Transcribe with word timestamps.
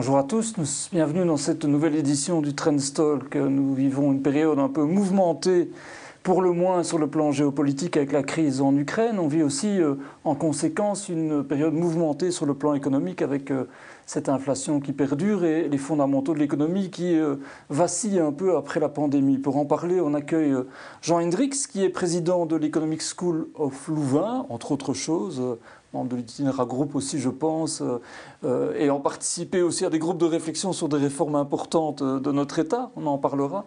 Bonjour 0.00 0.16
à 0.16 0.24
tous, 0.24 0.88
bienvenue 0.90 1.26
dans 1.26 1.36
cette 1.36 1.66
nouvelle 1.66 1.94
édition 1.94 2.40
du 2.40 2.54
Trendstalk. 2.54 3.36
Nous 3.36 3.74
vivons 3.74 4.12
une 4.12 4.22
période 4.22 4.58
un 4.58 4.70
peu 4.70 4.82
mouvementée 4.82 5.68
pour 6.22 6.40
le 6.40 6.52
moins 6.52 6.82
sur 6.84 6.96
le 6.96 7.06
plan 7.06 7.32
géopolitique 7.32 7.98
avec 7.98 8.12
la 8.12 8.22
crise 8.22 8.62
en 8.62 8.74
Ukraine. 8.74 9.18
On 9.18 9.28
vit 9.28 9.42
aussi 9.42 9.78
euh, 9.78 9.96
en 10.24 10.34
conséquence 10.34 11.10
une 11.10 11.44
période 11.44 11.74
mouvementée 11.74 12.30
sur 12.30 12.46
le 12.46 12.54
plan 12.54 12.72
économique 12.72 13.20
avec 13.20 13.50
euh, 13.50 13.64
cette 14.06 14.30
inflation 14.30 14.80
qui 14.80 14.92
perdure 14.92 15.44
et 15.44 15.68
les 15.68 15.78
fondamentaux 15.78 16.32
de 16.32 16.38
l'économie 16.38 16.88
qui 16.88 17.18
euh, 17.18 17.36
vacillent 17.68 18.20
un 18.20 18.32
peu 18.32 18.56
après 18.56 18.80
la 18.80 18.88
pandémie. 18.88 19.36
Pour 19.36 19.58
en 19.58 19.66
parler, 19.66 20.00
on 20.00 20.14
accueille 20.14 20.54
Jean 21.02 21.20
Hendrix, 21.20 21.50
qui 21.70 21.84
est 21.84 21.90
président 21.90 22.46
de 22.46 22.56
l'Economic 22.56 23.02
School 23.02 23.48
of 23.54 23.88
Louvain, 23.88 24.46
entre 24.48 24.72
autres 24.72 24.94
choses, 24.94 25.42
membre 25.92 26.10
de 26.10 26.16
l'itinéraire 26.16 26.66
groupe 26.66 26.94
aussi, 26.94 27.18
je 27.18 27.30
pense, 27.30 27.82
et 28.78 28.90
en 28.90 29.00
participé 29.00 29.60
aussi 29.62 29.84
à 29.84 29.90
des 29.90 29.98
groupes 29.98 30.18
de 30.18 30.26
réflexion 30.26 30.72
sur 30.72 30.88
des 30.88 30.98
réformes 30.98 31.34
importantes 31.34 32.02
de 32.02 32.32
notre 32.32 32.58
État. 32.58 32.90
On 32.96 33.06
en 33.06 33.18
parlera. 33.18 33.66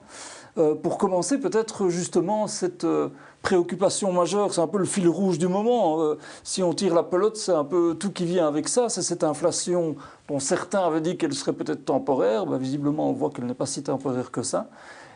Euh, 0.60 0.76
pour 0.76 1.00
commencer, 1.00 1.40
peut-être 1.40 1.90
justement 1.90 2.46
cette 2.46 2.84
euh, 2.84 3.10
préoccupation 3.42 4.14
majeure, 4.14 4.54
c'est 4.54 4.62
un 4.62 4.68
peu 4.68 4.78
le 4.78 4.86
fil 4.86 5.08
rouge 5.08 5.40
du 5.40 5.48
moment. 5.48 6.00
Euh, 6.02 6.20
si 6.44 6.62
on 6.62 6.74
tire 6.74 6.94
la 6.94 7.02
pelote, 7.02 7.38
c'est 7.38 7.54
un 7.54 7.64
peu 7.64 7.96
tout 8.00 8.12
qui 8.12 8.26
vient 8.26 8.48
avec 8.48 8.68
ça. 8.68 8.88
C'est 8.88 9.02
cette 9.02 9.24
inflation 9.24 9.96
dont 10.28 10.40
certains 10.40 10.82
avaient 10.82 11.02
dit 11.02 11.18
qu'elle 11.18 11.34
serait 11.34 11.54
peut-être 11.54 11.86
temporaire. 11.86 12.46
Ben, 12.46 12.58
visiblement, 12.58 13.10
on 13.10 13.14
voit 13.14 13.32
qu'elle 13.32 13.46
n'est 13.46 13.56
pas 13.56 13.66
si 13.66 13.82
temporaire 13.82 14.30
que 14.30 14.44
ça. 14.44 14.70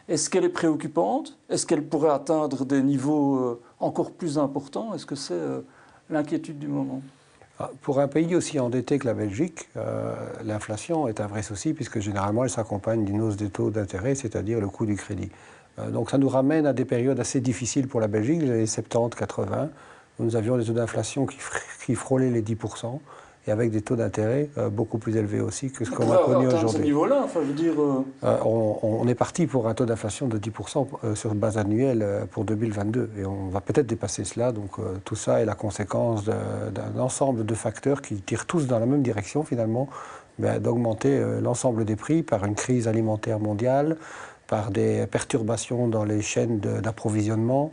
Est-ce 0.10 0.30
qu'elle 0.30 0.46
est 0.46 0.50
préoccupante? 0.50 1.38
Est-ce 1.50 1.68
qu'elle 1.68 1.86
pourrait 1.86 2.10
atteindre 2.10 2.66
des 2.66 2.82
niveaux 2.82 3.60
encore 3.80 4.12
plus 4.12 4.40
importants? 4.40 4.94
Est-ce 4.94 5.06
que 5.06 5.16
c'est 5.16 5.42
l'inquiétude 6.10 6.60
du 6.60 6.68
moment. 6.68 7.02
Ah, 7.60 7.72
pour 7.82 8.00
un 8.00 8.08
pays 8.08 8.36
aussi 8.36 8.60
endetté 8.60 9.00
que 9.00 9.08
la 9.08 9.16
Belgique, 9.16 9.68
euh, 9.78 10.14
l'inflation 10.44 11.08
est 11.08 11.20
un 11.20 11.28
vrai 11.28 11.42
souci 11.42 11.74
puisque 11.74 12.00
généralement 12.00 12.44
elle 12.44 12.52
s'accompagne 12.52 13.04
d'une 13.04 13.22
hausse 13.22 13.36
des 13.36 13.50
taux 13.50 13.72
d'intérêt, 13.72 14.14
c'est-à-dire 14.14 14.60
le 14.60 14.68
coût 14.68 14.86
du 14.86 14.96
crédit. 14.96 15.32
Euh, 15.80 15.90
donc 15.90 16.12
ça 16.12 16.20
nous 16.20 16.30
ramène 16.30 16.68
à 16.68 16.74
des 16.74 16.86
périodes 16.86 17.20
assez 17.20 17.42
difficiles 17.42 17.88
pour 17.88 18.00
la 18.00 18.08
Belgique, 18.08 18.42
les 18.42 18.52
années 18.52 18.66
70-80, 18.66 19.70
où 20.20 20.24
nous 20.24 20.36
avions 20.36 20.58
des 20.58 20.66
taux 20.66 20.74
d'inflation 20.74 21.26
qui, 21.26 21.38
qui 21.86 21.96
frôlaient 21.96 22.30
les 22.30 22.44
10% 22.44 23.00
et 23.48 23.52
avec 23.52 23.72
des 23.72 23.82
taux 23.82 23.96
d'intérêt 23.96 24.50
euh, 24.58 24.70
beaucoup 24.70 24.98
plus 24.98 25.16
élevés 25.16 25.40
aussi 25.40 25.72
que 25.72 25.86
ce 25.86 25.92
qu'on 25.92 26.12
a 26.12 26.18
connu 26.18 26.48
aujourd'hui. 26.48 26.70
ce 26.70 26.78
niveau-là, 26.80 27.22
enfin, 27.24 27.40
je 27.44 27.48
veux 27.48 27.54
dire... 27.54 27.82
Euh, 27.82 28.04
euh, 28.24 28.38
on, 28.44 29.08
est 29.08 29.16
parti 29.16 29.48
pour 29.48 29.68
un 29.68 29.74
taux 29.74 29.86
d'inflation 29.86 30.28
de 30.28 30.38
10% 30.38 31.16
sur 31.16 31.34
base 31.34 31.58
annuelle 31.58 32.06
pour 32.32 32.44
2022 32.44 33.12
et 33.18 33.26
on 33.26 33.48
va 33.48 33.62
peut-être 33.62 33.88
dépasser 33.88 34.26
cela. 34.26 34.52
Donc 34.52 34.72
tout 35.06 35.16
ça 35.16 35.42
est 35.42 35.46
la 35.46 35.56
conséquence 35.56 36.26
d'un 36.26 37.00
ensemble 37.00 37.46
de 37.46 37.54
facteurs 37.54 38.02
qui 38.02 38.16
tirent 38.16 38.46
tous 38.46 38.68
dans 38.68 38.80
la 38.80 38.86
même 38.86 39.02
direction 39.02 39.44
finalement, 39.44 39.88
ben, 40.40 40.60
d'augmenter 40.60 41.22
l'ensemble 41.42 41.86
des 41.86 41.96
prix 41.96 42.22
par 42.22 42.44
une 42.44 42.56
crise 42.56 42.88
alimentaire 42.90 43.40
mondiale, 43.40 43.96
par 44.48 44.72
des 44.72 45.06
perturbations 45.08 45.88
dans 45.88 46.04
les 46.04 46.22
chaînes 46.22 46.60
d'approvisionnement, 46.60 47.72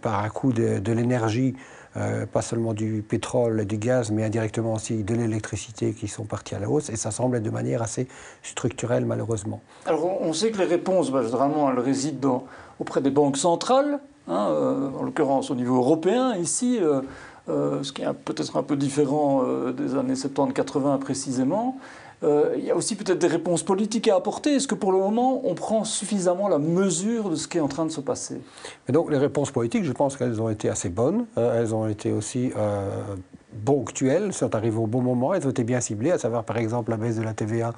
par 0.00 0.24
un 0.24 0.28
coût 0.30 0.52
de 0.52 0.92
l'énergie 0.92 1.54
euh, 1.96 2.24
pas 2.24 2.42
seulement 2.42 2.72
du 2.72 3.04
pétrole 3.06 3.60
et 3.60 3.64
du 3.64 3.76
gaz, 3.76 4.12
mais 4.12 4.24
indirectement 4.24 4.74
aussi 4.74 5.02
de 5.02 5.14
l'électricité 5.14 5.92
qui 5.92 6.06
sont 6.06 6.24
partis 6.24 6.54
à 6.54 6.60
la 6.60 6.70
hausse, 6.70 6.88
et 6.88 6.96
ça 6.96 7.10
semble 7.10 7.38
être 7.38 7.42
de 7.42 7.50
manière 7.50 7.82
assez 7.82 8.06
structurelle 8.42 9.04
malheureusement. 9.04 9.60
Alors 9.86 10.22
on 10.22 10.32
sait 10.32 10.52
que 10.52 10.58
les 10.58 10.66
réponses, 10.66 11.10
bah, 11.10 11.22
généralement, 11.22 11.70
elles 11.70 11.80
résident 11.80 12.44
auprès 12.78 13.00
des 13.00 13.10
banques 13.10 13.36
centrales, 13.36 13.98
hein, 14.28 14.48
euh, 14.50 14.90
en 14.98 15.02
l'occurrence 15.02 15.50
au 15.50 15.56
niveau 15.56 15.78
européen 15.78 16.36
ici, 16.36 16.78
euh, 16.80 17.82
ce 17.82 17.92
qui 17.92 18.02
est 18.02 18.12
peut-être 18.12 18.56
un 18.56 18.62
peu 18.62 18.76
différent 18.76 19.42
des 19.72 19.96
années 19.96 20.14
70-80 20.14 20.98
précisément. 20.98 21.76
Euh, 22.22 22.54
il 22.58 22.64
y 22.64 22.70
a 22.70 22.76
aussi 22.76 22.96
peut-être 22.96 23.18
des 23.18 23.26
réponses 23.26 23.62
politiques 23.62 24.08
à 24.08 24.16
apporter. 24.16 24.54
Est-ce 24.54 24.68
que 24.68 24.74
pour 24.74 24.92
le 24.92 24.98
moment, 24.98 25.40
on 25.44 25.54
prend 25.54 25.84
suffisamment 25.84 26.48
la 26.48 26.58
mesure 26.58 27.30
de 27.30 27.36
ce 27.36 27.48
qui 27.48 27.58
est 27.58 27.62
en 27.62 27.68
train 27.68 27.86
de 27.86 27.90
se 27.90 28.00
passer? 28.00 28.40
Donc 28.88 29.10
les 29.10 29.18
réponses 29.18 29.50
politiques, 29.50 29.84
je 29.84 29.92
pense 29.92 30.16
qu'elles 30.16 30.40
ont 30.40 30.50
été 30.50 30.68
assez 30.68 30.90
bonnes. 30.90 31.26
Euh, 31.38 31.60
elles 31.60 31.74
ont 31.74 31.88
été 31.88 32.12
aussi 32.12 32.52
euh, 32.56 32.88
ponctuelles, 33.64 34.32
sont 34.32 34.54
arrivées 34.54 34.78
au 34.78 34.86
bon 34.86 35.02
moment, 35.02 35.34
elles 35.34 35.46
ont 35.46 35.50
été 35.50 35.64
bien 35.64 35.80
ciblées, 35.80 36.12
à 36.12 36.18
savoir 36.18 36.44
par 36.44 36.56
exemple 36.56 36.90
la 36.90 36.96
baisse 36.96 37.16
de 37.16 37.22
la 37.22 37.34
TVA 37.34 37.72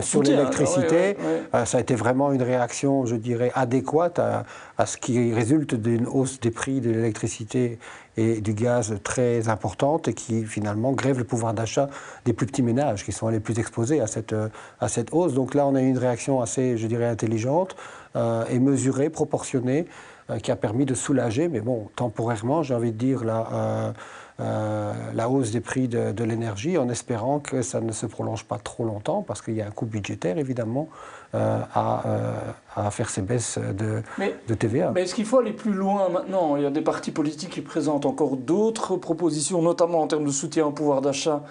sur 0.00 0.22
l'électricité. 0.22 1.16
ça 1.64 1.78
a 1.78 1.80
été 1.80 1.94
vraiment 1.94 2.32
une 2.32 2.42
réaction, 2.42 3.06
je 3.06 3.16
dirais, 3.16 3.52
adéquate 3.54 4.18
à, 4.18 4.44
à 4.78 4.86
ce 4.86 4.96
qui 4.96 5.32
résulte 5.32 5.74
d'une 5.74 6.06
hausse 6.06 6.40
des 6.40 6.50
prix 6.50 6.80
de 6.80 6.90
l'électricité 6.90 7.78
et 8.16 8.40
du 8.40 8.52
gaz 8.52 8.94
très 9.02 9.48
importante 9.48 10.08
et 10.08 10.14
qui 10.14 10.44
finalement 10.44 10.92
grève 10.92 11.18
le 11.18 11.24
pouvoir 11.24 11.54
d'achat 11.54 11.88
des 12.24 12.32
plus 12.32 12.46
petits 12.46 12.62
ménages 12.62 13.04
qui 13.04 13.12
sont 13.12 13.28
les 13.28 13.40
plus 13.40 13.58
exposés 13.58 14.00
à 14.00 14.06
cette, 14.06 14.34
à 14.80 14.88
cette 14.88 15.12
hausse. 15.12 15.34
Donc 15.34 15.54
là, 15.54 15.66
on 15.66 15.74
a 15.74 15.80
eu 15.80 15.88
une 15.88 15.98
réaction 15.98 16.40
assez, 16.40 16.76
je 16.76 16.86
dirais, 16.86 17.06
intelligente 17.06 17.76
euh, 18.16 18.44
et 18.50 18.58
mesurée, 18.58 19.08
proportionnée, 19.08 19.86
euh, 20.30 20.38
qui 20.38 20.50
a 20.50 20.56
permis 20.56 20.84
de 20.84 20.94
soulager, 20.94 21.48
mais 21.48 21.60
bon, 21.60 21.88
temporairement, 21.96 22.62
j'ai 22.62 22.74
envie 22.74 22.92
de 22.92 22.98
dire, 22.98 23.24
la, 23.24 23.94
euh, 24.42 24.52
euh, 24.52 24.92
la 25.14 25.28
hausse 25.28 25.50
des 25.50 25.60
prix 25.60 25.88
de, 25.88 26.24
l'énergie, 26.24 26.78
en 26.78 26.88
espérant 26.88 27.38
que 27.38 27.62
ça 27.62 27.80
ne 27.80 27.92
se 27.92 28.06
prolonge 28.06 28.44
pas 28.44 28.58
trop 28.58 28.84
longtemps, 28.84 29.22
parce 29.22 29.42
qu'il 29.42 29.54
y 29.54 29.62
a 29.62 29.66
un 29.66 29.70
coût 29.70 29.86
budgétaire, 29.86 30.38
évidemment, 30.38 30.88
à, 31.34 32.02
à, 32.76 32.90
faire 32.90 33.08
ces 33.08 33.22
baisses 33.22 33.58
de, 33.58 34.02
de 34.48 34.54
TVA. 34.54 34.92
Mais 34.94 35.02
est-ce 35.02 35.14
qu'il 35.14 35.24
faut 35.24 35.38
aller 35.38 35.52
plus 35.52 35.72
loin 35.72 36.08
maintenant? 36.08 36.56
Il 36.56 36.62
y 36.62 36.66
a 36.66 36.70
des 36.70 36.82
partis 36.82 37.10
politiques 37.10 37.50
qui 37.50 37.60
présentent 37.62 38.06
encore 38.06 38.36
d'autres 38.36 38.96
propositions, 38.96 39.62
notamment 39.62 40.02
en 40.02 40.06
termes 40.06 40.26
de 40.26 40.30
soutien 40.30 40.66
au 40.66 40.72
pouvoir 40.72 41.00
d'achat 41.00 41.42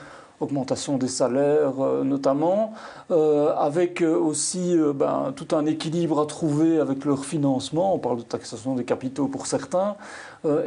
augmentation 0.42 0.98
des 0.98 1.08
salaires 1.08 1.80
euh, 1.80 2.04
notamment, 2.04 2.74
euh, 3.12 3.54
avec 3.56 4.02
euh, 4.02 4.18
aussi 4.18 4.76
ben, 4.96 5.34
tout 5.36 5.56
un 5.56 5.66
équilibre 5.66 6.20
à 6.20 6.26
trouver 6.26 6.80
avec 6.80 7.06
leur 7.06 7.24
financement. 7.26 7.94
On 7.94 8.00
parle 8.00 8.18
de 8.18 8.24
taxation 8.24 8.76
des 8.76 8.84
capitaux 8.84 9.28
pour 9.28 9.46
certains. 9.46 9.96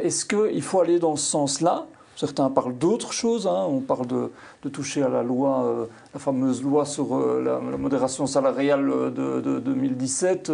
Est-ce 0.01 0.25
qu'il 0.25 0.61
faut 0.61 0.79
aller 0.79 0.99
dans 0.99 1.17
ce 1.17 1.25
sens-là? 1.25 1.85
Certains 2.15 2.49
parlent 2.49 2.77
d'autres 2.77 3.11
choses. 3.11 3.47
Hein. 3.47 3.65
On 3.67 3.79
parle 3.79 4.07
de, 4.07 4.31
toucher 4.69 5.03
à 5.03 5.09
la 5.09 5.21
loi, 5.21 5.87
la 6.13 6.19
fameuse 6.19 6.63
loi 6.63 6.85
sur 6.85 7.19
la, 7.41 7.59
modération 7.59 8.25
salariale 8.25 8.85
de, 8.85 9.41
de 9.41 9.59
2017. 9.59 10.51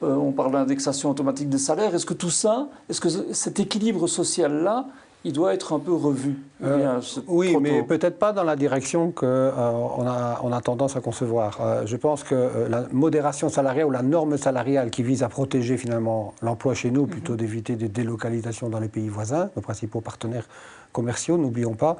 on 0.00 0.32
parle 0.32 0.52
d'indexation 0.52 1.10
automatique 1.10 1.48
des 1.48 1.58
salaires. 1.58 1.94
Est-ce 1.94 2.06
que 2.06 2.14
tout 2.14 2.30
ça, 2.30 2.68
est-ce 2.88 3.00
que 3.00 3.08
cet 3.08 3.60
équilibre 3.60 4.06
social-là, 4.06 4.86
il 5.24 5.32
doit 5.32 5.52
être 5.52 5.74
un 5.74 5.78
peu 5.78 5.92
revu. 5.92 6.36
Euh, 6.62 7.00
oui, 7.26 7.56
mais 7.60 7.82
peut-être 7.82 8.18
pas 8.18 8.32
dans 8.32 8.42
la 8.42 8.56
direction 8.56 9.12
qu'on 9.12 9.26
euh, 9.26 9.50
a, 9.50 10.40
on 10.42 10.52
a 10.52 10.60
tendance 10.60 10.96
à 10.96 11.00
concevoir. 11.00 11.58
Euh, 11.60 11.82
je 11.86 11.96
pense 11.96 12.24
que 12.24 12.66
la 12.68 12.86
modération 12.90 13.48
salariale 13.48 13.86
ou 13.86 13.90
la 13.90 14.02
norme 14.02 14.36
salariale 14.38 14.90
qui 14.90 15.02
vise 15.02 15.22
à 15.22 15.28
protéger 15.28 15.76
finalement 15.76 16.34
l'emploi 16.40 16.74
chez 16.74 16.90
nous, 16.90 17.06
plutôt 17.06 17.32
mhm. 17.32 17.38
d'éviter 17.38 17.76
des 17.76 17.88
délocalisations 17.88 18.68
dans 18.70 18.80
les 18.80 18.88
pays 18.88 19.08
voisins, 19.08 19.50
nos 19.56 19.62
principaux 19.62 20.00
partenaires 20.00 20.48
commerciaux, 20.92 21.36
n'oublions 21.36 21.74
pas, 21.74 21.98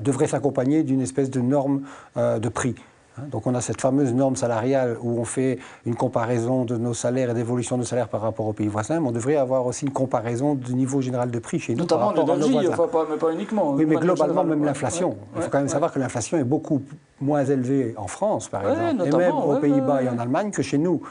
devrait 0.00 0.26
s'accompagner 0.26 0.82
d'une 0.82 1.00
espèce 1.00 1.30
de 1.30 1.40
norme 1.40 1.82
de 2.16 2.48
prix. 2.50 2.74
Hein, 3.18 3.22
donc 3.30 3.46
on 3.46 3.54
a 3.54 3.60
cette 3.60 3.80
fameuse 3.80 4.12
norme 4.12 4.36
salariale 4.36 4.96
où 5.00 5.18
on 5.18 5.24
fait 5.24 5.58
une 5.84 5.94
comparaison 5.94 6.64
de 6.64 6.76
nos 6.76 6.94
salaires 6.94 7.30
et 7.30 7.34
d'évolution 7.34 7.76
de 7.76 7.82
nos 7.82 7.86
salaires 7.86 8.08
par 8.08 8.20
rapport 8.20 8.46
aux 8.46 8.52
pays 8.52 8.68
voisins, 8.68 9.00
mais 9.00 9.08
on 9.08 9.12
devrait 9.12 9.36
avoir 9.36 9.66
aussi 9.66 9.84
une 9.84 9.92
comparaison 9.92 10.54
du 10.54 10.74
niveau 10.74 11.00
général 11.00 11.30
de 11.30 11.38
prix 11.38 11.58
chez 11.58 11.74
nous. 11.74 11.80
Notamment 11.80 12.12
l'énergie, 12.12 12.68
mais 12.68 13.16
pas 13.16 13.32
uniquement. 13.32 13.72
Oui, 13.72 13.86
mais 13.86 13.96
globalement, 13.96 14.44
même 14.44 14.64
l'inflation. 14.64 15.16
Il 15.36 15.42
faut 15.42 15.50
quand 15.50 15.58
même 15.58 15.68
savoir 15.68 15.92
que 15.92 15.98
l'inflation 15.98 16.38
est 16.38 16.44
beaucoup 16.44 16.82
moins 17.20 17.44
élevée 17.44 17.94
en 17.96 18.06
France, 18.06 18.48
par 18.48 18.68
exemple, 18.68 19.06
et 19.06 19.16
même 19.16 19.34
aux 19.34 19.56
Pays-Bas 19.56 20.02
et 20.02 20.08
en 20.08 20.18
Allemagne 20.18 20.50
que 20.50 20.62
chez 20.62 20.78
nous. 20.78 21.02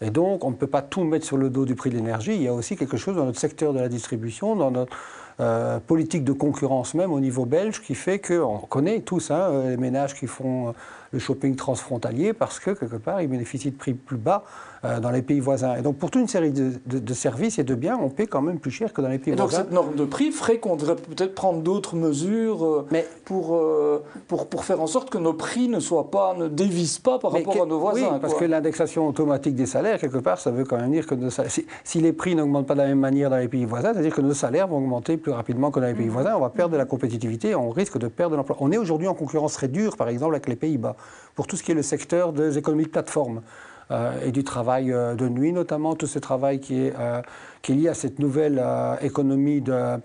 Et 0.00 0.10
donc, 0.10 0.44
on 0.44 0.50
ne 0.50 0.56
peut 0.56 0.66
pas 0.66 0.82
tout 0.82 1.04
mettre 1.04 1.24
sur 1.24 1.36
le 1.36 1.48
dos 1.48 1.64
du 1.64 1.74
prix 1.74 1.88
de 1.88 1.94
l'énergie. 1.94 2.34
Il 2.34 2.42
y 2.42 2.48
a 2.48 2.52
aussi 2.52 2.76
quelque 2.76 2.96
chose 2.96 3.16
dans 3.16 3.24
notre 3.24 3.38
secteur 3.38 3.72
de 3.72 3.80
la 3.80 3.88
distribution, 3.88 4.56
dans 4.56 4.70
notre 4.70 4.94
euh, 5.40 5.80
politique 5.80 6.24
de 6.24 6.32
concurrence 6.32 6.94
même 6.94 7.12
au 7.12 7.20
niveau 7.20 7.44
belge, 7.44 7.80
qui 7.80 7.94
fait 7.94 8.18
qu'on 8.18 8.58
connaît 8.58 9.00
tous 9.00 9.30
hein, 9.30 9.64
les 9.68 9.76
ménages 9.76 10.14
qui 10.14 10.26
font 10.26 10.74
le 11.14 11.20
shopping 11.20 11.56
transfrontalier 11.56 12.32
parce 12.32 12.58
que, 12.58 12.72
quelque 12.72 12.96
part, 12.96 13.22
ils 13.22 13.28
bénéficient 13.28 13.70
de 13.70 13.76
prix 13.76 13.94
plus 13.94 14.16
bas 14.16 14.44
euh, 14.84 15.00
dans 15.00 15.10
les 15.10 15.22
pays 15.22 15.40
voisins. 15.40 15.76
Et 15.76 15.82
donc, 15.82 15.96
pour 15.96 16.10
toute 16.10 16.20
une 16.20 16.28
série 16.28 16.50
de, 16.50 17.14
services 17.14 17.58
et 17.58 17.64
de 17.64 17.74
biens, 17.74 17.98
on 18.02 18.10
paie 18.10 18.26
quand 18.26 18.42
même 18.42 18.58
plus 18.58 18.72
cher 18.72 18.92
que 18.92 19.00
dans 19.00 19.08
les 19.08 19.18
pays 19.18 19.32
et 19.32 19.36
voisins. 19.36 19.58
Donc, 19.58 19.66
cette 19.66 19.72
norme 19.72 19.94
de 19.94 20.04
prix 20.04 20.30
ferait 20.32 20.58
qu'on 20.58 20.76
devrait 20.76 20.96
peut-être 20.96 21.34
prendre 21.34 21.60
d'autres 21.62 21.96
mesures 21.96 22.64
euh, 22.64 22.86
Mais, 22.90 23.06
pour, 23.24 23.54
euh, 23.54 24.02
pour, 24.28 24.48
pour, 24.48 24.64
faire 24.64 24.80
en 24.82 24.86
sorte 24.86 25.08
que 25.08 25.18
nos 25.18 25.32
prix 25.32 25.68
ne 25.68 25.80
soient 25.80 26.10
pas, 26.10 26.34
ne 26.34 26.48
dévisent 26.48 26.98
pas 26.98 27.18
par 27.18 27.32
rapport 27.32 27.62
à 27.62 27.66
nos 27.66 27.78
voisins. 27.78 28.10
Oui, 28.12 28.18
parce 28.20 28.34
que 28.34 28.44
l'indexation 28.44 29.08
automatique 29.08 29.54
des 29.54 29.66
salaires, 29.66 29.98
quelque 29.98 30.18
part, 30.18 30.38
ça 30.38 30.50
veut 30.50 30.64
quand 30.64 30.76
même 30.76 30.90
dire 30.90 31.06
que 31.06 31.14
si, 31.48 31.64
si, 31.84 32.00
les 32.00 32.12
prix 32.12 32.34
n'augmentent 32.34 32.66
pas 32.66 32.74
de 32.74 32.80
la 32.80 32.88
même 32.88 32.98
manière 32.98 33.30
dans 33.30 33.38
les 33.38 33.48
pays 33.48 33.64
voisins, 33.64 33.92
c'est-à-dire 33.92 34.14
que 34.14 34.20
nos 34.20 34.34
salaires 34.34 34.66
vont 34.66 34.78
augmenter 34.78 35.16
plus 35.16 35.32
rapidement 35.32 35.70
que 35.70 35.78
dans 35.78 35.86
les 35.86 35.94
pays 35.94 36.06
mmh. 36.06 36.10
voisins, 36.10 36.34
on 36.36 36.40
va 36.40 36.50
perdre 36.50 36.72
de 36.72 36.78
la 36.78 36.84
compétitivité, 36.84 37.54
on 37.54 37.70
risque 37.70 37.98
de 37.98 38.08
perdre 38.08 38.32
de 38.32 38.36
l'emploi. 38.36 38.56
On 38.60 38.72
est 38.72 38.78
aujourd'hui 38.78 39.06
en 39.06 39.14
concurrence 39.14 39.54
très 39.54 39.68
dure, 39.68 39.96
par 39.96 40.08
exemple, 40.08 40.34
avec 40.34 40.48
les 40.48 40.56
Pays-Bas 40.56 40.96
pour 41.34 41.46
tout 41.46 41.56
ce 41.56 41.62
qui 41.62 41.72
est 41.72 41.74
le 41.74 41.82
secteur 41.82 42.32
des 42.32 42.58
économies 42.58 42.84
de 42.84 42.90
plateforme. 42.90 43.42
Euh, 43.90 44.12
et 44.24 44.32
du 44.32 44.44
travail 44.44 44.92
euh, 44.92 45.14
de 45.14 45.28
nuit, 45.28 45.52
notamment 45.52 45.94
tout 45.94 46.06
ce 46.06 46.18
travail 46.18 46.58
qui 46.58 46.80
est, 46.80 46.94
euh, 46.98 47.20
lié 47.68 47.88
à 47.88 47.94
cette 47.94 48.18
nouvelle 48.18 48.62
économie 49.00 49.62
de, 49.62 49.98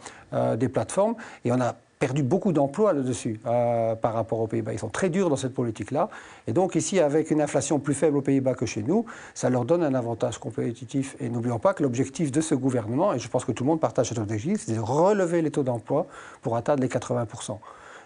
des 0.55 0.69
plateformes. 0.69 1.15
Et 1.43 1.51
on 1.51 1.59
a 1.59 1.75
perdu 1.99 2.23
beaucoup 2.23 2.53
d'emplois 2.53 2.93
là-dessus 2.93 3.37
par 3.43 4.13
rapport 4.13 4.39
aux 4.39 4.47
Pays-Bas. 4.47 4.71
Ils 4.71 4.79
sont 4.79 4.87
très 4.87 5.09
durs 5.09 5.29
dans 5.29 5.35
cette 5.35 5.53
politique-là. 5.53 6.07
Et 6.47 6.53
donc 6.53 6.75
ici, 6.75 7.01
avec 7.01 7.31
une 7.31 7.41
inflation 7.41 7.79
plus 7.79 7.95
faible 7.95 8.15
aux 8.15 8.21
Pays-Bas 8.21 8.53
que 8.53 8.65
chez 8.65 8.81
nous, 8.81 9.05
ça 9.33 9.49
leur 9.49 9.65
donne 9.65 9.83
un 9.83 9.93
avantage 9.93 10.37
compétitif. 10.37 11.17
Et 11.19 11.27
n'oublions 11.27 11.59
pas 11.59 11.73
que 11.73 11.83
l'objectif 11.83 12.31
de 12.31 12.39
ce 12.39 12.55
gouvernement, 12.55 13.13
et 13.13 13.19
je 13.19 13.27
pense 13.27 13.43
que 13.43 13.51
tout 13.51 13.65
le 13.65 13.69
monde 13.69 13.81
partage 13.81 14.07
cet 14.07 14.19
objectif, 14.19 14.63
c'est 14.65 14.75
de 14.75 14.79
relever 14.79 15.41
les 15.41 15.51
taux 15.51 15.63
d'emploi 15.63 16.07
pour 16.41 16.55
atteindre 16.55 16.81
les 16.81 16.87
80%. 16.87 17.57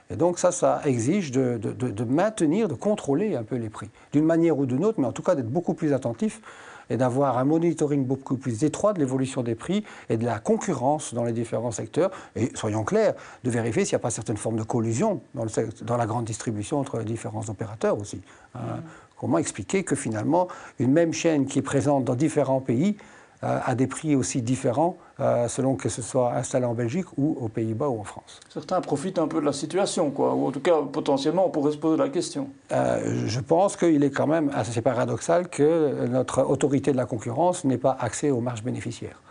Et 0.10 0.16
donc 0.16 0.40
ça, 0.40 0.52
ça 0.52 0.82
exige 0.86 1.32
de, 1.32 1.58
de 1.58 2.04
maintenir, 2.04 2.68
de 2.68 2.74
contrôler 2.74 3.36
un 3.36 3.44
peu 3.44 3.56
les 3.56 3.70
prix, 3.70 3.90
d'une 4.12 4.26
manière 4.26 4.58
ou 4.58 4.66
d'une 4.66 4.86
autre, 4.86 5.00
mais 5.00 5.08
en 5.08 5.12
tout 5.12 5.24
cas 5.24 5.36
d'être 5.36 5.50
beaucoup 5.50 5.74
plus 5.74 5.94
attentif 5.94 6.42
et 6.90 6.98
d'avoir 6.98 7.38
un 7.38 7.46
monitoring 7.46 8.06
beaucoup 8.06 8.38
plus 8.38 8.64
étroit 8.64 8.94
de 8.94 9.00
l'évolution 9.00 9.42
des 9.42 9.56
prix 9.56 9.84
et 10.10 10.18
de 10.18 10.26
la 10.26 10.40
concurrence 10.40 11.14
dans 11.14 11.24
les 11.24 11.32
différents 11.32 11.72
secteurs. 11.72 12.12
Et 12.36 12.52
soyons 12.56 12.84
clairs, 12.84 13.14
de 13.44 13.50
vérifier 13.50 13.86
s'il 13.86 13.94
n'y 13.94 13.98
a 13.98 14.00
pas 14.00 14.12
certaines 14.12 14.38
formes 14.38 14.58
de 14.58 14.64
collusion 14.64 15.22
dans, 15.34 15.46
dans, 15.82 15.98
la 15.98 16.06
grande 16.06 16.26
distribution 16.26 16.80
entre 16.80 17.00
les 17.00 17.06
différents 17.06 17.48
opérateurs 17.50 17.98
aussi. 18.00 18.22
Hein. 18.56 18.60
Mm. 18.60 18.82
Comment 19.20 19.38
expliquer 19.38 19.84
que 19.84 19.96
finalement, 19.96 20.50
une 20.80 20.92
même 20.92 21.14
chaîne 21.14 21.46
qui 21.46 21.60
est 21.60 21.64
présente 21.64 22.04
dans 22.04 22.16
différents 22.16 22.60
pays 22.60 22.98
euh, 23.44 23.60
à 23.64 23.74
des 23.76 23.88
prix 23.88 24.16
aussi 24.16 24.42
différents 24.42 24.98
euh, 25.19 25.48
selon 25.48 25.75
que 25.75 25.89
ce 25.89 26.01
soit 26.01 26.33
installé 26.33 26.65
en 26.65 26.74
Belgique 26.74 27.06
ou 27.18 27.38
aux 27.39 27.48
Pays-Bas 27.48 27.88
ou 27.88 28.00
en 28.00 28.04
France. 28.04 28.39
Certains 28.50 28.81
profitent 28.81 29.19
un 29.19 29.27
peu 29.27 29.39
de 29.39 29.45
la 29.45 29.54
situation, 29.54 30.10
quoi, 30.10 30.33
ou 30.33 30.48
en 30.48 30.51
tout 30.51 30.60
cas 30.60 30.77
potentiellement 30.92 31.45
on 31.45 31.50
pourrait 31.50 31.71
se 31.71 31.77
poser 31.77 31.98
la 31.98 32.10
question. 32.10 32.50
Euh, 32.71 33.27
je 33.27 33.39
pense 33.39 33.77
qu'il 33.77 34.04
est 34.04 34.10
quand 34.10 34.27
même 34.27 34.50
assez 34.54 34.81
paradoxal 34.81 35.50
que 35.50 36.07
notre 36.07 36.42
autorité 36.42 36.92
de 36.92 36.98
la 36.98 37.06
concurrence 37.06 37.63
n'ait 37.63 37.77
pas 37.77 37.95
accès 38.00 38.31
aux 38.31 38.42
marges 38.42 38.63
bénéficiaires 38.63 39.21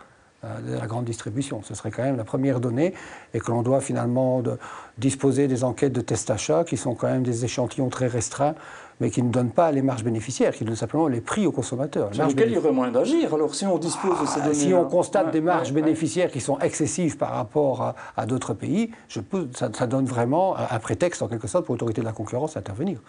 de 0.67 0.73
la 0.73 0.87
grande 0.87 1.05
distribution. 1.05 1.61
Ce 1.63 1.73
serait 1.73 1.89
quand 1.89 2.03
même 2.03 2.17
la 2.17 2.25
première 2.25 2.59
donnée 2.59 2.93
et 3.33 3.39
que 3.39 3.49
l'on 3.49 3.61
doit 3.61 3.79
finalement 3.79 4.41
de 4.41 4.57
disposer 4.97 5.47
des 5.47 5.63
enquêtes 5.63 5.93
de 5.93 6.01
test 6.01 6.29
achat 6.29 6.65
qui 6.65 6.75
sont 6.75 6.95
quand 6.95 7.07
même 7.07 7.23
des 7.23 7.45
échantillons 7.45 7.87
très 7.87 8.07
restreints 8.07 8.55
mais 9.03 9.09
qui 9.09 9.21
ne 9.21 9.29
donnent 9.29 9.51
pas 9.51 9.69
les 9.73 9.81
marges 9.81 10.05
bénéficiaires, 10.05 10.53
qui 10.53 10.63
donnent 10.63 10.77
simplement 10.77 11.09
les 11.09 11.19
prix 11.19 11.45
aux 11.45 11.51
consommateurs. 11.51 12.07
Sur 12.13 12.25
lesquels 12.25 12.51
il 12.51 12.55
y 12.55 12.57
aurait 12.57 12.71
moyen 12.71 12.93
d'agir, 12.93 13.33
alors 13.33 13.53
si 13.53 13.65
on 13.65 13.77
dispose 13.77 14.21
de 14.21 14.25
ces 14.25 14.39
ah, 14.39 14.43
données. 14.43 14.53
Si 14.53 14.73
on 14.73 14.85
constate 14.85 15.29
des 15.31 15.41
marges 15.41 15.73
bénéficiaires 15.73 16.31
qui 16.31 16.39
sont 16.39 16.57
excessives 16.59 17.17
par 17.17 17.31
rapport 17.31 17.95
à, 18.15 18.25
d'autres 18.25 18.53
pays, 18.53 18.91
je 19.09 19.19
peux, 19.19 19.49
ça, 19.55 19.67
donne 19.87 20.05
vraiment 20.05 20.55
un 20.55 20.79
prétexte, 20.79 21.21
en 21.21 21.27
quelque 21.27 21.47
sorte, 21.49 21.65
pour 21.65 21.75
l'autorité 21.75 21.99
de 21.99 22.05
la 22.05 22.13
concurrence 22.13 22.53
d'intervenir. 22.53 23.01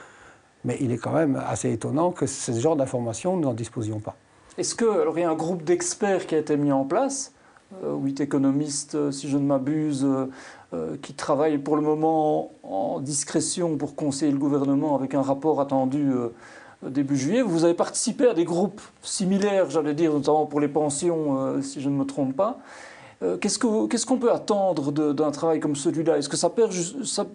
Mais 0.65 0.77
il 0.81 0.91
est 0.91 0.99
quand 0.99 1.13
même 1.13 1.41
assez 1.47 1.73
étonnant 1.73 2.11
que 2.11 2.27
ce 2.27 2.51
genre 2.51 2.75
d'informations, 2.75 3.37
nous 3.37 3.43
n'en 3.43 3.55
disposions 3.55 4.01
pas. 4.01 4.17
Est-ce 4.59 4.75
qu'il 4.75 4.89
y 5.21 5.23
a 5.23 5.31
un 5.31 5.35
groupe 5.37 5.63
d'experts 5.63 6.27
qui 6.27 6.35
a 6.35 6.39
été 6.39 6.57
mis 6.57 6.73
en 6.73 6.85
place 6.85 7.35
huit 7.83 8.21
économistes, 8.21 8.95
euh, 8.95 9.11
si 9.11 9.29
je 9.29 9.37
ne 9.37 9.45
m'abuse, 9.45 10.07
euh, 10.73 10.97
qui 11.03 11.15
travaillent 11.15 11.59
pour 11.59 11.77
le 11.77 11.83
moment 11.83 12.53
en 12.63 13.01
discrétion 13.01 13.77
pour 13.77 13.95
conseiller 13.95 14.33
le 14.33 14.39
gouvernement 14.39 14.97
avec 14.97 15.15
un 15.15 15.23
rapport 15.23 15.61
attendu 15.61 16.11
début 16.83 17.17
juillet. 17.17 17.43
Vous 17.43 17.65
avez 17.65 17.75
participé 17.75 18.27
à 18.27 18.35
des 18.35 18.45
groupes 18.45 18.81
similaires, 19.03 19.71
j'allais 19.71 19.95
dire, 19.95 20.13
notamment 20.13 20.47
pour 20.47 20.61
les 20.61 20.67
pensions, 20.69 21.63
si 21.63 21.81
je 21.81 21.89
ne 21.89 21.95
me 21.95 22.05
trompe 22.05 22.35
pas. 22.35 22.59
Qu'est-ce 23.41 24.05
qu'on 24.05 24.19
peut 24.19 24.33
attendre 24.33 24.91
d'un 25.13 25.31
travail 25.31 25.61
comme 25.61 25.77
celui-là? 25.77 26.19
Est-ce 26.19 26.29
que 26.29 26.37
ça, 26.37 26.53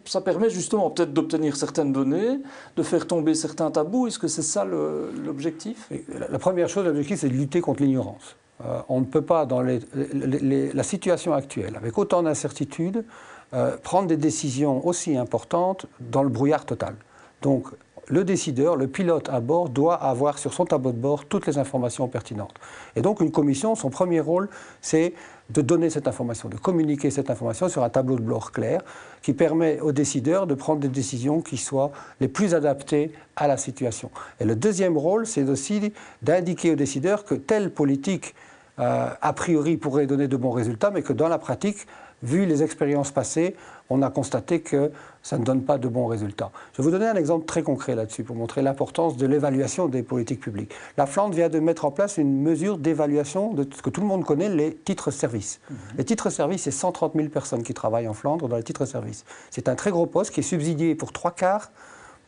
ça, 0.06 0.22
permet 0.22 0.50
justement 0.50 0.90
peut-être 0.90 1.14
d'obtenir 1.14 1.56
certaines 1.56 1.94
données, 1.94 2.40
de 2.76 2.84
faire 2.84 3.08
tomber 3.08 3.34
certains 3.36 3.72
tabous? 3.72 4.08
Est-ce 4.08 4.20
que 4.20 4.28
c'est 4.28 4.42
ça 4.42 4.66
l'objectif? 4.66 5.90
La 6.30 6.40
première 6.40 6.68
chose, 6.68 6.86
l'objectif, 6.86 7.22
c'est 7.22 7.30
de 7.30 7.36
lutter 7.36 7.62
contre 7.62 7.84
l'ignorance. 7.84 8.36
Euh, 8.66 8.82
on 8.90 9.00
ne 9.00 9.06
peut 9.06 9.22
pas, 9.22 9.46
dans 9.46 9.62
la 9.62 10.84
situation 10.84 11.34
actuelle, 11.34 11.76
avec 11.76 11.98
autant 11.98 12.24
d'incertitudes, 12.24 13.06
euh, 13.54 13.78
prendre 13.78 14.08
des 14.08 14.18
décisions 14.18 14.86
aussi 14.86 15.18
importantes 15.18 15.86
dans 16.00 16.24
le 16.24 16.30
brouillard 16.30 16.66
total. 16.66 16.96
Donc, 17.42 17.68
le 18.10 18.24
décideur, 18.24 18.76
le 18.76 18.88
pilote 18.88 19.30
à 19.30 19.40
bord, 19.40 19.70
doit 19.70 19.96
avoir 19.96 20.40
sur 20.40 20.54
son 20.54 20.66
tableau 20.66 20.92
de 20.92 20.98
bord 20.98 21.26
toutes 21.26 21.46
les 21.46 21.58
informations 21.58 22.08
pertinentes. 22.08 22.56
Et 22.96 23.02
donc, 23.02 23.22
une 23.22 23.32
commission, 23.32 23.76
son 23.76 23.90
premier 23.90 24.20
rôle, 24.20 24.50
c'est 24.82 25.14
de 25.52 25.62
donner 25.62 25.90
cette 25.90 26.08
information, 26.08 26.50
de 26.50 26.58
communiquer 26.58 27.12
cette 27.12 27.30
information 27.30 27.70
sur 27.70 27.84
un 27.84 27.90
tableau 27.90 28.16
de 28.16 28.22
bord 28.22 28.52
clair 28.52 28.82
qui 29.22 29.34
permet 29.34 29.80
aux 29.80 29.92
décideurs 29.92 30.48
de 30.48 30.54
prendre 30.54 30.80
des 30.80 30.90
décisions 30.90 31.42
qui 31.42 31.58
soient 31.58 31.92
les 32.20 32.28
plus 32.28 32.54
adaptées 32.56 33.12
à 33.36 33.48
la 33.48 33.58
situation. 33.58 34.12
Et 34.40 34.46
le 34.46 34.56
deuxième 34.56 34.98
rôle, 34.98 35.26
c'est 35.26 35.48
aussi 35.48 35.94
d'indiquer 36.22 36.72
aux 36.72 36.76
décideurs 36.76 37.26
que 37.26 37.36
telle 37.36 37.72
politique 37.72 38.36
euh, 38.80 39.10
a 39.22 39.34
priori 39.34 39.78
pourrait 39.78 40.08
donner 40.08 40.28
de 40.28 40.38
bons 40.38 40.52
résultats, 40.52 40.92
mais 40.92 41.02
que 41.02 41.14
dans 41.14 41.28
la 41.28 41.38
pratique, 41.38 41.86
vu 42.24 42.46
les 42.46 42.64
expériences 42.64 43.12
passées, 43.12 43.56
on 43.90 44.02
a 44.02 44.10
constaté 44.10 44.62
que 44.62 44.92
ça 45.24 45.38
ne 45.38 45.44
donne 45.44 45.64
pas 45.64 45.78
de 45.78 45.88
bons 45.88 46.06
résultats. 46.06 46.52
Je 46.74 46.82
vais 46.82 46.84
vous 46.84 46.92
donner 46.92 47.08
un 47.08 47.16
exemple 47.16 47.46
très 47.46 47.64
concret 47.64 47.96
là-dessus 47.96 48.24
pour 48.24 48.36
montrer 48.36 48.62
l'importance 48.62 49.18
de 49.18 49.26
l'évaluation 49.26 49.88
des 49.88 50.04
politiques 50.04 50.40
publiques. 50.40 50.74
La 50.98 51.06
Flandre 51.06 51.34
vient 51.36 51.50
de 51.50 51.60
mettre 51.60 51.86
en 51.86 51.92
place 51.92 52.18
une 52.18 52.42
mesure 52.42 52.78
d'évaluation 52.78 53.54
de 53.54 53.68
ce 53.74 53.82
que 53.82 53.90
tout 53.90 54.02
le 54.02 54.08
monde 54.08 54.26
connaît, 54.26 54.50
les 54.50 54.76
titres-services. 54.76 55.60
Mhm. 55.70 55.78
Les 55.98 56.06
titres-services, 56.06 56.64
c'est 56.64 56.72
130 56.72 57.14
000 57.16 57.30
personnes 57.30 57.64
qui 57.64 57.74
travaillent 57.74 58.08
en 58.08 58.14
Flandre 58.14 58.48
dans 58.48 58.58
les 58.58 58.64
titres-services. 58.64 59.26
C'est 59.50 59.68
un 59.68 59.76
très 59.76 59.92
gros 59.92 60.06
poste 60.06 60.32
qui 60.32 60.42
est 60.42 60.44
subsidié 60.44 60.96
pour 60.96 61.12
trois 61.12 61.32
quarts 61.32 61.72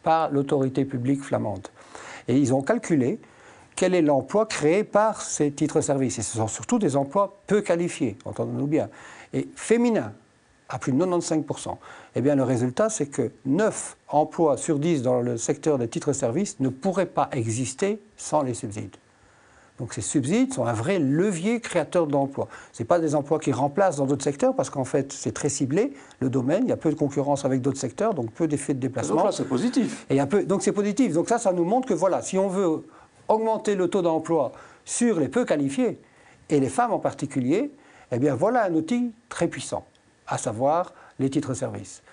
par 0.04 0.32
l'autorité 0.32 0.86
publique 0.86 1.22
flamande. 1.22 1.68
Et 2.28 2.38
ils 2.38 2.54
ont 2.54 2.62
calculé 2.62 3.20
quel 3.82 3.96
est 3.96 4.04
l'emploi 4.04 4.46
créé 4.46 4.84
par 4.84 5.24
ces 5.24 5.50
titres-services. 5.50 6.20
Et 6.20 6.22
ce 6.22 6.38
sont 6.38 6.48
surtout 6.48 6.78
des 6.78 6.96
emplois 6.96 7.42
peu 7.48 7.62
qualifiés, 7.62 8.16
entendons-nous 8.26 8.68
bien, 8.68 8.90
et 9.34 9.48
féminins, 9.56 10.14
à 10.70 10.78
plus 10.78 10.92
de 10.92 11.04
95%. 11.04 11.78
Eh 12.16 12.22
bien, 12.22 12.36
le 12.36 12.44
résultat, 12.44 12.92
c'est 12.92 13.08
que 13.08 13.32
9 13.48 13.98
emplois 14.10 14.58
sur 14.58 14.78
10 14.78 15.02
dans 15.02 15.22
le 15.22 15.36
secteur 15.36 15.80
des 15.80 15.88
titres-services 15.88 16.60
ne 16.60 16.70
pourraient 16.70 17.08
pas 17.08 17.28
exister 17.32 18.00
sans 18.18 18.44
les 18.44 18.54
subsides. 18.54 18.96
Donc 19.80 19.96
ces 19.96 20.02
subsides 20.02 20.54
sont 20.54 20.66
un 20.66 20.74
vrai 20.74 21.00
levier 21.00 21.60
créateur 21.60 22.06
d'emplois. 22.06 22.50
Ce 22.74 22.84
pas 22.84 23.00
des 23.00 23.16
emplois 23.16 23.40
qui 23.40 23.52
remplacent 23.52 23.98
dans 23.98 24.06
d'autres 24.06 24.24
secteurs, 24.24 24.56
parce 24.56 24.70
qu'en 24.70 24.86
fait, 24.86 25.12
c'est 25.12 25.32
très 25.32 25.50
ciblé, 25.50 25.94
le 26.20 26.30
domaine, 26.30 26.66
il 26.66 26.70
y 26.70 26.72
a 26.72 26.78
peu 26.78 26.92
de 26.92 26.96
concurrence 26.96 27.46
avec 27.46 27.62
d'autres 27.62 27.80
secteurs, 27.80 28.14
donc 28.14 28.30
peu 28.30 28.48
d'effets 28.48 28.76
de 28.76 28.80
déplacement. 28.80 29.16
Donc 29.16 29.26
là, 29.26 29.32
c'est 29.32 29.50
positif. 29.50 30.06
Et 30.12 30.20
un 30.20 30.28
peu, 30.28 30.44
donc 30.44 30.62
c'est 30.62 30.72
positif. 30.72 31.14
Donc 31.14 31.30
ça, 31.30 31.40
ça 31.40 31.52
nous 31.52 31.66
montre 31.66 31.88
que 31.88 31.96
voilà, 31.96 32.22
si 32.22 32.38
on 32.38 32.48
veut 32.48 32.84
augmenter 33.32 33.76
le 33.76 33.88
taux 33.88 34.02
d'emploi 34.02 34.52
sur 34.86 35.20
les 35.20 35.30
peu 35.30 35.46
qualifiés, 35.46 36.00
et 36.50 36.60
les 36.60 36.70
femmes 36.70 36.92
en 36.92 37.00
particulier, 37.00 37.72
eh 38.12 38.20
bien 38.20 38.36
voilà 38.36 38.66
un 38.66 38.74
outil 38.74 39.14
très 39.30 39.48
puissant, 39.48 39.86
à 40.28 40.38
savoir 40.38 40.94
les 41.20 41.30
titres-services. 41.30 42.04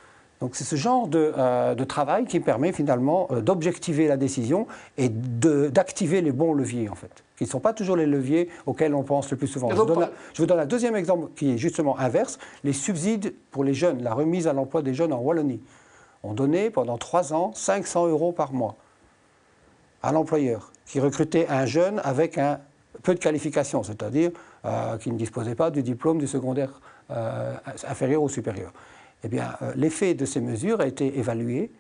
Donc 0.41 0.55
c'est 0.55 0.65
ce 0.65 0.77
genre 0.77 1.09
de, 1.09 1.33
euh, 1.37 1.75
travail 1.85 2.25
qui 2.25 2.39
permet 2.39 2.73
finalement 2.73 3.27
euh, 3.33 3.41
d'objectiver 3.41 4.07
la 4.07 4.17
décision 4.17 4.69
et 4.97 5.09
d'activer 5.09 6.21
les 6.21 6.31
bons 6.31 6.55
leviers 6.55 6.89
en 6.89 6.95
fait, 6.95 7.25
qui 7.37 7.45
ne 7.45 7.49
sont 7.49 7.59
pas 7.59 7.73
toujours 7.73 7.97
les 7.97 8.07
leviers 8.07 8.49
auxquels 8.67 8.95
on 8.95 9.03
pense 9.03 9.29
le 9.33 9.37
plus 9.37 9.49
souvent. 9.49 9.71
Je 9.71 9.75
vous, 9.75 9.85
donne 9.85 10.09
je 10.35 10.41
vous, 10.41 10.47
donne 10.47 10.61
un 10.61 10.67
deuxième 10.67 10.95
exemple 10.95 11.31
qui 11.35 11.55
est 11.55 11.59
justement 11.59 11.99
inverse, 11.99 12.39
les 12.63 12.73
subsides 12.73 13.35
pour 13.51 13.65
les 13.65 13.75
jeunes, 13.75 14.05
la 14.05 14.15
remise 14.15 14.47
à 14.47 14.53
l'emploi 14.53 14.83
des 14.83 14.95
jeunes 14.95 15.13
en 15.13 15.19
Wallonie. 15.19 15.61
On 16.23 16.35
donnait 16.35 16.71
pendant 16.71 16.99
trois 16.99 17.33
ans 17.33 17.51
500 17.55 18.07
euros 18.07 18.31
par 18.31 18.53
mois 18.53 18.77
à 20.03 20.13
l'employeur 20.13 20.71
qui 20.89 21.01
recrutait 21.01 21.47
un 21.49 21.67
jeune 21.67 22.01
avec 22.03 22.39
un 22.39 22.59
peu 23.03 23.15
de 23.15 23.21
qualification, 23.21 23.83
c'est-à-dire 23.83 24.31
euh, 24.65 24.97
qui 24.97 25.13
ne 25.13 25.19
disposait 25.19 25.55
pas 25.55 25.71
du 25.71 25.83
diplôme 25.83 26.19
du 26.19 26.27
secondaire 26.27 26.81
euh, 27.11 27.55
inférieur 27.87 28.23
ou 28.23 28.29
supérieur. 28.29 28.73
Eh 29.23 29.29
bien, 29.29 29.55
euh, 29.63 29.73
l'effet 29.77 30.15
de 30.15 30.25
ces 30.25 30.41
mesures 30.41 30.81
a 30.81 30.87
été 30.87 31.19
évalué 31.19 31.71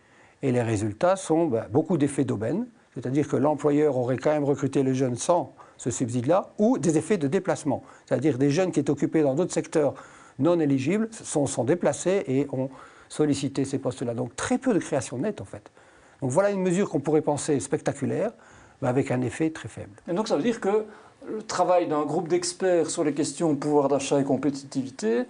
et 0.43 0.53
les 0.53 0.63
résultats 0.63 1.17
sont 1.17 1.47
ben, 1.47 1.67
beaucoup 1.71 1.97
d'effets 1.97 2.25
d'aubaine, 2.25 2.67
c'est-à-dire 2.95 3.27
que 3.27 3.37
l'employeur 3.37 3.97
aurait 3.97 4.19
quand 4.19 4.31
même 4.31 4.45
recruté 4.45 4.83
le 4.83 4.93
jeune 4.93 5.17
sans 5.17 5.55
ce 5.79 5.91
subside-là, 5.91 6.51
ou 6.59 6.79
des 6.79 6.99
effets 6.99 7.19
de 7.19 7.29
déplacement, 7.29 7.85
c'est-à-dire 8.07 8.37
des 8.37 8.51
jeunes 8.51 8.73
qui 8.73 8.81
étaient 8.81 8.91
occupés 8.91 9.23
dans 9.23 9.35
d'autres 9.35 9.53
secteurs 9.53 9.95
non 10.39 10.59
éligibles 10.61 11.09
sont, 11.13 11.47
sont 11.47 11.65
déplacés 11.65 12.25
et 12.27 12.47
ont 12.53 12.69
sollicité 13.09 13.65
ces 13.65 13.79
postes-là. 13.79 14.15
Donc 14.15 14.37
très 14.37 14.59
peu 14.59 14.75
de 14.75 14.79
création 14.81 15.19
nette 15.19 15.41
en 15.41 15.45
fait. 15.45 15.71
Donc 16.21 16.31
voilà 16.31 16.51
une 16.51 16.61
mesure 16.61 16.91
qu'on 16.91 17.01
pourrait 17.01 17.23
penser 17.23 17.59
spectaculaire, 17.61 18.33
mais 18.83 18.89
avec 18.89 19.11
un 19.11 19.21
effet 19.21 19.51
très 19.51 19.69
faible. 19.69 19.93
Et 20.09 20.13
donc 20.13 20.29
ça 20.29 20.37
veut 20.37 20.43
dire 20.43 20.61
que 20.61 20.85
le 21.29 21.43
travail 21.43 21.89
d'un 21.89 22.03
groupe 22.03 22.29
d'experts 22.29 22.91
sur 22.91 23.05
les 23.05 23.13
questions 23.13 23.55
pouvoir 23.57 23.89
d'achat 23.89 24.21
et 24.21 24.25
compétitivité 24.25 25.25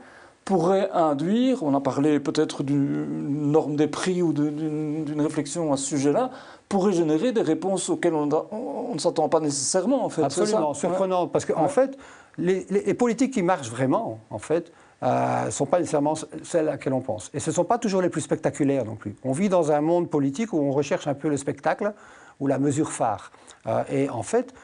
pourrait 0.44 0.88
induire, 0.92 1.62
on 1.62 1.74
a 1.74 1.80
parlé 1.80 2.20
peut-être 2.20 2.62
d'une 2.62 3.50
norme 3.50 3.76
des 3.76 3.86
prix 3.86 4.22
ou 4.22 4.32
d'une 4.32 5.20
réflexion 5.20 5.74
à 5.74 5.76
ce 5.76 5.84
sujet-là, 5.84 6.30
pourrait 6.70 6.92
générer 6.92 7.32
des 7.32 7.42
réponses 7.42 7.90
auxquelles 7.90 8.14
on, 8.14 8.94
ne 8.94 8.98
s'attend 8.98 9.28
pas 9.28 9.40
nécessairement. 9.40 10.06
En 10.06 10.08
fait, 10.08 10.22
Absolument, 10.22 10.72
surprenant, 10.72 11.26
parce 11.26 11.44
qu'en 11.44 11.64
en 11.64 11.68
fait, 11.68 11.98
les, 12.38 12.66
les, 12.70 12.94
politiques 12.94 13.34
qui 13.34 13.42
marchent 13.42 13.68
vraiment, 13.68 14.20
en 14.30 14.38
fait, 14.38 14.72
ne 15.02 15.08
euh, 15.08 15.50
sont 15.50 15.66
pas 15.66 15.80
nécessairement 15.80 16.14
celles 16.42 16.68
à 16.68 16.72
laquelle 16.72 16.94
on 16.94 17.02
pense. 17.02 17.30
Et 17.34 17.40
ce 17.40 17.50
ne 17.50 17.54
sont 17.54 17.64
pas 17.64 17.76
toujours 17.76 18.00
les 18.00 18.08
plus 18.08 18.22
spectaculaires 18.22 18.86
non 18.86 18.96
plus. 18.96 19.16
On 19.24 19.32
vit 19.32 19.50
dans 19.50 19.70
un 19.70 19.82
monde 19.82 20.08
politique 20.08 20.54
où 20.54 20.58
on 20.58 20.70
recherche 20.70 21.06
un 21.06 21.14
peu 21.14 21.28
le 21.28 21.36
spectacle 21.36 21.92
ou 22.40 22.46
la 22.46 22.58
mesure 22.58 22.92
phare. 22.92 23.32
Euh, 23.66 23.84
et 23.90 24.08
en 24.08 24.22
fait, 24.22 24.54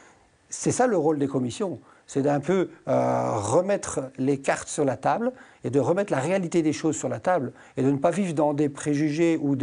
c'est 0.48 0.72
ça 0.72 0.86
le 0.86 0.96
rôle 0.96 1.18
des 1.18 1.28
commissions. 1.28 1.80
c'est 2.06 2.22
d'un 2.22 2.40
peu 2.40 2.68
euh, 2.86 3.32
remettre 3.36 4.10
les 4.18 4.38
cartes 4.38 4.68
sur 4.68 4.84
la 4.84 4.96
table 4.96 5.32
et 5.64 5.70
de 5.70 5.80
remettre 5.80 6.12
la 6.12 6.20
réalité 6.20 6.62
des 6.62 6.72
choses 6.72 6.96
sur 6.96 7.08
la 7.08 7.18
table 7.18 7.52
et 7.76 7.82
de 7.82 7.90
ne 7.90 7.96
pas 7.96 8.10
vivre 8.10 8.34
dans 8.34 8.52
des 8.52 8.68
préjugés 8.68 9.38
ou 9.40 9.56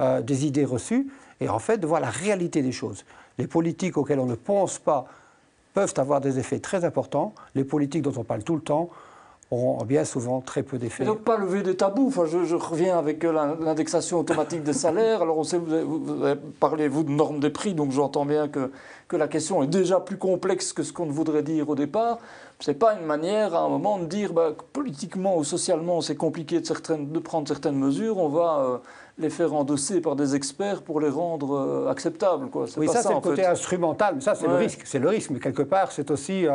euh, 0.00 0.20
des 0.20 0.46
idées 0.46 0.64
reçues 0.64 1.08
et 1.40 1.48
en 1.48 1.58
fait 1.58 1.78
de 1.78 1.86
voir 1.86 2.00
la 2.00 2.10
réalité 2.10 2.62
des 2.62 2.72
choses. 2.72 3.04
Les 3.38 3.46
politiques 3.46 3.96
auxquelles 3.96 4.20
on 4.20 4.26
ne 4.26 4.34
pense 4.34 4.78
pas 4.78 5.06
peuvent 5.74 5.94
avoir 5.98 6.22
des 6.22 6.38
effets 6.38 6.58
très 6.58 6.84
importants. 6.84 7.34
Les 7.54 7.64
politiques 7.64 8.02
dont 8.02 8.14
on 8.16 8.24
parle 8.24 8.42
tout 8.42 8.54
le 8.54 8.62
temps 8.62 8.88
auront 9.50 9.84
bien 9.84 10.04
souvent 10.04 10.40
très 10.40 10.62
peu 10.62 10.76
d'effets. 10.76 11.04
donc 11.04 11.20
pas 11.20 11.36
lever 11.36 11.62
des 11.62 11.76
tabous. 11.76 12.08
Enfin, 12.08 12.24
je, 12.26 12.54
reviens 12.54 12.98
avec 12.98 13.24
euh, 13.24 13.56
l'indexation 13.60 14.18
automatique 14.18 14.64
des 14.64 14.72
salaires. 14.72 15.22
Alors 15.22 15.38
on 15.38 15.44
sait, 15.44 15.58
vous 15.58 15.72
avez, 15.72 15.84
vous 15.84 16.24
avez 16.24 16.40
parlé 16.58 16.88
vous 16.88 17.04
de 17.04 17.10
normes 17.10 17.38
des 17.38 17.50
prix, 17.50 17.74
donc 17.74 17.92
j'entends 17.92 18.26
bien 18.26 18.48
que, 18.48 18.72
que 19.06 19.16
la 19.16 19.28
question 19.28 19.62
est 19.62 19.68
déjà 19.68 20.00
plus 20.00 20.16
complexe 20.16 20.72
que 20.72 20.82
ce 20.82 20.92
qu'on 20.92 21.06
voudrait 21.06 21.44
dire 21.44 21.68
au 21.68 21.76
départ. 21.76 22.18
Ce 22.58 22.70
n'est 22.70 22.76
pas 22.76 22.94
une 22.94 23.06
manière 23.06 23.54
à 23.54 23.60
un 23.60 23.68
moment 23.68 23.98
de 23.98 24.06
dire 24.06 24.32
bah, 24.32 24.52
que 24.56 24.64
politiquement 24.72 25.36
ou 25.36 25.44
socialement 25.44 26.00
c'est 26.00 26.16
compliqué 26.16 26.60
de, 26.60 26.66
certaines, 26.66 27.12
de, 27.12 27.18
prendre 27.20 27.46
certaines 27.46 27.76
mesures, 27.76 28.18
on 28.18 28.28
va 28.28 28.58
euh, 28.58 28.78
les 29.18 29.30
faire 29.30 29.54
endosser 29.54 30.00
par 30.00 30.16
des 30.16 30.34
experts 30.34 30.82
pour 30.82 31.00
les 31.00 31.08
rendre 31.08 31.54
euh, 31.54 31.88
acceptables. 31.88 32.48
Quoi. 32.48 32.66
Oui, 32.78 32.88
ça, 32.88 33.02
c'est 33.02 33.14
le 33.14 33.20
côté 33.20 33.46
instrumental, 33.46 34.16
mais 34.16 34.22
ça 34.22 34.34
c'est 34.34 34.48
le 34.48 34.56
risque. 34.56 34.82
C'est 34.84 34.98
le 34.98 35.08
risque, 35.08 35.30
mais 35.30 35.38
quelque 35.38 35.62
part 35.62 35.92
c'est 35.92 36.10
aussi 36.10 36.46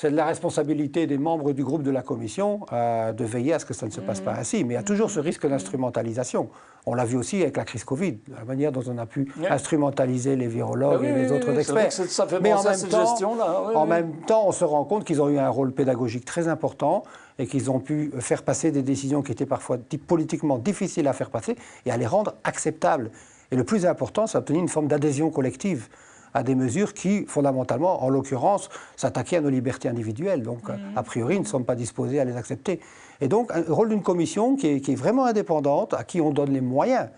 c'est 0.00 0.10
de 0.10 0.16
la 0.16 0.24
responsabilité 0.24 1.06
des 1.06 1.18
membres 1.18 1.52
du 1.52 1.62
groupe 1.62 1.82
de 1.82 1.90
la 1.90 2.00
commission 2.00 2.60
euh, 2.72 3.12
de 3.12 3.22
veiller 3.22 3.52
à 3.52 3.58
ce 3.58 3.66
que 3.66 3.74
ça 3.74 3.84
ne 3.84 3.90
se 3.90 4.00
passe 4.00 4.20
pas 4.20 4.32
mmh. 4.32 4.38
ainsi. 4.38 4.64
Mais 4.64 4.72
il 4.72 4.76
y 4.78 4.80
a 4.80 4.82
toujours 4.82 5.10
ce 5.10 5.20
risque 5.20 5.46
d'instrumentalisation. 5.46 6.48
On 6.86 6.94
l'a 6.94 7.04
vu 7.04 7.18
aussi 7.18 7.42
avec 7.42 7.58
la 7.58 7.64
crise 7.64 7.84
Covid, 7.84 8.16
la 8.34 8.46
manière 8.46 8.72
dont 8.72 8.82
on 8.88 8.96
a 8.96 9.04
pu 9.04 9.30
instrumentaliser 9.50 10.36
les 10.36 10.46
virologues 10.46 11.02
ah 11.04 11.06
et 11.06 11.12
les 11.12 11.30
autres 11.30 11.50
experts. 11.58 11.92
Ça 11.92 12.26
fait 12.26 12.40
Mais 12.40 12.54
en, 12.54 12.62
même 12.62 12.88
temps, 12.88 13.74
en 13.74 13.86
même 13.86 14.12
temps, 14.26 14.48
on 14.48 14.52
se 14.52 14.64
rend 14.64 14.84
compte 14.84 15.04
qu'ils 15.04 15.20
ont 15.20 15.28
eu 15.28 15.38
un 15.38 15.50
rôle 15.50 15.72
pédagogique 15.72 16.24
très 16.24 16.48
important 16.48 17.02
et 17.38 17.46
qu'ils 17.46 17.70
ont 17.70 17.80
pu 17.80 18.10
faire 18.20 18.42
passer 18.42 18.70
des 18.70 18.82
décisions 18.82 19.20
qui 19.20 19.32
étaient 19.32 19.44
parfois 19.44 19.76
politiquement 20.06 20.56
difficiles 20.56 21.08
à 21.08 21.12
faire 21.12 21.28
passer 21.28 21.56
et 21.84 21.90
à 21.90 21.98
les 21.98 22.06
rendre 22.06 22.36
acceptables. 22.44 23.10
Et 23.50 23.56
le 23.56 23.64
plus 23.64 23.84
important, 23.84 24.26
c'est 24.26 24.38
d'obtenir 24.38 24.62
une 24.62 24.68
forme 24.68 24.88
d'adhésion 24.88 25.28
collective 25.28 25.90
à 26.34 26.42
des 26.42 26.54
mesures 26.54 26.94
qui, 26.94 27.24
fondamentalement, 27.26 28.04
en 28.04 28.08
l'occurrence, 28.08 28.68
s'attaquaient 28.96 29.38
à 29.38 29.40
nos 29.40 29.50
libertés 29.50 29.88
individuelles. 29.88 30.42
Donc, 30.42 30.68
mhm. 30.68 30.78
a 30.96 31.02
priori, 31.02 31.36
nous 31.36 31.42
ne 31.42 31.48
sommes 31.48 31.64
pas 31.64 31.74
disposés 31.74 32.20
à 32.20 32.24
les 32.24 32.36
accepter. 32.36 32.80
Et 33.20 33.28
donc, 33.28 33.50
un 33.52 33.62
rôle 33.68 33.90
d'une 33.90 34.02
commission 34.02 34.56
qui 34.56 34.66
est, 34.68 34.94
vraiment 34.94 35.26
indépendante, 35.26 35.94
à 35.94 36.04
qui 36.04 36.20
on 36.20 36.30
donne 36.30 36.52
les 36.52 36.60
moyens 36.60 37.08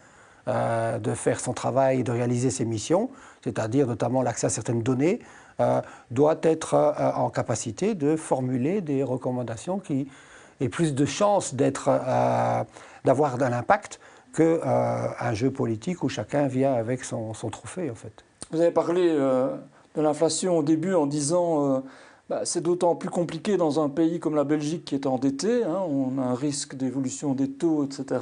euh, 0.49 0.99
de 0.99 1.15
faire 1.15 1.39
son 1.39 1.53
travail 1.53 2.01
et 2.01 2.03
de 2.03 2.11
réaliser 2.11 2.51
ses 2.51 2.65
missions, 2.65 3.11
c'est-à-dire 3.45 3.87
notamment 3.87 4.23
l'accès 4.23 4.47
à 4.47 4.51
certaines 4.51 4.83
données, 4.83 5.21
euh, 5.61 5.81
doit 6.11 6.39
être 6.43 6.75
euh, 6.75 7.13
en 7.13 7.31
capacité 7.31 7.95
de 7.95 8.17
formuler 8.17 8.81
des 8.81 9.03
recommandations 9.05 9.79
qui 9.79 10.09
aient 10.61 10.69
plus 10.69 10.95
de 10.95 11.05
chances 11.05 11.55
d'avoir 11.55 13.41
un 13.41 13.53
impact 13.53 14.01
qu'un 14.35 15.35
jeu 15.35 15.51
politique 15.51 16.03
où 16.03 16.09
chacun 16.09 16.49
vient 16.49 16.73
avec 16.73 17.05
son, 17.05 17.35
son 17.35 17.51
trophée, 17.51 17.91
en 17.91 17.95
fait. 17.95 18.25
Vous 18.53 18.61
avez 18.61 18.71
parlé 18.71 19.09
euh, 19.09 19.57
de 19.97 20.03
l'inflation 20.03 20.59
au 20.59 20.63
début 20.63 20.93
en 20.93 21.07
disant 21.07 21.77
euh, 21.77 21.81
bah, 22.29 22.43
c'est 22.45 22.61
d'autant 22.61 22.95
plus 22.95 23.09
compliqué 23.09 23.57
dans 23.57 23.83
un 23.83 23.89
pays 23.89 24.21
comme 24.21 24.35
la 24.35 24.45
Belgique 24.45 24.85
qui 24.85 24.95
est 24.95 25.07
endetté, 25.07 25.65
hein, 25.65 25.81
on 25.89 26.19
a 26.19 26.23
un 26.23 26.35
risque 26.35 26.75
d'évolution 26.75 27.33
des 27.33 27.51
taux, 27.51 27.83
etc. 27.83 28.21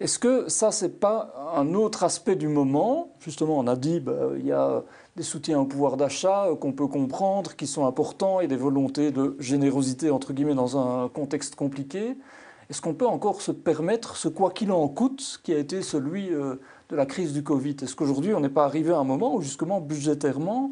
Est-ce 0.00 0.18
que 0.18 0.48
ça, 0.48 0.72
c'est 0.72 0.98
pas 0.98 1.52
un 1.56 1.72
autre 1.74 2.02
aspect 2.02 2.34
du 2.34 2.48
moment? 2.48 3.12
Justement, 3.20 3.56
on 3.56 3.68
a 3.68 3.76
dit 3.76 4.00
bah, 4.00 4.30
il 4.36 4.44
y 4.44 4.50
a 4.50 4.82
des 5.14 5.22
soutiens 5.22 5.60
au 5.60 5.66
pouvoir 5.66 5.96
d'achat 5.96 6.46
euh, 6.46 6.56
qu'on 6.56 6.72
peut 6.72 6.88
comprendre, 6.88 7.54
qui 7.54 7.68
sont 7.68 7.86
importants, 7.86 8.40
et 8.40 8.48
des 8.48 8.56
volontés 8.56 9.12
de 9.12 9.36
générosité, 9.38 10.10
entre 10.10 10.32
guillemets, 10.32 10.56
dans 10.56 10.78
un 10.78 11.08
contexte 11.08 11.54
compliqué. 11.54 12.16
Est-ce 12.70 12.82
qu'on 12.82 12.94
peut 12.94 13.06
encore 13.06 13.40
se 13.40 13.52
permettre 13.52 14.16
ce 14.16 14.26
quoi 14.26 14.50
qu'il 14.50 14.72
en 14.72 14.88
coûte 14.88 15.38
qui 15.44 15.54
a 15.54 15.58
été 15.58 15.80
celui 15.80 16.30
de 16.90 16.96
la 16.96 17.06
crise 17.06 17.32
du 17.32 17.42
Covid 17.42 17.76
Est-ce 17.82 17.94
qu'aujourd'hui, 17.94 18.34
on 18.34 18.40
n'est 18.40 18.48
pas 18.48 18.64
arrivé 18.64 18.92
à 18.92 18.98
un 18.98 19.04
moment 19.04 19.34
où, 19.34 19.42
justement, 19.42 19.80
budgétairement, 19.80 20.70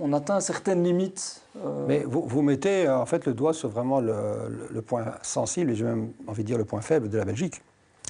on 0.00 0.12
atteint 0.12 0.40
certaines 0.40 0.82
limites 0.82 1.42
euh 1.64 1.84
Mais 1.86 2.04
vous, 2.04 2.22
vous, 2.26 2.42
mettez 2.42 2.86
euh, 2.86 2.98
en 2.98 3.06
fait 3.06 3.26
le 3.26 3.34
doigt 3.34 3.54
sur 3.54 3.68
vraiment 3.68 4.00
le, 4.00 4.82
point 4.84 5.04
sensible, 5.22 5.70
et 5.70 5.74
j'ai 5.74 5.84
même 5.84 6.10
envie 6.26 6.42
de 6.42 6.48
dire 6.48 6.58
le 6.58 6.64
point 6.64 6.80
faible 6.80 7.08
de 7.08 7.18
la 7.18 7.24
Belgique. 7.24 7.62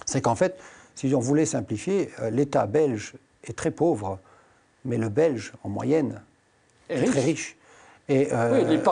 C'est 0.07 0.21
qu'en 0.21 0.35
fait, 0.35 0.59
si 0.95 1.15
on 1.15 1.21
voulait 1.21 1.47
simplifier, 1.47 2.11
euh, 2.21 2.31
l'État 2.31 2.67
belge 2.67 3.15
est 3.45 3.57
très 3.57 3.71
pauvre, 3.71 4.19
mais 4.85 4.97
le 4.97 5.09
Belge, 5.09 5.53
en 5.63 5.69
moyenne, 5.69 6.21
est, 6.89 7.05
très 7.05 7.21
riche. 7.21 7.57
Et, 8.09 8.29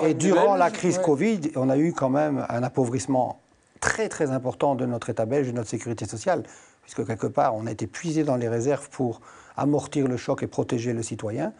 et 0.06 0.14
durant 0.14 0.54
la 0.54 0.70
crise 0.70 0.98
Covid, 0.98 1.40
on 1.56 1.68
a 1.68 1.76
eu 1.76 1.92
quand 1.92 2.08
même 2.08 2.46
un 2.48 2.62
appauvrissement 2.62 3.40
très 3.80 4.08
très 4.08 4.30
important 4.30 4.76
de 4.76 4.86
notre 4.86 5.10
État 5.10 5.26
belge 5.26 5.48
et 5.48 5.50
de 5.50 5.56
notre 5.56 5.68
sécurité 5.68 6.06
sociale 6.06 6.44
puisque 6.90 7.06
quelque 7.06 7.28
part, 7.28 7.54
on 7.54 7.66
a 7.66 7.70
été 7.70 7.86
puisé 7.86 8.24
dans 8.24 8.36
les 8.36 8.48
réserves 8.48 8.88
pour 8.90 9.20
amortir 9.56 10.08
le 10.08 10.16
choc 10.16 10.42
et 10.42 10.46
protéger 10.46 10.92
le 10.92 11.02
citoyen. 11.02 11.52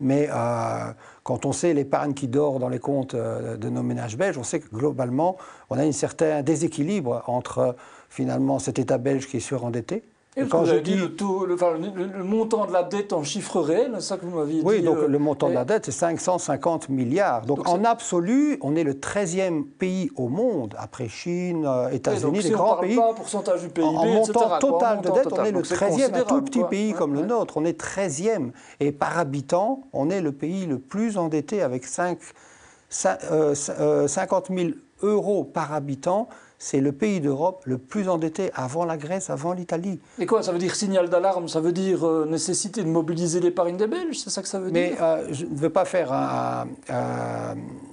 Mais 0.00 0.28
euh, 0.32 0.92
quand 1.22 1.44
on 1.44 1.52
sait 1.52 1.74
l'épargne 1.74 2.14
qui 2.14 2.26
dort 2.26 2.58
dans 2.58 2.70
les 2.70 2.78
comptes 2.78 3.14
euh, 3.14 3.56
de 3.56 3.68
nos 3.68 3.82
ménages 3.82 4.16
belges, 4.16 4.38
on 4.38 4.42
sait 4.42 4.60
que 4.60 4.74
globalement, 4.74 5.36
on 5.68 5.78
a 5.78 5.82
un 5.82 5.92
certain 5.92 6.42
déséquilibre 6.42 7.22
entre 7.26 7.76
finalement 8.08 8.58
cet 8.58 8.78
État 8.78 8.98
belge 8.98 9.28
qui 9.28 9.36
est 9.36 9.40
surendetté 9.40 10.02
et 10.34 10.46
quand 10.46 10.64
je 10.64 10.76
dis 10.76 10.94
le, 10.94 11.14
taux, 11.14 11.44
le, 11.44 11.56
le, 11.56 12.24
montant 12.24 12.64
de 12.64 12.72
la 12.72 12.82
dette 12.82 13.12
en 13.12 13.22
chiffres 13.22 13.60
réels, 13.60 13.92
c'est 13.96 14.00
ça 14.00 14.16
que 14.16 14.24
vous 14.24 14.38
m'aviez 14.38 14.60
dit 14.60 14.66
Oui, 14.66 14.80
donc 14.80 14.96
euh, 14.96 15.06
le 15.06 15.18
montant 15.18 15.50
de 15.50 15.54
la 15.54 15.66
dette, 15.66 15.84
c'est 15.84 15.92
550 15.92 16.88
milliards. 16.88 17.44
Donc, 17.44 17.68
en 17.68 17.84
absolu, 17.84 18.56
on 18.62 18.74
est 18.74 18.82
le 18.82 18.94
13e 18.94 19.64
pays 19.64 20.10
au 20.16 20.28
monde, 20.28 20.74
après 20.78 21.08
Chine, 21.08 21.66
euh, 21.66 21.90
États-Unis, 21.90 22.38
les 22.38 22.42
si 22.44 22.50
grands 22.52 22.76
pays. 22.76 22.96
Pas 22.96 23.12
pourcentage 23.12 23.60
du 23.60 23.68
PIB, 23.68 23.86
en, 23.86 24.06
montant 24.06 24.58
total 24.58 25.02
de 25.02 25.10
dette, 25.10 25.30
on 25.30 25.44
est 25.44 25.52
le 25.52 25.60
13e, 25.60 26.14
un 26.14 26.22
tout 26.22 26.40
petit 26.40 26.64
pays 26.64 26.92
ouais, 26.92 26.98
comme 26.98 27.12
le 27.12 27.26
nôtre, 27.26 27.58
on 27.58 27.66
est 27.66 27.78
13e. 27.78 28.52
Et 28.80 28.90
par 28.90 29.18
habitant, 29.18 29.82
on 29.92 30.08
est 30.08 30.22
le 30.22 30.32
pays 30.32 30.64
le 30.64 30.78
plus 30.78 31.18
endetté 31.18 31.60
avec 31.60 31.84
5, 31.84 32.18
50 32.88 34.48
000 34.48 34.70
euros 35.02 35.44
par 35.44 35.74
habitant 35.74 36.28
c'est 36.62 36.80
le 36.80 36.92
pays 36.92 37.20
d'Europe 37.20 37.64
le 37.64 37.76
plus 37.76 38.08
endetté 38.08 38.52
avant 38.54 38.84
la 38.84 38.96
Grèce, 38.96 39.30
avant 39.30 39.52
l'Italie. 39.52 39.98
Et 40.20 40.26
quoi 40.26 40.44
Ça 40.44 40.52
veut 40.52 40.60
dire 40.60 40.76
signal 40.76 41.08
d'alarme 41.08 41.48
Ça 41.48 41.60
veut 41.60 41.72
dire 41.72 42.06
euh, 42.06 42.24
nécessité 42.24 42.84
de 42.84 42.88
mobiliser 42.88 43.40
l'épargne 43.40 43.76
des 43.76 43.88
Belges 43.88 44.20
C'est 44.20 44.30
ça 44.30 44.42
que 44.42 44.48
ça 44.48 44.60
veut 44.60 44.70
dire? 44.70 44.92
Mais 44.92 44.96
euh, 45.02 45.26
je 45.32 45.44
ne 45.44 45.56
veux 45.56 45.70
pas 45.70 45.84
faire 45.84 46.12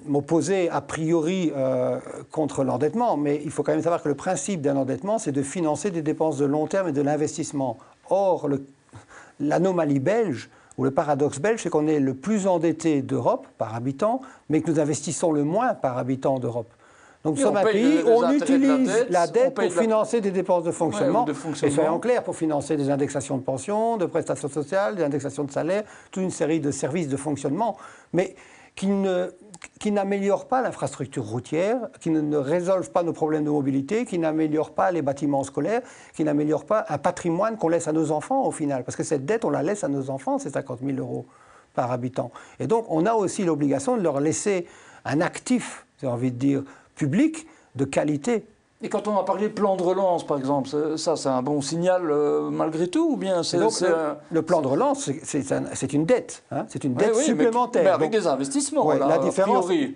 m'opposer 0.05 0.69
a 0.69 0.81
priori 0.81 1.51
euh, 1.57 1.97
contre 2.29 2.63
l'endettement, 2.63 3.17
mais 3.17 3.41
il 3.43 3.49
faut 3.49 3.63
quand 3.63 3.71
même 3.71 3.81
savoir 3.81 4.03
que 4.03 4.07
le 4.07 4.13
principe 4.13 4.61
d'un 4.61 4.77
endettement, 4.77 5.17
c'est 5.17 5.31
de 5.31 5.41
financer 5.41 5.89
des 5.89 6.03
dépenses 6.03 6.37
de 6.37 6.45
long 6.45 6.67
terme 6.67 6.89
et 6.89 6.93
de 6.93 7.01
l'investissement. 7.01 7.79
Or, 8.11 8.49
l'anomalie 9.39 9.99
belge, 9.99 10.51
ou 10.77 10.83
le 10.83 10.91
paradoxe 10.91 11.39
belge, 11.39 11.61
c'est 11.63 11.71
qu'on 11.71 11.87
est 11.87 11.99
le 11.99 12.13
plus 12.13 12.45
endetté 12.45 13.01
d'Europe 13.01 13.47
par 13.57 13.73
habitant, 13.73 14.21
mais 14.47 14.61
que 14.61 14.69
nous 14.69 14.79
investissons 14.79 15.31
le 15.31 15.43
moins 15.43 15.73
par 15.73 15.97
habitant 15.97 16.37
d'Europe. 16.37 16.71
Donc 17.29 17.37
nous 17.37 17.43
sommes 17.43 17.57
un 17.57 17.63
pays, 17.63 18.01
on 18.07 18.31
utilise 18.31 19.05
la 19.09 19.27
dette, 19.27 19.53
pour 19.53 19.71
financer 19.71 20.19
des 20.19 20.31
dépenses 20.31 20.63
de 20.63 20.71
fonctionnement, 20.71 21.27
et 21.27 21.69
soyons 21.69 21.99
clairs, 21.99 22.23
pour 22.23 22.35
financer 22.35 22.75
des 22.75 22.89
indexations 22.89 23.37
de 23.37 23.43
pensions, 23.43 23.97
de 23.97 24.07
prestations 24.07 24.49
sociales, 24.49 24.95
des 24.95 25.03
indexations 25.03 25.43
de 25.43 25.51
salaires, 25.51 25.83
toute 26.09 26.23
une 26.23 26.31
série 26.31 26.59
de 26.59 26.71
services 26.71 27.07
de 27.07 27.17
fonctionnement, 27.17 27.77
mais 28.13 28.35
qui 28.75 28.87
ne 28.87 29.27
qui 29.77 29.91
n'améliorent 29.91 30.47
pas 30.47 30.61
l'infrastructure 30.61 31.25
routière, 31.25 31.89
qui 31.99 32.09
ne, 32.09 32.37
résolvent 32.37 32.91
pas 32.91 33.03
nos 33.03 33.11
problèmes 33.11 33.43
de 33.43 33.49
mobilité, 33.49 34.05
qui 34.05 34.17
n'améliorent 34.17 34.73
pas 34.73 34.89
les 34.89 35.01
bâtiments 35.01 35.43
scolaires, 35.43 35.81
qui 36.15 36.23
n'améliorent 36.23 36.65
pas 36.65 36.85
un 36.87 36.97
patrimoine 36.97 37.57
qu'on 37.57 37.67
laisse 37.67 37.89
à 37.89 37.91
nos 37.91 38.11
enfants 38.11 38.45
au 38.45 38.51
final. 38.51 38.85
Parce 38.85 38.95
que 38.95 39.03
cette 39.03 39.25
dette, 39.25 39.43
on 39.43 39.49
la 39.49 39.63
laisse 39.63 39.83
à 39.83 39.89
nos 39.89 40.09
enfants, 40.09 40.39
c'est 40.39 40.51
50 40.51 40.79
000 40.81 40.97
euros 40.97 41.25
par 41.73 41.91
habitant. 41.91 42.31
Et 42.61 42.67
donc, 42.67 42.85
on 42.87 43.05
a 43.05 43.13
aussi 43.13 43.43
l'obligation 43.43 43.97
de 43.97 44.01
leur 44.01 44.21
laisser 44.21 44.65
un 45.03 45.19
actif, 45.19 45.85
j'ai 45.99 46.07
envie 46.07 46.31
de 46.31 46.37
dire, 46.37 46.63
public 46.99 47.47
de 47.75 47.85
qualité. 47.85 48.45
Et 48.81 48.87
quand 48.87 49.09
on 49.09 49.17
a 49.17 49.23
parlé 49.25 49.49
de 49.49 49.53
plan 49.53 49.75
de 49.75 49.83
relance, 49.83 50.25
par 50.25 50.37
exemple, 50.37 50.69
ça, 50.95 51.17
c'est 51.17 51.27
un 51.27 51.41
bon 51.41 51.61
signal 51.61 52.09
euh, 52.09 52.49
malgré 52.49 52.87
tout, 52.87 53.11
ou 53.11 53.17
bien 53.17 53.43
c'est 53.43 53.57
le, 53.57 54.41
plan 54.41 54.61
de 54.61 54.67
relance, 54.67 55.11
c'est 55.23 55.93
une 55.93 56.05
dette, 56.05 56.43
hein, 56.49 56.65
c'est 56.69 56.85
une 56.85 56.93
dette 56.93 57.15
supplémentaire. 57.15 57.83
Mais, 57.83 57.89
avec 57.89 58.09
des 58.09 58.25
investissements, 58.25 58.89
la 58.93 59.17
différence, 59.17 59.65
oui, 59.67 59.95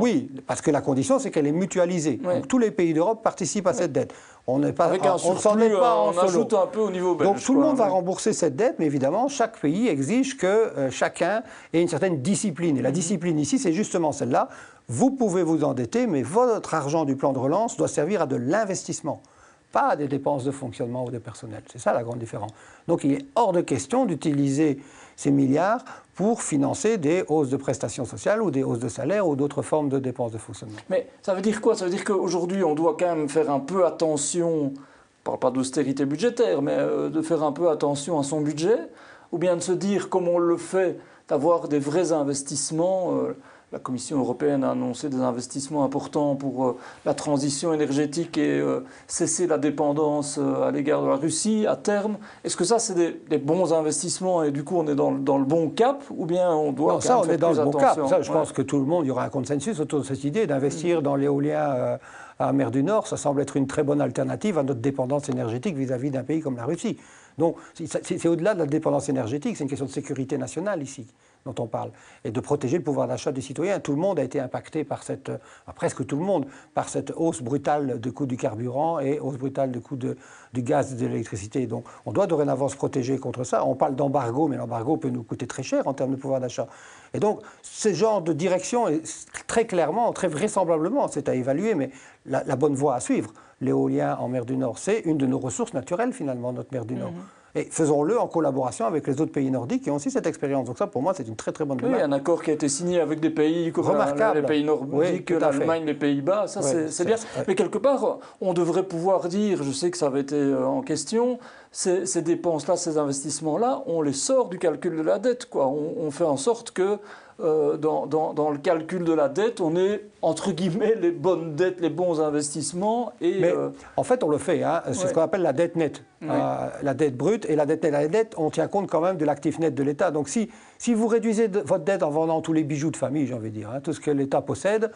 Oui, 0.00 0.30
parce 0.46 0.60
que 0.60 0.70
la 0.70 0.80
condition, 0.80 1.18
c'est 1.18 1.32
qu'elle 1.32 1.48
est 1.48 1.52
mutualisée. 1.52 2.20
Donc 2.22 2.46
tous 2.46 2.58
les 2.58 2.70
pays 2.70 2.94
d'Europe 2.94 3.22
participent 3.22 3.66
à 3.66 3.72
cette 3.72 3.92
dette. 3.92 4.14
On 4.46 4.58
n'est 4.58 4.72
pas, 4.72 4.86
avec 4.86 5.04
un 5.06 5.14
on 5.14 5.36
s'en 5.36 5.58
est 5.60 5.70
pas 5.70 5.94
euh, 5.94 6.10
en 6.10 6.12
on 6.12 6.18
ajoute 6.18 6.54
un 6.54 6.66
peu 6.66 6.80
au 6.80 6.90
niveau 6.90 7.14
belge. 7.14 7.28
Donc 7.28 7.40
tout 7.40 7.54
le 7.54 7.60
monde 7.60 7.76
va 7.76 7.86
rembourser 7.86 8.32
cette 8.32 8.56
dette, 8.56 8.76
mais 8.78 8.86
évidemment, 8.86 9.28
chaque 9.28 9.60
pays 9.60 9.86
exige 9.86 10.36
que 10.36 10.46
euh, 10.46 10.90
chacun 10.90 11.42
ait 11.72 11.80
une 11.82 11.88
certaine 11.88 12.20
discipline. 12.20 12.76
Et 12.76 12.82
la 12.82 12.88
mhm. 12.88 12.94
discipline 12.94 13.38
ici, 13.38 13.58
c'est 13.58 13.72
justement 13.72 14.12
celle-là. 14.12 14.48
Vous 14.92 15.12
pouvez 15.12 15.44
vous 15.44 15.62
endetter, 15.62 16.08
mais 16.08 16.22
votre 16.22 16.74
argent 16.74 17.04
du 17.04 17.14
plan 17.14 17.32
de 17.32 17.38
relance 17.38 17.76
doit 17.76 17.86
servir 17.86 18.22
à 18.22 18.26
de 18.26 18.34
l'investissement 18.34 19.22
pas 19.70 19.94
des 19.94 20.08
dépenses 20.08 20.42
de 20.42 20.50
fonctionnement 20.50 21.04
ou 21.04 21.12
de 21.12 21.18
personnel. 21.18 21.62
C'est 21.70 21.78
ça 21.78 21.92
la 21.92 22.02
grande 22.02 22.18
différence. 22.18 22.50
Donc 22.88 23.04
il 23.04 23.12
est 23.12 23.24
hors 23.36 23.52
de 23.52 23.60
question 23.60 24.04
d'utiliser 24.04 24.80
ces 25.14 25.30
milliards 25.30 25.84
pour 26.16 26.42
financer 26.42 26.98
des 26.98 27.22
hausses 27.28 27.50
de 27.50 27.56
prestations 27.56 28.04
sociales 28.04 28.42
ou 28.42 28.50
des 28.50 28.64
hausses 28.64 28.80
de 28.80 28.88
salaire 28.88 29.28
ou 29.28 29.36
d'autres 29.36 29.62
formes 29.62 29.88
de 29.88 30.00
dépenses 30.00 30.32
de 30.32 30.38
fonctionnement. 30.38 30.78
Mais 30.88 31.08
ça 31.22 31.34
veut 31.34 31.40
dire 31.40 31.60
quoi? 31.60 31.76
Ça 31.76 31.84
veut 31.84 31.90
dire 31.92 32.04
qu'aujourd'hui, 32.04 32.64
on 32.64 32.74
doit 32.74 32.96
quand 32.98 33.14
même 33.14 33.28
faire 33.28 33.48
un 33.48 33.60
peu 33.60 33.86
attention, 33.86 34.72
je 34.74 35.22
parle 35.22 35.38
pas 35.38 35.52
d'austérité 35.52 36.04
budgétaire, 36.04 36.62
mais 36.62 36.74
euh, 36.76 37.10
de 37.10 37.22
faire 37.22 37.44
un 37.44 37.52
peu 37.52 37.70
attention 37.70 38.18
à 38.18 38.24
son 38.24 38.40
budget, 38.40 38.88
ou 39.30 39.38
bien 39.38 39.54
de 39.54 39.60
se 39.60 39.70
dire, 39.70 40.08
comme 40.08 40.26
on 40.26 40.38
le 40.38 40.56
fait, 40.56 40.98
d'avoir 41.28 41.68
des 41.68 41.78
vrais 41.78 42.10
investissements. 42.10 43.14
Euh, 43.14 43.36
la 43.72 43.78
Commission 43.78 44.18
européenne 44.18 44.64
a 44.64 44.72
annoncé 44.72 45.08
des 45.08 45.20
investissements 45.20 45.84
importants 45.84 46.34
pour 46.34 46.66
euh, 46.66 46.76
la 47.04 47.14
transition 47.14 47.72
énergétique 47.72 48.36
et 48.36 48.58
euh, 48.58 48.80
cesser 49.06 49.46
la 49.46 49.58
dépendance 49.58 50.38
euh, 50.38 50.68
à 50.68 50.70
l'égard 50.72 51.02
de 51.02 51.06
la 51.06 51.14
Russie 51.14 51.66
à 51.68 51.76
terme. 51.76 52.16
Est-ce 52.42 52.56
que 52.56 52.64
ça, 52.64 52.80
c'est 52.80 53.28
des, 53.28 53.38
bons 53.38 53.72
investissements 53.72 54.42
et 54.42 54.50
du 54.50 54.64
coup 54.64 54.76
on 54.76 54.86
est 54.88 54.94
dans, 54.96 55.10
le 55.12 55.44
bon 55.44 55.70
cap 55.70 56.02
ou 56.10 56.26
bien 56.26 56.50
on 56.50 56.72
doit 56.72 56.94
non, 56.94 57.00
ça, 57.00 57.20
on 57.20 57.28
est 57.28 57.36
dans 57.36 57.52
le 57.52 57.64
bon 57.64 57.70
cap. 57.70 57.98
je 58.20 58.32
pense 58.32 58.52
que 58.52 58.62
tout 58.62 58.78
le 58.78 58.86
monde, 58.86 59.04
il 59.04 59.08
y 59.08 59.10
aura 59.12 59.24
un 59.24 59.28
consensus 59.28 59.78
autour 59.78 60.00
de 60.00 60.04
cette 60.04 60.24
idée 60.24 60.46
d'investir 60.48 60.98
mm. 60.98 61.02
dans 61.02 61.14
l'éolien 61.14 61.98
à 62.40 62.52
mer 62.52 62.72
du 62.72 62.82
Nord. 62.82 63.06
Ça 63.06 63.16
semble 63.16 63.40
être 63.40 63.56
une 63.56 63.68
très 63.68 63.84
bonne 63.84 64.00
alternative 64.00 64.58
à 64.58 64.62
notre 64.64 64.80
dépendance 64.80 65.28
énergétique 65.28 65.76
vis-à-vis 65.76 66.10
d'un 66.10 66.24
pays 66.24 66.40
comme 66.40 66.56
la 66.56 66.64
Russie. 66.64 66.98
Donc 67.38 67.56
c'est 67.74 68.26
au-delà 68.26 68.54
de 68.54 68.58
la 68.58 68.66
dépendance 68.66 69.08
énergétique, 69.08 69.56
c'est 69.56 69.64
une 69.64 69.70
question 69.70 69.86
de 69.86 69.90
sécurité 69.90 70.36
nationale 70.38 70.82
ici 70.82 71.06
dont 71.46 71.54
on 71.58 71.66
parle, 71.66 71.90
et 72.24 72.30
de 72.30 72.40
protéger 72.40 72.78
le 72.78 72.84
pouvoir 72.84 73.08
d'achat 73.08 73.32
des 73.32 73.40
citoyens. 73.40 73.80
Tout 73.80 73.92
le 73.92 73.98
monde 73.98 74.18
a 74.18 74.22
été 74.22 74.40
impacté 74.40 74.84
par 74.84 75.02
cette, 75.02 75.30
presque 75.74 76.06
tout 76.06 76.16
le 76.16 76.24
monde, 76.24 76.46
par 76.74 76.88
cette 76.88 77.12
hausse 77.16 77.42
brutale 77.42 78.00
du 78.00 78.12
coût 78.12 78.26
du 78.26 78.36
carburant 78.36 79.00
et 79.00 79.18
hausse 79.20 79.38
brutale 79.38 79.70
du 79.70 79.80
coût 79.80 79.96
de, 79.96 80.16
du 80.52 80.62
gaz 80.62 80.92
et 80.92 80.96
de 80.96 81.06
l'électricité. 81.06 81.66
Donc 81.66 81.84
on 82.06 82.12
doit 82.12 82.26
dorénavant 82.26 82.68
se 82.68 82.76
protéger 82.76 83.18
contre 83.18 83.44
ça. 83.44 83.64
On 83.64 83.74
parle 83.74 83.96
d'embargo, 83.96 84.48
mais 84.48 84.56
l'embargo 84.56 84.96
peut 84.96 85.08
nous 85.08 85.22
coûter 85.22 85.46
très 85.46 85.62
cher 85.62 85.86
en 85.86 85.94
termes 85.94 86.10
de 86.10 86.16
pouvoir 86.16 86.40
d'achat. 86.40 86.66
Et 87.14 87.20
donc 87.20 87.40
ce 87.62 87.92
genre 87.92 88.22
de 88.22 88.32
direction 88.32 88.88
est 88.88 89.02
très 89.46 89.66
clairement, 89.66 90.12
très 90.12 90.28
vraisemblablement, 90.28 91.08
c'est 91.08 91.28
à 91.28 91.34
évaluer, 91.34 91.74
mais 91.74 91.90
la, 92.26 92.56
bonne 92.56 92.74
voie 92.74 92.94
à 92.94 93.00
suivre. 93.00 93.32
L'éolien 93.60 94.16
en 94.16 94.28
mer 94.28 94.46
du 94.46 94.56
Nord, 94.56 94.78
c'est 94.78 95.00
une 95.00 95.18
de 95.18 95.26
nos 95.26 95.38
ressources 95.38 95.74
naturelles 95.74 96.12
finalement, 96.12 96.52
notre 96.52 96.72
mer 96.72 96.84
du 96.84 96.94
Nord. 96.94 97.12
Mhm. 97.12 97.39
Et 97.54 97.64
faisons-le 97.64 98.18
en 98.18 98.28
collaboration 98.28 98.86
avec 98.86 99.06
les 99.06 99.20
autres 99.20 99.32
pays 99.32 99.50
nordiques 99.50 99.82
qui 99.82 99.90
ont 99.90 99.96
aussi 99.96 100.10
cette 100.10 100.26
expérience. 100.26 100.66
Donc 100.66 100.78
ça, 100.78 100.86
pour 100.86 101.02
moi, 101.02 101.14
c'est 101.14 101.26
une 101.26 101.36
très 101.36 101.50
très 101.52 101.64
bonne 101.64 101.78
Oui, 101.82 102.00
un 102.00 102.12
accord 102.12 102.42
qui 102.42 102.50
a 102.50 102.54
été 102.54 102.68
signé 102.68 103.00
avec 103.00 103.20
des 103.20 103.30
pays 103.30 103.72
comme 103.72 103.86
les 104.34 104.42
pays 104.42 104.64
nordiques, 104.64 105.30
l'Allemagne, 105.30 105.84
les 105.84 105.94
Pays-Bas, 105.94 106.46
ça 106.46 106.62
c'est 106.62 107.04
bien. 107.04 107.16
Mais 107.48 107.54
quelque 107.54 107.78
part, 107.78 108.18
on 108.40 108.52
devrait 108.52 108.84
pouvoir 108.84 109.28
dire, 109.28 109.62
je 109.62 109.72
sais 109.72 109.90
que 109.90 109.98
ça 109.98 110.06
avait 110.06 110.20
été 110.20 110.36
euh, 110.36 110.66
en 110.66 110.82
question, 110.82 111.38
ces, 111.72 112.06
ces 112.06 112.22
dépenses-là, 112.22 112.76
ces 112.76 112.98
investissements-là, 112.98 113.82
on 113.86 114.02
les 114.02 114.12
sort 114.12 114.48
du 114.48 114.58
calcul 114.58 114.96
de 114.96 115.02
la 115.02 115.18
dette. 115.18 115.46
Quoi. 115.46 115.66
On, 115.68 116.10
fait 116.10 116.24
en 116.24 116.36
sorte 116.36 116.72
que 116.72 116.98
euh, 117.42 117.76
dans, 117.76 118.06
dans, 118.06 118.50
le 118.50 118.58
calcul 118.58 119.04
de 119.04 119.12
la 119.12 119.28
dette, 119.28 119.60
on 119.60 119.76
est 119.76 120.04
entre 120.22 120.52
guillemets 120.52 120.94
les 120.94 121.10
bonnes 121.10 121.54
dettes, 121.54 121.80
les 121.80 121.90
bons 121.90 122.20
investissements. 122.20 123.12
Et, 123.20 123.40
Mais 123.40 123.50
euh, 123.50 123.70
en 123.96 124.02
fait, 124.02 124.22
on 124.22 124.28
le 124.28 124.38
fait. 124.38 124.62
Hein. 124.62 124.82
C'est 124.92 125.08
ce 125.08 125.14
qu'on 125.14 125.22
appelle 125.22 125.42
la 125.42 125.52
dette 125.52 125.76
nette. 125.76 126.04
Euh, 126.22 126.68
la 126.82 126.94
dette 126.94 127.16
brute 127.16 127.46
et 127.48 127.56
la 127.56 127.66
dette 127.66 127.82
nette. 127.82 127.92
La 127.92 128.08
dette, 128.08 128.34
on 128.36 128.50
tient 128.50 128.68
compte 128.68 128.90
quand 128.90 129.00
même 129.00 129.16
de 129.16 129.24
l'actif 129.24 129.58
net 129.58 129.74
de 129.74 129.82
l'État. 129.82 130.10
Donc 130.10 130.28
si, 130.28 130.50
si 130.78 130.92
vous 130.92 131.06
réduisez 131.06 131.48
votre 131.48 131.84
dette 131.84 132.02
en 132.02 132.10
vendant 132.10 132.40
tous 132.40 132.52
les 132.52 132.64
bijoux 132.64 132.90
de 132.90 132.96
famille, 132.96 133.26
j'ai 133.26 133.34
envie 133.34 133.50
de 133.50 133.56
dire, 133.56 133.70
hein, 133.70 133.80
tout 133.80 133.92
ce 133.92 134.00
que 134.00 134.10
l'État 134.10 134.42
possède, 134.42 134.90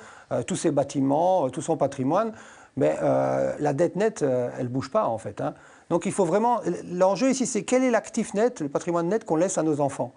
tous 0.46 0.56
ses 0.56 0.70
bâtiments, 0.70 1.48
tout 1.50 1.62
son 1.62 1.76
patrimoine, 1.76 2.32
mais 2.76 2.96
la 3.00 3.72
dette 3.72 3.96
nette, 3.96 4.22
elle 4.22 4.64
ne 4.64 4.70
bouge 4.70 4.90
pas 4.90 5.06
en 5.06 5.18
fait. 5.18 5.40
Hein. 5.40 5.54
Donc 5.88 6.06
il 6.06 6.12
faut 6.12 6.24
vraiment. 6.24 6.60
L'enjeu 6.92 7.30
ici, 7.30 7.46
c'est 7.46 7.62
quel 7.62 7.84
est 7.84 7.90
l'actif 7.90 8.34
net, 8.34 8.60
le 8.60 8.68
patrimoine 8.68 9.08
net 9.08 9.24
qu'on 9.24 9.36
laisse 9.36 9.58
à 9.58 9.62
nos 9.62 9.80
enfants? 9.80 10.12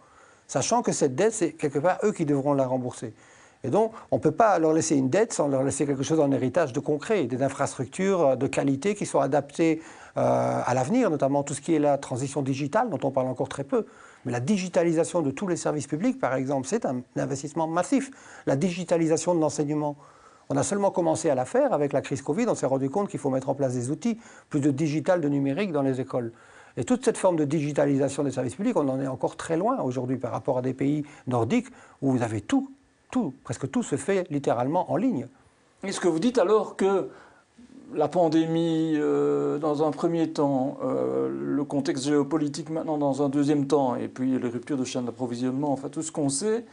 Sachant 0.48 0.82
que 0.82 0.92
cette 0.92 1.16
dette, 1.16 1.34
c'est 1.34 1.52
quelque 1.52 1.80
part 1.80 2.00
eux 2.04 2.12
qui 2.12 2.26
devront 2.26 2.54
la 2.54 2.66
rembourser. 2.66 3.14
Et 3.64 3.70
donc, 3.70 3.92
on 4.12 4.18
ne 4.18 4.22
peut 4.22 4.32
pas 4.32 4.60
leur 4.60 4.72
laisser 4.72 4.96
une 4.96 5.10
dette 5.10 5.34
sans 5.34 5.48
leur 5.48 5.64
laisser 5.64 5.86
quelque 5.86 6.04
chose 6.04 6.20
en 6.20 6.32
héritage 6.32 6.74
de 6.74 6.80
concret, 6.80 7.26
des 7.26 7.42
infrastructures 7.42 8.22
euh, 8.22 8.36
de 8.36 8.48
qualité 8.48 8.96
qui 8.96 9.06
sont 9.06 9.20
adaptées 9.20 9.82
euh, 10.16 10.62
à 10.66 10.74
l'avenir, 10.74 11.10
notamment 11.10 11.44
tout 11.44 11.54
ce 11.54 11.62
qui 11.62 11.76
est 11.76 11.80
la 11.80 11.98
transition 11.98 12.42
digitale, 12.42 12.90
dont 12.90 13.00
on 13.04 13.12
parle 13.12 13.28
encore 13.28 13.50
très 13.50 13.64
peu. 13.64 13.86
Mais 14.26 14.32
la 14.32 14.40
digitalisation 14.40 15.22
de 15.22 15.32
tous 15.32 15.48
les 15.48 15.58
services 15.58 15.88
publics, 15.88 16.20
par 16.20 16.36
exemple, 16.36 16.68
c'est 16.68 16.86
un 16.86 17.02
investissement 17.16 17.68
massif. 17.68 18.12
La 18.46 18.56
digitalisation 18.56 19.36
de 19.36 19.42
l'enseignement. 19.42 19.98
On 20.50 20.56
a 20.56 20.64
seulement 20.64 20.92
commencé 20.92 21.30
à 21.30 21.36
la 21.36 21.44
faire 21.44 21.74
avec 21.74 21.92
la 21.92 22.02
crise 22.02 22.22
Covid. 22.22 22.46
On 22.48 22.56
s'est 22.56 22.66
rendu 22.66 22.90
compte 22.90 23.10
qu'il 23.10 23.20
faut 23.20 23.30
mettre 23.30 23.50
en 23.50 23.56
place 23.56 23.74
des 23.74 23.92
outils, 23.92 24.18
plus 24.50 24.62
de 24.62 24.72
digital, 24.72 25.20
de 25.20 25.28
numérique 25.28 25.72
dans 25.72 25.82
les 25.82 26.00
écoles. 26.00 26.32
Et 26.78 26.84
toute 26.84 27.04
cette 27.04 27.18
forme 27.18 27.36
de 27.36 27.46
digitalisation 27.46 28.24
des 28.24 28.32
services 28.32 28.56
publics, 28.56 28.78
on 28.78 28.88
en 28.88 29.02
est 29.02 29.08
encore 29.08 29.36
très 29.36 29.58
loin 29.58 29.82
aujourd'hui 29.82 30.18
par 30.18 30.32
rapport 30.32 30.60
à 30.60 30.62
des 30.62 30.74
pays 30.74 31.04
nordiques 31.26 31.68
où 32.02 32.12
vous 32.12 32.22
avez 32.22 32.42
tout, 32.42 32.72
tout, 33.12 33.34
presque 33.44 33.70
tout 33.70 33.84
se 33.84 33.96
fait 33.96 34.28
littéralement 34.30 34.92
en 34.92 34.96
ligne. 34.96 35.28
Est-ce 35.84 36.00
que 36.00 36.08
vous 36.08 36.20
dites 36.20 36.38
alors 36.38 36.76
que 36.76 37.10
la 37.94 38.08
pandémie 38.08 38.94
euh, 38.96 39.58
dans 39.60 39.88
un 39.88 39.92
premier 39.92 40.32
temps, 40.32 40.78
euh, 40.84 41.30
le 41.30 41.64
contexte 41.64 42.06
géopolitique 42.06 42.70
maintenant 42.70 42.98
dans 42.98 43.24
un 43.24 43.30
deuxième 43.30 43.68
temps, 43.68 43.96
et 43.96 44.08
puis 44.08 44.38
les 44.38 44.50
ruptures 44.50 44.78
de 44.78 44.84
chaîne 44.84 45.06
d'approvisionnement, 45.06 45.72
enfin 45.72 45.90
tout 45.90 46.02
ce 46.02 46.12
qu'on 46.12 46.30
sait, 46.30 46.66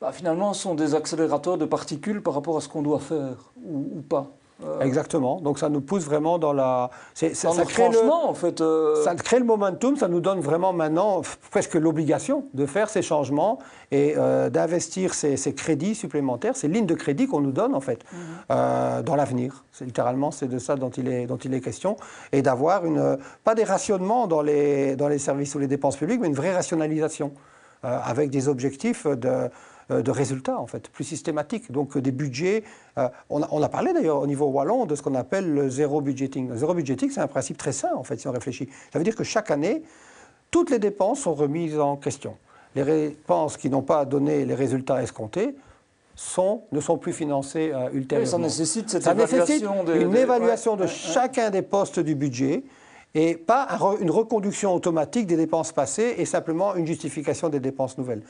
bah, 0.00 0.12
finalement 0.12 0.52
sont 0.54 0.74
des 0.74 0.94
accélérateurs 0.94 1.58
de 1.58 1.64
particules 1.64 2.22
par 2.22 2.34
rapport 2.34 2.56
à 2.56 2.60
ce 2.60 2.68
qu'on 2.68 2.82
doit 2.82 3.00
faire 3.00 3.52
ou, 3.64 4.00
pas. 4.08 4.30
Euh, 4.64 4.80
Exactement. 4.80 5.40
Donc 5.40 5.58
ça 5.58 5.68
nous 5.68 5.80
pousse 5.80 6.04
vraiment 6.04 6.38
dans 6.38 6.52
la. 6.52 6.90
ça, 7.14 7.28
crée 7.64 7.90
le, 7.90 8.10
en 8.10 8.34
fait. 8.34 8.60
Euh, 8.60 9.02
ça 9.04 9.14
crée 9.14 9.38
le 9.38 9.44
momentum, 9.44 9.96
ça 9.96 10.08
nous 10.08 10.20
donne 10.20 10.40
vraiment 10.40 10.72
maintenant 10.72 11.22
presque 11.52 11.74
l'obligation 11.74 12.44
de 12.54 12.66
faire 12.66 12.90
ces 12.90 13.02
changements 13.02 13.60
et 13.92 14.14
euh, 14.16 14.50
d'investir 14.50 15.14
ces, 15.14 15.36
crédits 15.54 15.94
supplémentaires, 15.94 16.56
ces 16.56 16.66
lignes 16.66 16.86
de 16.86 16.94
crédit 16.94 17.28
qu'on 17.28 17.40
nous 17.40 17.52
donne 17.52 17.74
en 17.74 17.80
fait 17.80 18.00
mhm. 18.12 19.02
dans 19.04 19.14
l'avenir. 19.14 19.64
Littéralement, 19.80 20.32
c'est 20.32 20.48
de 20.48 20.58
ça 20.58 20.74
dont 20.74 20.90
il 20.90 21.06
est, 21.06 21.26
dont 21.26 21.36
il 21.36 21.54
est 21.54 21.60
question 21.60 21.96
et 22.32 22.42
d'avoir 22.42 22.84
une 22.84 23.16
pas 23.44 23.54
des 23.54 23.64
rationnements 23.64 24.26
dans 24.26 24.42
les 24.42 24.96
dans 24.96 25.08
les 25.08 25.18
services 25.18 25.54
ou 25.54 25.60
les 25.60 25.68
dépenses 25.68 25.96
publiques, 25.96 26.20
mais 26.20 26.26
une 26.26 26.34
vraie 26.34 26.54
rationalisation 26.54 27.32
avec 27.84 28.30
des 28.30 28.48
objectifs 28.48 29.06
de 29.06 29.48
de 29.90 30.10
résultats, 30.10 30.58
en 30.58 30.66
fait, 30.66 30.88
plus 30.88 31.04
systématiques. 31.04 31.72
Donc 31.72 31.96
des 31.96 32.12
budgets. 32.12 32.64
Euh, 32.98 33.08
on, 33.30 33.62
a, 33.62 33.68
parlé 33.68 33.92
d'ailleurs 33.92 34.20
au 34.20 34.26
niveau 34.26 34.46
wallon 34.46 34.86
de 34.86 34.94
ce 34.94 35.02
qu'on 35.02 35.14
appelle 35.14 35.52
le 35.52 35.68
zéro 35.68 36.00
budgeting. 36.00 36.48
Le 36.48 36.56
zéro 36.56 36.74
budgeting, 36.74 37.10
c'est 37.10 37.20
un 37.20 37.26
principe 37.26 37.56
très 37.56 37.72
sain, 37.72 37.94
en 37.94 38.02
fait, 38.02 38.18
si 38.18 38.28
on 38.28 38.32
réfléchit. 38.32 38.68
Ça 38.92 38.98
veut 38.98 39.04
dire 39.04 39.16
que 39.16 39.24
chaque 39.24 39.50
année, 39.50 39.82
toutes 40.50 40.70
les 40.70 40.78
dépenses 40.78 41.20
sont 41.20 41.34
remises 41.34 41.78
en 41.78 41.96
question. 41.96 42.36
Les 42.74 42.84
dépenses 42.84 43.56
qui 43.56 43.70
n'ont 43.70 43.82
pas 43.82 44.04
donné 44.04 44.44
les 44.44 44.54
résultats 44.54 45.02
escomptés 45.02 45.56
sont, 46.14 46.62
ne 46.72 46.80
sont 46.80 46.98
plus 46.98 47.12
financées 47.12 47.70
euh, 47.72 47.88
ultérieurement. 47.92 48.30
ça 48.30 48.38
nécessite 48.38 48.90
cette 48.90 49.06
évaluation 49.06 49.84
une 49.86 50.16
évaluation 50.16 50.76
de 50.76 50.86
chacun 50.86 51.50
des 51.50 51.62
postes 51.62 52.00
du 52.00 52.14
budget 52.14 52.64
et 53.14 53.36
pas 53.36 53.68
une 54.00 54.10
reconduction 54.10 54.74
automatique 54.74 55.26
des 55.26 55.36
dépenses 55.36 55.72
passées 55.72 56.16
et 56.18 56.24
simplement 56.24 56.74
une 56.74 56.86
justification 56.86 57.48
des 57.48 57.60
dépenses 57.60 57.96
nouvelles. 57.96 58.22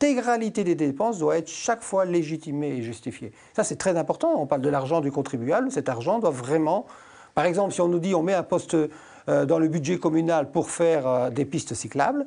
L'intégralité 0.00 0.64
des 0.64 0.74
dépenses 0.74 1.18
doit 1.18 1.38
être 1.38 1.48
chaque 1.48 1.82
fois 1.82 2.04
légitimée 2.04 2.76
et 2.76 2.82
justifiée. 2.82 3.32
Ça, 3.54 3.64
c'est 3.64 3.76
très 3.76 3.96
important. 3.96 4.34
On 4.36 4.46
parle 4.46 4.60
de 4.60 4.68
l'argent 4.68 5.00
du 5.00 5.10
contribuable. 5.10 5.70
Cet 5.70 5.88
argent 5.88 6.18
doit 6.18 6.30
vraiment. 6.30 6.86
Par 7.34 7.46
exemple, 7.46 7.72
si 7.72 7.80
on 7.80 7.88
nous 7.88 8.00
dit 8.00 8.14
on 8.14 8.22
met 8.22 8.34
un 8.34 8.42
poste 8.42 8.74
euh, 8.74 9.46
dans 9.46 9.58
le 9.58 9.68
budget 9.68 9.98
communal 9.98 10.50
pour 10.50 10.70
faire 10.70 11.06
euh, 11.06 11.30
des 11.30 11.44
pistes 11.44 11.74
cyclables, 11.74 12.26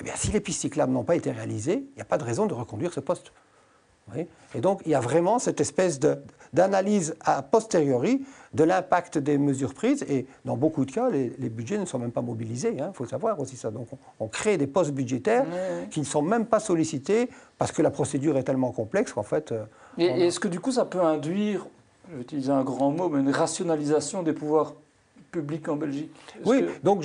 eh 0.00 0.04
bien, 0.04 0.12
si 0.16 0.30
les 0.30 0.40
pistes 0.40 0.60
cyclables 0.60 0.92
n'ont 0.92 1.02
pas 1.02 1.16
été 1.16 1.32
réalisées, 1.32 1.86
il 1.90 1.96
n'y 1.96 2.02
a 2.02 2.04
pas 2.04 2.18
de 2.18 2.24
raison 2.24 2.46
de 2.46 2.54
reconduire 2.54 2.92
ce 2.92 3.00
poste. 3.00 3.32
Et 4.54 4.60
donc, 4.60 4.80
il 4.86 4.92
y 4.92 4.94
a 4.94 5.00
vraiment 5.00 5.38
cette 5.38 5.60
espèce 5.60 6.00
d'analyse 6.52 7.14
a 7.20 7.42
posteriori 7.42 8.24
de 8.54 8.64
l'impact 8.64 9.18
des 9.18 9.38
mesures 9.38 9.74
prises. 9.74 10.04
Et 10.08 10.26
dans 10.44 10.56
beaucoup 10.56 10.84
de 10.84 10.92
cas, 10.92 11.10
les, 11.10 11.48
budgets 11.48 11.78
ne 11.78 11.84
sont 11.84 11.98
même 11.98 12.12
pas 12.12 12.22
mobilisés. 12.22 12.72
Il 12.74 12.80
hein, 12.80 12.92
faut 12.94 13.06
savoir 13.06 13.38
aussi 13.40 13.56
ça. 13.56 13.70
Donc, 13.70 13.88
on, 14.20 14.28
crée 14.28 14.56
des 14.56 14.66
postes 14.66 14.92
budgétaires 14.92 15.46
qui 15.90 16.00
ne 16.00 16.04
sont 16.04 16.22
même 16.22 16.46
pas 16.46 16.60
sollicités 16.60 17.28
parce 17.58 17.72
que 17.72 17.82
la 17.82 17.90
procédure 17.90 18.36
est 18.36 18.44
tellement 18.44 18.72
complexe 18.72 19.12
qu'en 19.12 19.22
fait. 19.22 19.52
Euh, 19.52 19.64
et 19.98 20.26
est-ce 20.26 20.40
que 20.40 20.48
du 20.48 20.60
coup, 20.60 20.72
ça 20.72 20.84
peut 20.84 21.02
induire, 21.02 21.66
je 22.10 22.16
vais 22.16 22.22
utiliser 22.22 22.52
un 22.52 22.64
grand 22.64 22.90
mot, 22.90 23.08
mais 23.08 23.20
une 23.20 23.30
rationalisation 23.30 24.22
des 24.22 24.32
pouvoirs 24.32 24.74
publics 25.30 25.68
en 25.68 25.76
Belgique? 25.76 26.10
Oui, 26.44 26.64
donc 26.82 27.04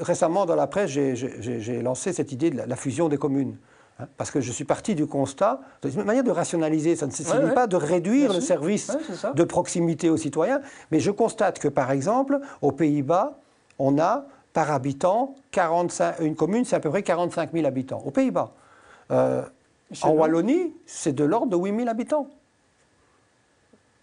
récemment 0.00 0.46
dans 0.46 0.56
la 0.56 0.66
presse, 0.66 0.90
j'ai 0.90 1.82
lancé 1.82 2.12
cette 2.12 2.32
idée 2.32 2.50
de 2.50 2.58
la 2.58 2.76
fusion 2.76 3.08
des 3.08 3.18
communes. 3.18 3.56
Hein, 3.98 4.06
parce 4.18 4.30
que 4.30 4.40
je 4.40 4.52
suis 4.52 4.64
parti 4.64 4.94
du 4.94 5.06
constat, 5.06 5.60
c'est 5.82 5.94
une 5.94 6.04
manière 6.04 6.24
de 6.24 6.30
rationaliser, 6.30 6.96
ça 6.96 7.06
ne 7.06 7.12
signifie 7.12 7.54
pas 7.54 7.66
de 7.66 7.76
réduire 7.76 8.32
le 8.32 8.40
service 8.40 8.90
de 9.34 9.44
proximité 9.44 10.10
aux 10.10 10.18
citoyens, 10.18 10.60
mais 10.90 11.00
je 11.00 11.10
constate 11.10 11.58
que 11.58 11.68
par 11.68 11.90
exemple, 11.90 12.40
aux 12.60 12.72
Pays-Bas, 12.72 13.38
on 13.78 13.98
a 13.98 14.26
par 14.52 14.70
habitant, 14.70 15.34
45, 15.50 16.20
une 16.20 16.34
commune, 16.34 16.64
c'est 16.64 16.76
à 16.76 16.80
peu 16.80 16.90
près 16.90 17.02
45 17.02 17.52
000 17.52 17.66
habitants. 17.66 18.02
Aux 18.04 18.10
Pays-Bas. 18.10 18.52
Euh, 19.10 19.42
en 20.02 20.10
Wallonie, 20.10 20.74
c'est 20.86 21.12
de 21.12 21.24
l'ordre 21.24 21.48
de 21.48 21.56
8 21.56 21.76
000 21.76 21.88
habitants. 21.88 22.28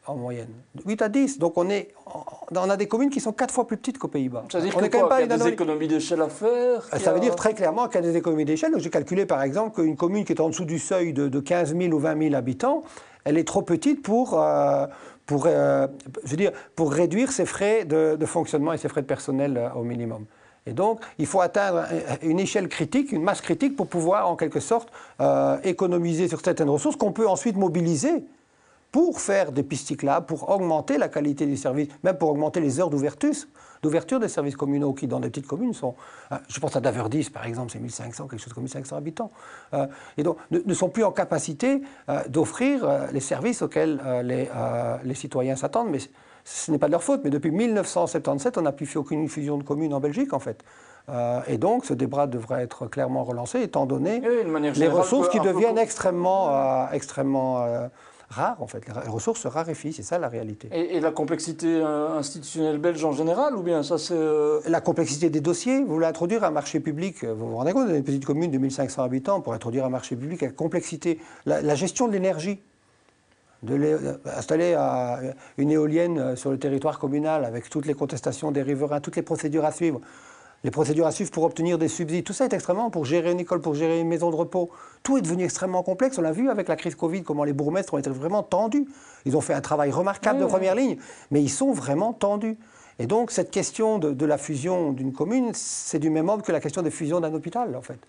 En 0.05 0.15
moyenne. 0.15 0.49
8 0.85 1.01
à 1.01 1.09
10. 1.09 1.39
Donc 1.39 1.57
on, 1.57 1.69
est, 1.69 1.93
on 2.05 2.69
a 2.69 2.77
des 2.77 2.87
communes 2.87 3.09
qui 3.09 3.19
sont 3.19 3.31
4 3.31 3.53
fois 3.53 3.67
plus 3.67 3.77
petites 3.77 3.97
qu'aux 3.97 4.07
Pays-Bas. 4.07 4.45
Ça 4.51 4.59
veut 4.59 4.65
dire 4.65 4.73
qu'il 4.73 4.99
y 4.99 5.33
a 5.33 5.37
des 5.37 5.47
économies 5.47 5.87
d'échelle 5.87 6.21
à 6.21 6.29
faire 6.29 6.83
Ça 6.99 7.13
veut 7.13 7.19
dire 7.19 7.35
très 7.35 7.53
clairement 7.53 7.87
qu'il 7.87 8.01
y 8.01 8.03
a 8.03 8.11
des 8.11 8.17
économies 8.17 8.45
d'échelle. 8.45 8.73
J'ai 8.77 8.89
calculé 8.89 9.25
par 9.25 9.41
exemple 9.41 9.81
qu'une 9.81 9.95
commune 9.95 10.25
qui 10.25 10.33
est 10.33 10.41
en 10.41 10.49
dessous 10.49 10.65
du 10.65 10.79
seuil 10.79 11.13
de, 11.13 11.39
15 11.39 11.75
000 11.77 11.93
ou 11.93 11.99
20 11.99 12.21
000 12.21 12.35
habitants, 12.35 12.83
elle 13.23 13.37
est 13.37 13.47
trop 13.47 13.61
petite 13.61 14.01
pour, 14.01 14.39
euh, 14.39 14.85
pour, 15.25 15.45
euh, 15.45 15.87
je 16.23 16.31
veux 16.31 16.37
dire, 16.37 16.51
pour 16.75 16.91
réduire 16.91 17.31
ses 17.31 17.45
frais 17.45 17.85
de, 17.85 18.25
fonctionnement 18.25 18.73
et 18.73 18.77
ses 18.77 18.89
frais 18.89 19.01
de 19.01 19.07
personnel 19.07 19.57
euh, 19.57 19.69
au 19.75 19.83
minimum. 19.83 20.25
Et 20.65 20.71
donc, 20.71 21.01
il 21.17 21.25
faut 21.25 21.41
atteindre 21.41 21.83
une 22.21 22.39
échelle 22.39 22.69
critique, 22.69 23.11
une 23.11 23.23
masse 23.23 23.41
critique 23.41 23.75
pour 23.75 23.87
pouvoir, 23.87 24.29
en 24.29 24.37
quelque 24.37 24.61
sorte, 24.61 24.93
économiser 25.65 26.29
sur 26.29 26.39
certaines 26.39 26.69
ressources 26.69 26.95
qu'on 26.95 27.11
peut 27.11 27.27
ensuite 27.27 27.57
mobiliser 27.57 28.23
pour 28.93 29.19
faire 29.19 29.51
des 29.51 29.63
pistes 29.63 29.87
cyclables, 29.87 30.27
pour 30.27 30.51
augmenter 30.51 30.99
la 30.99 31.09
qualité 31.09 31.47
du 31.47 31.57
service, 31.57 31.87
même 32.03 32.15
pour 32.15 32.29
augmenter 32.29 32.61
les 32.61 32.79
heures 32.79 32.91
d'ouverture, 32.91 33.33
d'ouverture 33.81 34.19
des 34.19 34.27
services 34.27 34.55
communaux 34.55 34.93
qui, 34.93 35.07
dans 35.07 35.19
des 35.19 35.29
petites 35.29 35.47
communes, 35.47 35.73
sont. 35.73 35.95
Euh, 36.31 36.35
je 36.47 36.59
pense 36.59 36.75
à 36.75 36.79
Daverdis, 36.79 37.31
par 37.31 37.47
exemple, 37.47 37.71
c'est 37.71 37.79
1500, 37.79 38.27
quelque 38.27 38.39
chose 38.39 38.53
comme 38.53 38.65
1500 38.65 38.95
habitants. 38.95 39.31
Euh, 39.73 39.87
et 40.15 40.21
donc, 40.21 40.37
ne, 40.51 40.73
sont 40.75 40.89
plus 40.89 41.03
en 41.03 41.11
capacité 41.11 41.81
euh, 42.07 42.21
d'offrir 42.29 43.09
les 43.11 43.19
services 43.19 43.63
auxquels 43.63 43.99
les, 44.23 44.47
les, 45.03 45.15
citoyens 45.15 45.55
s'attendent. 45.55 45.89
Mais 45.89 45.97
ce 46.43 46.69
n'est 46.69 46.77
pas 46.77 46.85
de 46.85 46.91
leur 46.91 47.03
faute. 47.03 47.21
Mais 47.23 47.31
depuis 47.31 47.49
1977, 47.49 48.59
on 48.59 48.61
n'a 48.61 48.73
plus 48.73 48.85
fait 48.85 48.99
aucune 48.99 49.27
fusion 49.27 49.57
de 49.57 49.63
communes 49.63 49.95
en 49.95 49.99
Belgique, 50.01 50.33
en 50.33 50.39
fait. 50.39 50.63
et 51.47 51.57
donc, 51.57 51.85
ce 51.85 51.95
débat 51.95 52.27
devrait 52.27 52.61
être 52.61 52.85
clairement 52.85 53.23
relancé, 53.23 53.63
étant 53.63 53.87
donné 53.87 54.21
les 54.75 54.87
ressources 54.87 55.29
qui 55.29 55.39
deviennent 55.39 55.79
extrêmement, 55.79 56.91
extrêmement 56.91 57.89
rare, 58.33 58.61
en 58.61 58.67
fait. 58.67 58.83
Les 58.87 59.09
ressources 59.09 59.41
se 59.41 59.47
raréfient, 59.47 59.93
c'est 59.93 60.03
ça 60.03 60.17
la 60.17 60.27
réalité. 60.27 60.69
Et, 60.71 60.99
la 60.99 61.11
complexité 61.11 61.67
euh, 61.67 62.17
institutionnelle 62.17 62.77
belge 62.77 63.03
en 63.05 63.11
général, 63.11 63.55
ou 63.55 63.61
bien 63.61 63.83
ça 63.83 63.97
c'est... 63.97 64.13
Euh, 64.13 64.59
la 64.67 64.81
complexité 64.81 65.29
des 65.29 65.41
dossiers, 65.41 65.81
vous 65.83 65.93
voulez 65.93 66.05
introduire 66.05 66.43
un 66.43 66.51
marché 66.51 66.79
public, 66.79 67.23
euh, 67.23 67.33
vous 67.33 67.49
vous 67.49 67.55
rendez 67.55 67.73
compte, 67.73 67.87
dans 67.87 67.95
une 67.95 68.03
petite 68.03 68.25
commune 68.25 68.51
de 68.51 68.57
1500 68.57 69.03
habitants, 69.03 69.41
pour 69.41 69.53
introduire 69.53 69.85
un 69.85 69.89
marché 69.89 70.15
public, 70.15 70.41
la 70.41 70.49
complexité, 70.49 71.19
la, 71.45 71.75
gestion 71.75 72.07
de 72.07 72.13
l'énergie, 72.13 72.59
de 73.63 74.19
installer 74.35 74.75
une 75.57 75.71
éolienne 75.71 76.35
sur 76.35 76.51
le 76.51 76.59
territoire 76.59 76.99
communal 76.99 77.45
avec 77.45 77.69
toutes 77.69 77.85
les 77.85 77.93
contestations 77.93 78.51
des 78.51 78.61
riverains, 78.61 78.99
toutes 78.99 79.15
les 79.15 79.21
procédures 79.21 79.63
à 79.63 79.71
suivre 79.71 80.01
les 80.63 80.71
procédures 80.71 81.05
à 81.05 81.11
suivre 81.11 81.31
pour 81.31 81.43
obtenir 81.43 81.77
des 81.77 81.89
subsides, 81.89 82.23
tout 82.23 82.33
ça 82.33 82.45
est 82.45 82.53
extrêmement, 82.53 82.89
pour 82.89 83.03
gérer 83.03 83.31
une 83.31 83.39
école, 83.39 83.59
pour 83.59 83.75
gérer 83.75 83.99
une 83.99 84.07
maison 84.07 84.29
de 84.29 84.35
repos, 84.35 84.69
tout 85.03 85.17
est 85.17 85.21
devenu 85.21 85.43
extrêmement 85.43 85.83
complexe. 85.83 86.17
On 86.17 86.21
l'a 86.21 86.31
vu 86.31 86.49
avec 86.49 86.69
la 86.69 86.75
crise 86.75 86.95
Covid, 86.95 87.23
comment 87.23 87.43
les 87.43 87.53
bourgmestres 87.53 87.93
ont 87.93 87.97
été 87.97 88.09
vraiment 88.09 88.43
tendus. 88.43 88.87
Ils 89.25 89.35
ont 89.35 89.41
fait 89.41 89.53
un 89.53 89.61
travail 89.61 89.91
remarquable 89.91 90.39
de 90.39 90.45
première 90.45 90.75
ligne, 90.75 90.97
mais 91.31 91.41
ils 91.41 91.49
sont 91.49 91.73
vraiment 91.73 92.13
tendus. 92.13 92.57
Et 92.99 93.07
donc 93.07 93.31
cette 93.31 93.51
question 93.51 93.99
de, 93.99 94.25
la 94.25 94.37
fusion 94.37 94.93
d'une 94.93 95.11
commune, 95.11 95.51
c'est 95.53 95.99
du 95.99 96.09
même 96.09 96.29
ordre 96.29 96.43
que 96.43 96.51
la 96.51 96.61
question 96.61 96.81
des 96.81 96.91
fusions 96.91 97.19
d'un 97.19 97.33
hôpital, 97.33 97.75
en 97.75 97.81
fait. 97.81 97.99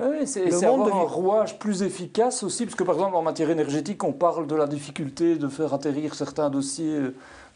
Oui, 0.00 0.26
c'est 0.26 0.52
avoir 0.64 0.94
un 0.94 1.02
rouage 1.04 1.58
plus 1.58 1.82
efficace 1.82 2.42
aussi, 2.42 2.66
parce 2.66 2.74
que 2.74 2.82
par 2.82 2.96
exemple 2.96 3.14
en 3.14 3.22
matière 3.22 3.48
énergétique, 3.48 4.02
on 4.04 4.12
parle 4.12 4.46
de 4.46 4.56
la 4.56 4.66
difficulté 4.66 5.36
de 5.36 5.48
faire 5.48 5.72
atterrir 5.72 6.14
certains 6.14 6.50
dossiers, 6.50 6.98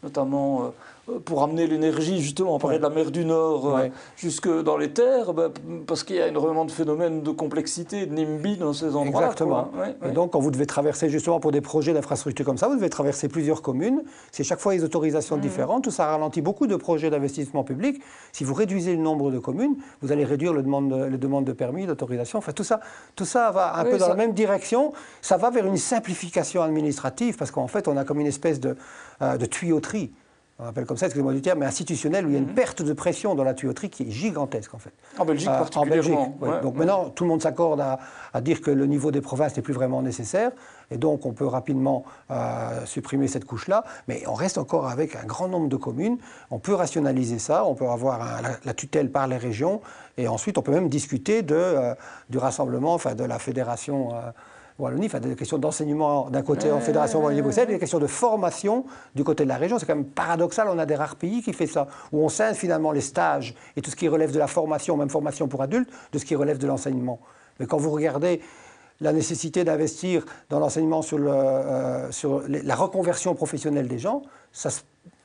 notamment 0.03 0.63
euh, 0.63 0.67
euh, 0.67 0.71
pour 1.21 1.43
amener 1.43 1.67
l'énergie, 1.67 2.21
justement, 2.21 2.55
on 2.55 2.59
parlait 2.59 2.79
de 2.79 2.83
la 2.83 2.91
mer 2.91 3.11
du 3.11 3.25
Nord 3.25 3.77
euh, 3.77 3.89
jusque 4.17 4.49
dans 4.49 4.77
les 4.77 4.93
terres, 4.93 5.33
bah, 5.33 5.51
parce 5.87 6.05
qu'il 6.05 6.17
y 6.17 6.21
a 6.21 6.29
énormément 6.29 6.65
de 6.65 6.71
phénomènes 6.71 7.23
de 7.23 7.31
complexité, 7.31 8.07
de 8.07 8.15
NIMBY 8.15 8.57
dans 8.57 8.73
ces 8.73 8.97
endroits. 8.97 9.23
Exactement. 9.23 9.71
et 10.05 10.11
donc, 10.11 10.33
quand 10.33 10.41
vous 10.41 10.51
devez 10.51 10.67
traverser, 10.67 11.09
justement, 11.09 11.41
pour 11.41 11.53
des 11.53 11.61
projets 11.61 11.93
d'infrastructure 11.93 12.45
comme 12.45 12.59
ça, 12.59 12.69
vous 12.69 12.77
devez 12.77 12.91
traverser 12.91 13.29
plusieurs 13.29 13.63
communes. 13.63 14.03
C'est 14.31 14.45
chaque 14.45 14.61
fois 14.61 14.75
des 14.75 14.85
autorisations 14.85 15.37
mmh. 15.37 15.41
différentes. 15.41 15.85
Tout 15.85 15.91
ça 15.91 16.07
ralentit 16.07 16.41
beaucoup 16.41 16.67
de 16.67 16.77
projets 16.77 17.11
d'investissement 17.11 17.65
public. 17.65 18.01
Si 18.33 18.45
vous 18.45 18.55
réduisez 18.55 18.95
le 18.97 19.03
nombre 19.03 19.31
de 19.31 19.39
communes, 19.39 19.77
vous 20.01 20.13
allez 20.13 20.25
réduire 20.25 20.53
le 20.53 20.63
demande, 20.63 20.93
les 21.11 21.19
demandes 21.19 21.45
de 21.45 21.53
permis, 21.53 21.87
d'autorisation. 21.87 22.39
Enfin, 22.39 22.53
tout 22.53 22.65
ça, 22.65 22.81
tout 23.17 23.25
ça 23.25 23.51
va 23.51 23.77
un 23.79 23.85
peu 23.85 23.99
dans 23.99 24.09
la 24.09 24.15
même 24.15 24.33
direction. 24.33 24.93
Ça 25.21 25.37
va 25.37 25.51
vers 25.51 25.67
une 25.67 25.77
simplification 25.77 26.63
administrative, 26.63 27.37
parce 27.37 27.51
qu'en 27.51 27.69
fait, 27.69 27.89
on 27.89 27.97
a 27.97 28.05
comme 28.05 28.21
une 28.21 28.27
espèce 28.27 28.61
de, 28.61 28.77
euh, 29.21 29.37
de 29.37 29.47
tuyauterie 29.47 30.13
on 30.63 30.69
appelle 30.69 30.87
comme 30.87 30.97
ça, 30.97 31.07
excusez-moi 31.07 31.33
du 31.33 31.43
terme, 31.43 31.59
mais 31.59 31.67
institutionnel, 31.67 32.25
où 32.25 32.29
il 32.29 32.33
y 32.35 32.37
a 32.37 32.39
une 32.39 32.47
mhm. 32.47 32.55
perte 32.55 32.83
de 32.83 32.93
pression 32.93 33.35
dans 33.35 33.45
la 33.45 33.55
tuyauterie 33.55 33.91
qui 33.91 34.05
est 34.05 34.11
gigantesque 34.11 34.75
en 34.75 34.79
fait. 34.79 34.93
En 35.19 35.25
Belgique 35.25 35.49
euh, 35.49 35.59
particulièrement. 35.59 36.37
En 36.41 36.47
Belgique, 36.47 36.63
Donc 36.63 36.77
maintenant, 36.77 37.11
tout 37.11 37.25
le 37.25 37.31
monde 37.31 37.43
s'accorde 37.43 37.81
à, 37.81 38.41
dire 38.41 38.61
que 38.61 38.71
le 38.71 38.87
niveau 38.87 39.11
des 39.11 39.21
provinces 39.21 39.57
n'est 39.57 39.63
plus 39.63 39.75
vraiment 39.75 40.03
nécessaire, 40.03 40.53
et 40.91 40.99
donc 40.99 41.27
on 41.27 41.33
peut 41.33 41.47
rapidement 41.47 42.05
euh, 42.31 42.87
supprimer 42.87 43.29
cette 43.29 43.45
couche-là, 43.45 43.85
mais 44.09 44.23
on 44.27 44.35
reste 44.35 44.59
encore 44.59 44.89
avec 44.89 45.17
un 45.17 45.25
grand 45.25 45.49
nombre 45.49 45.69
de 45.69 45.77
communes. 45.77 46.19
On 46.51 46.59
peut 46.59 46.75
rationaliser 46.75 47.39
ça, 47.39 47.65
on 47.65 47.75
peut 47.75 47.89
avoir 47.89 48.21
la, 48.65 48.75
tutelle 48.75 49.11
par 49.11 49.27
les 49.27 49.37
régions, 49.37 49.81
et 50.17 50.29
ensuite 50.29 50.59
on 50.59 50.63
peut 50.63 50.73
même 50.73 50.89
discuter 50.89 51.43
de, 51.43 51.55
euh, 51.55 51.95
du 52.31 52.39
rassemblement, 52.39 52.95
enfin 52.95 53.15
de 53.15 53.25
la 53.25 53.39
fédération. 53.39 54.11
Wallonie, 54.83 55.07
enfin 55.07 55.21
des 55.21 55.35
questions 55.37 55.59
d'enseignement 55.59 56.29
d'un 56.29 56.43
côté 56.43 56.71
en 56.71 56.81
Fédération 56.81 57.23
Wallonie-Bruxelles, 57.23 57.69
des 57.69 57.79
questions 57.79 57.99
de 57.99 58.07
formation 58.07 58.85
du 59.15 59.25
côté 59.25 59.45
de 59.45 59.49
la 59.49 59.57
région. 59.57 59.79
C'est 59.79 59.87
quand 59.87 59.97
même 59.97 60.05
paradoxal, 60.05 60.69
on 60.69 60.79
a 60.79 60.87
des 60.87 60.97
rares 60.97 61.17
pays 61.17 61.43
qui 61.43 61.53
font 61.53 61.67
ça, 61.67 61.89
où 62.11 62.25
on 62.25 62.29
scinde 62.29 62.55
finalement 62.55 62.93
les 62.93 63.01
stages 63.01 63.55
et 63.77 63.83
tout 63.83 63.91
ce 63.91 63.97
qui 63.97 64.09
relève 64.09 64.33
de 64.33 64.39
la 64.39 64.47
formation, 64.47 64.97
même 64.97 65.11
formation 65.11 65.49
pour 65.49 65.63
adultes, 65.63 65.89
de 66.13 66.19
ce 66.19 66.25
qui 66.25 66.35
relève 66.35 66.59
de 66.59 66.67
l'enseignement. 66.67 67.21
Mais 67.61 67.67
quand 67.67 67.79
vous 67.79 67.91
regardez 67.91 68.41
la 69.01 69.13
nécessité 69.13 69.65
d'investir 69.65 70.25
dans 70.49 70.59
l'enseignement 70.59 71.03
sur, 71.03 71.19
le, 71.19 71.31
euh, 71.31 72.11
sur 72.13 72.43
la 72.49 72.75
reconversion 72.75 73.35
professionnelle 73.35 73.89
des 73.89 73.99
gens, 73.99 74.23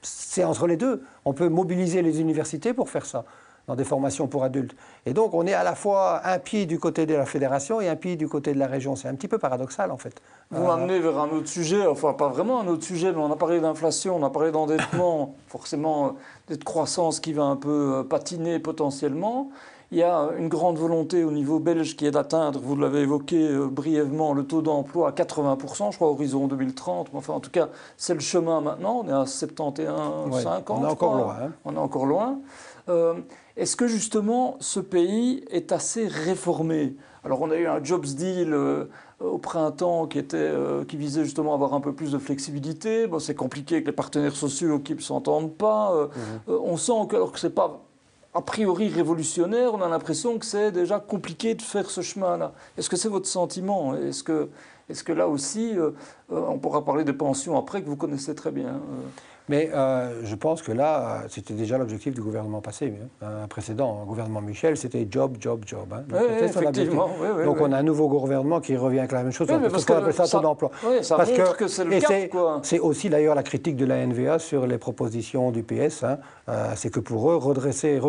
c'est 0.01 0.43
entre 0.43 0.67
les 0.67 0.77
deux. 0.77 1.03
On 1.25 1.33
peut 1.33 1.49
mobiliser 1.49 2.01
les 2.01 2.21
universités 2.21 2.73
pour 2.73 2.89
faire 2.89 3.05
ça 3.05 3.25
dans 3.67 3.75
des 3.75 3.83
formations 3.83 4.27
pour 4.27 4.43
adultes. 4.45 4.75
Et 5.05 5.13
donc, 5.13 5.33
on 5.33 5.45
est 5.45 5.53
à 5.53 5.63
la 5.63 5.75
fois 5.75 6.21
un 6.25 6.39
pied 6.39 6.65
du 6.65 6.79
côté 6.79 7.05
de 7.05 7.13
la 7.13 7.25
fédération 7.25 7.81
et 7.81 7.89
un 7.89 7.97
pied 7.97 8.15
du 8.15 8.29
côté 8.29 8.53
de 8.53 8.59
la 8.59 8.67
région. 8.67 8.95
C'est 8.95 9.09
un 9.09 9.15
petit 9.15 9.27
peu 9.27 9.37
paradoxal, 9.37 9.91
en 9.91 9.97
fait. 9.97 10.21
Vous 10.51 10.63
euh, 10.63 10.67
m'amenez 10.67 10.99
vers 10.99 11.17
un 11.19 11.29
autre 11.29 11.49
sujet, 11.49 11.85
enfin, 11.85 12.13
pas 12.13 12.29
vraiment 12.29 12.61
un 12.61 12.67
autre 12.67 12.85
sujet, 12.85 13.11
mais 13.11 13.19
on 13.19 13.31
a 13.31 13.35
parlé 13.35 13.59
d'inflation, 13.59 14.15
on 14.15 14.23
a 14.23 14.29
parlé 14.29 14.51
d'endettement, 14.51 15.35
forcément, 15.47 16.15
de 16.47 16.55
croissance 16.55 17.19
qui 17.19 17.33
va 17.33 17.43
un 17.43 17.57
peu 17.57 17.95
euh, 17.97 18.03
patiner 18.03 18.59
potentiellement. 18.59 19.49
Il 19.91 19.97
y 19.97 20.03
a 20.03 20.29
une 20.37 20.49
grande 20.49 20.77
volonté 20.77 21.23
au 21.23 21.31
niveau 21.31 21.59
belge 21.59 21.95
qui 21.95 22.05
est 22.05 22.11
d'atteindre, 22.11 22.59
vous 22.61 22.75
l'avez 22.75 23.01
évoqué 23.01 23.37
euh, 23.49 23.67
brièvement, 23.67 24.33
le 24.33 24.45
taux 24.45 24.61
d'emploi 24.61 25.09
à 25.09 25.11
80%, 25.11 25.91
je 25.91 25.95
crois, 25.97 26.09
horizon 26.09 26.47
2030. 26.47 27.09
Enfin, 27.13 27.33
en 27.33 27.39
tout 27.41 27.51
cas, 27.51 27.67
c'est 27.95 28.13
le 28.13 28.19
chemin 28.21 28.61
maintenant. 28.61 29.03
On 29.03 29.09
est 29.09 29.13
à 29.13 29.25
71, 29.25 30.41
50. 30.41 30.77
On 30.77 30.85
est 30.85 30.91
encore 30.91 31.15
loin. 31.15 31.35
Hein. 31.41 31.51
On 31.63 31.73
est 31.75 31.79
encore 31.79 32.05
loin. 32.05 32.39
Est-ce 33.57 33.75
que 33.75 33.87
justement 33.87 34.57
ce 34.59 34.79
pays 34.79 35.43
est 35.49 35.71
assez 35.71 36.07
réformé? 36.07 36.95
Alors 37.27 37.41
on 37.41 37.51
a 37.51 37.57
eu 37.57 37.67
un 37.67 37.83
Jobs 37.83 38.05
Deal 38.05 38.53
euh, 38.53 38.85
au 39.19 39.37
printemps 39.37 40.07
qui, 40.07 40.17
était, 40.17 40.37
euh, 40.37 40.85
qui 40.85 40.95
visait 40.95 41.25
justement 41.25 41.51
à 41.51 41.55
avoir 41.55 41.73
un 41.73 41.81
peu 41.81 41.91
plus 41.91 42.11
de 42.13 42.19
flexibilité. 42.19 43.05
Bon, 43.05 43.19
c'est 43.19 43.35
compliqué 43.35 43.81
que 43.81 43.87
les 43.87 43.91
partenaires 43.91 44.35
sociaux 44.35 44.79
qui 44.79 44.95
ne 44.95 45.01
s'entendent 45.01 45.53
pas. 45.53 45.93
Euh, 45.93 46.07
mmh. 46.47 46.51
on 46.63 46.77
sent 46.77 47.07
que, 47.09 47.17
alors 47.17 47.33
que 47.33 47.39
ce 47.39 47.47
n'est 47.47 47.53
pas 47.53 47.81
a 48.33 48.41
priori 48.41 48.87
révolutionnaire, 48.87 49.73
on 49.73 49.81
a 49.81 49.89
l'impression 49.89 50.37
que 50.37 50.45
c'est 50.45 50.71
déjà 50.71 50.99
compliqué 50.99 51.53
de 51.53 51.61
faire 51.61 51.89
ce 51.89 51.99
chemin-là. 51.99 52.53
Est-ce 52.77 52.89
que 52.89 52.95
c'est 52.95 53.09
votre 53.09 53.27
sentiment? 53.27 53.93
Est-ce 53.95 54.23
que, 54.23 54.47
est 54.87 55.03
que 55.03 55.11
là 55.11 55.27
aussi, 55.27 55.73
on 56.29 56.59
pourra 56.59 56.85
parler 56.85 57.03
des 57.03 57.13
pensions 57.13 57.57
après 57.57 57.81
que 57.81 57.87
vous 57.87 57.95
connaissez 57.95 58.35
très 58.35 58.51
bien 58.51 58.79
mais 59.49 59.69
euh, 59.73 60.21
je 60.23 60.35
pense 60.35 60.61
que 60.61 60.71
là, 60.71 61.23
c'était 61.29 61.53
déjà 61.53 61.77
l'objectif 61.77 62.13
du 62.13 62.21
gouvernement 62.21 62.61
passé, 62.61 62.93
hein. 63.21 63.43
un 63.43 63.47
précédent, 63.47 64.03
gouvernement 64.05 64.41
Michel, 64.41 64.75
c'était 64.75 65.07
job, 65.09 65.37
job, 65.39 65.63
job. 65.65 65.87
Hein. 65.91 66.03
Donc, 66.07 66.21
oui, 66.21 66.45
effectivement. 66.45 67.09
Donc 67.45 67.61
on 67.61 67.71
a 67.71 67.77
un 67.77 67.83
nouveau 67.83 68.09
gouvernement 68.09 68.59
qui 68.59 68.75
revient 68.75 68.99
avec 68.99 69.11
la 69.11 69.23
même 69.23 69.31
chose, 69.31 69.47
parce, 69.47 69.85
qu'on 69.85 69.95
appelle 69.95 70.13
ça 70.13 70.27
taux 70.27 70.41
d'emploi. 70.41 70.71
ça 71.01 71.15
parce 71.15 71.31
montre 71.31 71.55
que, 71.55 71.67
c'est 71.67 71.85
le 71.85 71.99
cas. 71.99 72.59
C'est 72.63 72.79
aussi 72.79 73.09
d'ailleurs 73.09 73.35
la 73.35 73.43
critique 73.43 73.77
de 73.77 73.85
la 73.85 74.05
NVA 74.05 74.39
sur 74.39 74.67
les 74.67 74.77
propositions 74.77 75.51
du 75.51 75.63
PS, 75.63 76.03
hein. 76.03 76.19
euh, 76.49 76.73
c'est 76.75 76.89
que 76.89 76.99
pour 76.99 77.31
eux, 77.31 77.37
redresser, 77.37 78.01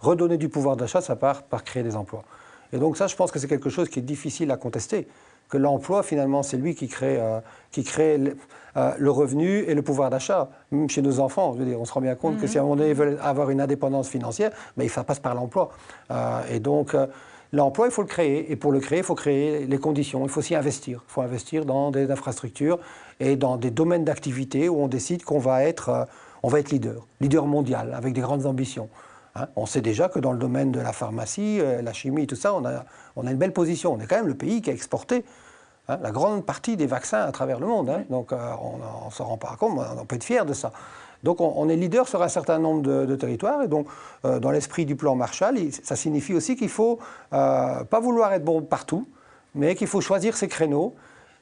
redonner 0.00 0.36
du 0.36 0.48
pouvoir 0.48 0.76
d'achat, 0.76 1.00
ça 1.00 1.16
part 1.16 1.42
par 1.44 1.64
créer 1.64 1.82
des 1.82 1.96
emplois. 1.96 2.24
Et 2.72 2.78
donc 2.78 2.96
ça, 2.96 3.06
je 3.06 3.14
pense 3.14 3.30
que 3.30 3.38
c'est 3.38 3.48
quelque 3.48 3.70
chose 3.70 3.88
qui 3.88 3.98
est 3.98 4.02
difficile 4.02 4.50
à 4.50 4.56
contester 4.56 5.06
que 5.52 5.58
l'emploi, 5.58 6.02
finalement, 6.02 6.42
c'est 6.42 6.56
lui 6.56 6.74
qui 6.74 6.88
crée, 6.88 7.20
euh, 7.20 7.38
qui 7.72 7.84
crée 7.84 8.18
euh, 8.78 8.92
le, 8.98 9.10
revenu 9.10 9.58
et 9.58 9.74
le 9.74 9.82
pouvoir 9.82 10.08
d'achat. 10.08 10.48
Même 10.70 10.88
chez 10.88 11.02
nos 11.02 11.20
enfants, 11.20 11.52
je 11.52 11.58
veux 11.58 11.66
dire, 11.66 11.78
on 11.78 11.84
se 11.84 11.92
rend 11.92 12.00
bien 12.00 12.14
compte 12.14 12.38
que 12.38 12.46
si 12.46 12.56
à 12.56 12.62
un 12.62 12.64
moment 12.64 12.76
donné 12.76 12.88
ils 12.88 12.96
veulent 12.96 13.18
avoir 13.22 13.50
une 13.50 13.60
indépendance 13.60 14.08
financière, 14.08 14.50
ben, 14.78 14.88
ça 14.88 15.04
passe 15.04 15.20
par 15.20 15.34
l'emploi. 15.34 15.68
Euh, 16.10 16.40
et 16.50 16.58
donc, 16.58 16.96
l'emploi, 17.52 17.86
il 17.86 17.92
faut 17.92 18.00
le 18.00 18.08
créer. 18.08 18.50
Et 18.50 18.56
pour 18.56 18.72
le 18.72 18.80
créer, 18.80 19.00
il 19.00 19.04
faut 19.04 19.14
créer 19.14 19.66
les 19.66 19.78
conditions. 19.78 20.22
Il 20.24 20.30
faut 20.30 20.40
aussi 20.40 20.54
investir. 20.54 21.04
Il 21.06 21.12
faut 21.12 21.20
investir 21.20 21.66
dans 21.66 21.90
des 21.90 22.10
infrastructures 22.10 22.78
et 23.20 23.36
dans 23.36 23.58
des 23.58 23.70
domaines 23.70 24.04
d'activité 24.04 24.70
où 24.70 24.80
on 24.80 24.88
décide 24.88 25.22
qu'on 25.22 25.38
va 25.38 25.64
être, 25.64 26.06
on 26.42 26.48
va 26.48 26.60
être 26.60 26.70
leader, 26.70 27.06
leader 27.20 27.44
mondial, 27.44 27.92
avec 27.92 28.14
des 28.14 28.22
grandes 28.22 28.46
ambitions. 28.46 28.88
Hein. 29.34 29.48
on 29.56 29.66
sait 29.66 29.80
déjà 29.80 30.08
que 30.08 30.18
dans 30.18 30.32
le 30.32 30.38
domaine 30.38 30.72
de 30.72 30.80
la 30.80 30.92
pharmacie, 30.92 31.60
la 31.60 31.92
chimie, 31.92 32.26
tout 32.26 32.36
ça, 32.36 32.54
on 32.54 32.64
a, 32.64 32.84
on 33.16 33.26
a 33.26 33.30
une 33.30 33.38
belle 33.38 33.52
position. 33.52 33.92
On 33.92 34.00
est 34.00 34.06
quand 34.06 34.16
même 34.16 34.28
le 34.28 34.36
pays 34.36 34.60
qui 34.60 34.70
a 34.70 34.72
exporté 34.72 35.24
Hein, 35.88 35.98
la 36.00 36.12
grande 36.12 36.46
partie 36.46 36.76
des 36.76 36.86
vaccins 36.86 37.22
à 37.22 37.32
travers 37.32 37.58
le 37.58 37.66
monde. 37.66 37.90
Hein. 37.90 38.04
Donc 38.08 38.32
euh, 38.32 38.52
on 38.60 39.06
ne 39.06 39.10
s'en 39.10 39.24
rend 39.24 39.36
pas 39.36 39.56
compte, 39.58 39.80
on 39.98 40.04
peut 40.04 40.16
être 40.16 40.24
fier 40.24 40.46
de 40.46 40.52
ça. 40.52 40.72
Donc 41.24 41.40
on, 41.40 41.68
est 41.68 41.76
leader 41.76 42.08
sur 42.08 42.20
un 42.22 42.28
certain 42.28 42.58
nombre 42.58 42.82
de, 42.82 43.16
territoires. 43.16 43.62
Et 43.62 43.68
donc 43.68 43.86
euh, 44.24 44.40
dans 44.40 44.50
l'esprit 44.50 44.86
du 44.86 44.96
plan 44.96 45.14
Marshall, 45.14 45.56
ça 45.82 45.94
signifie 45.94 46.34
aussi 46.34 46.56
qu'il 46.56 46.66
ne 46.66 46.72
faut 46.72 46.98
euh, 47.32 47.84
pas 47.84 48.00
vouloir 48.00 48.32
être 48.32 48.44
bon 48.44 48.62
partout, 48.62 49.08
mais 49.54 49.74
qu'il 49.74 49.86
faut 49.86 50.00
choisir 50.00 50.36
ses 50.36 50.48
créneaux 50.48 50.94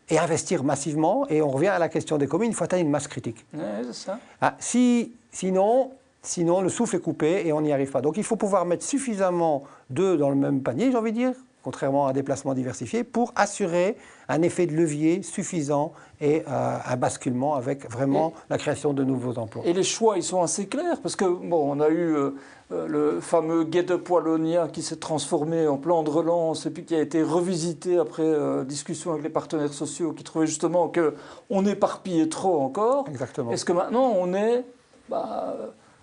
et 0.09 0.19
investir 0.19 0.65
massivement. 0.65 1.27
Et 1.29 1.41
on 1.41 1.49
revient 1.49 1.69
à 1.69 1.79
la 1.79 1.89
question 1.89 2.19
des 2.19 2.27
communes, 2.27 2.51
il 2.51 2.55
faut 2.55 2.65
atteindre 2.65 2.83
une 2.83 2.91
masse 2.91 3.09
critique. 3.09 3.47
c'est 3.55 3.93
ça. 3.93 4.19
Ah, 4.41 4.55
si, 4.59 5.15
sinon, 5.31 5.93
sinon, 6.23 6.61
le 6.61 6.69
souffle 6.69 6.97
est 6.97 7.01
coupé 7.01 7.43
et 7.47 7.53
on 7.53 7.61
n'y 7.61 7.73
arrive 7.73 7.91
pas. 7.91 8.01
Donc 8.01 8.17
il 8.17 8.25
faut 8.25 8.37
pouvoir 8.37 8.65
mettre 8.65 8.85
suffisamment 8.85 9.65
d'œufs 9.89 10.19
dans 10.19 10.31
le 10.31 10.37
même 10.37 10.63
panier, 10.63 10.91
j'ai 10.91 10.97
envie 10.97 11.13
de 11.13 11.17
dire, 11.17 11.33
contrairement 11.63 12.07
à 12.07 12.11
un 12.11 12.13
déplacement 12.13 12.55
diversifié, 12.55 13.05
pour 13.05 13.33
assurer 13.37 13.97
un 14.29 14.43
effet 14.43 14.67
de 14.67 14.75
levier 14.75 15.23
suffisant 15.23 15.93
et 16.21 16.43
euh, 16.49 16.77
un 16.85 16.97
basculement 16.97 17.55
avec 17.55 17.91
vraiment 17.91 18.33
la 18.49 18.59
création 18.59 18.93
de 18.93 19.05
nouveaux 19.05 19.39
emplois. 19.39 19.63
Et 19.67 19.73
les 19.73 19.83
choix, 19.83 20.17
ils 20.17 20.23
sont 20.23 20.43
assez 20.43 20.67
clairs, 20.67 21.01
parce 21.03 21.17
que, 21.17 21.25
bon, 21.25 21.77
on 21.77 21.81
a 21.81 21.89
eu 21.89 22.15
euh, 22.15 22.31
euh, 22.73 22.87
le 22.87 23.21
fameux 23.21 23.69
Up 23.75 24.09
Wallonia 24.09 24.69
qui 24.69 24.83
s'est 24.83 24.97
transformé 24.97 25.67
en 25.67 25.77
plan 25.77 26.03
de 26.03 26.11
relance 26.11 26.67
et 26.67 26.71
puis 26.71 26.85
qui 26.85 26.95
a 26.95 27.01
été 27.01 27.23
revisité 27.23 27.99
après 27.99 28.25
discussion 28.65 29.13
avec 29.13 29.25
les 29.25 29.31
partenaires 29.31 29.73
sociaux 29.73 30.13
qui 30.13 30.25
trouvaient 30.25 30.47
justement 30.47 30.91
qu'on 30.91 31.67
éparpillait 31.67 32.29
trop 32.29 32.61
encore. 32.61 33.07
Exactement. 33.09 33.51
Est-ce 33.51 33.65
que 33.65 33.73
maintenant 33.73 34.13
on 34.17 34.33
est... 34.35 34.65
Bah, 35.09 35.57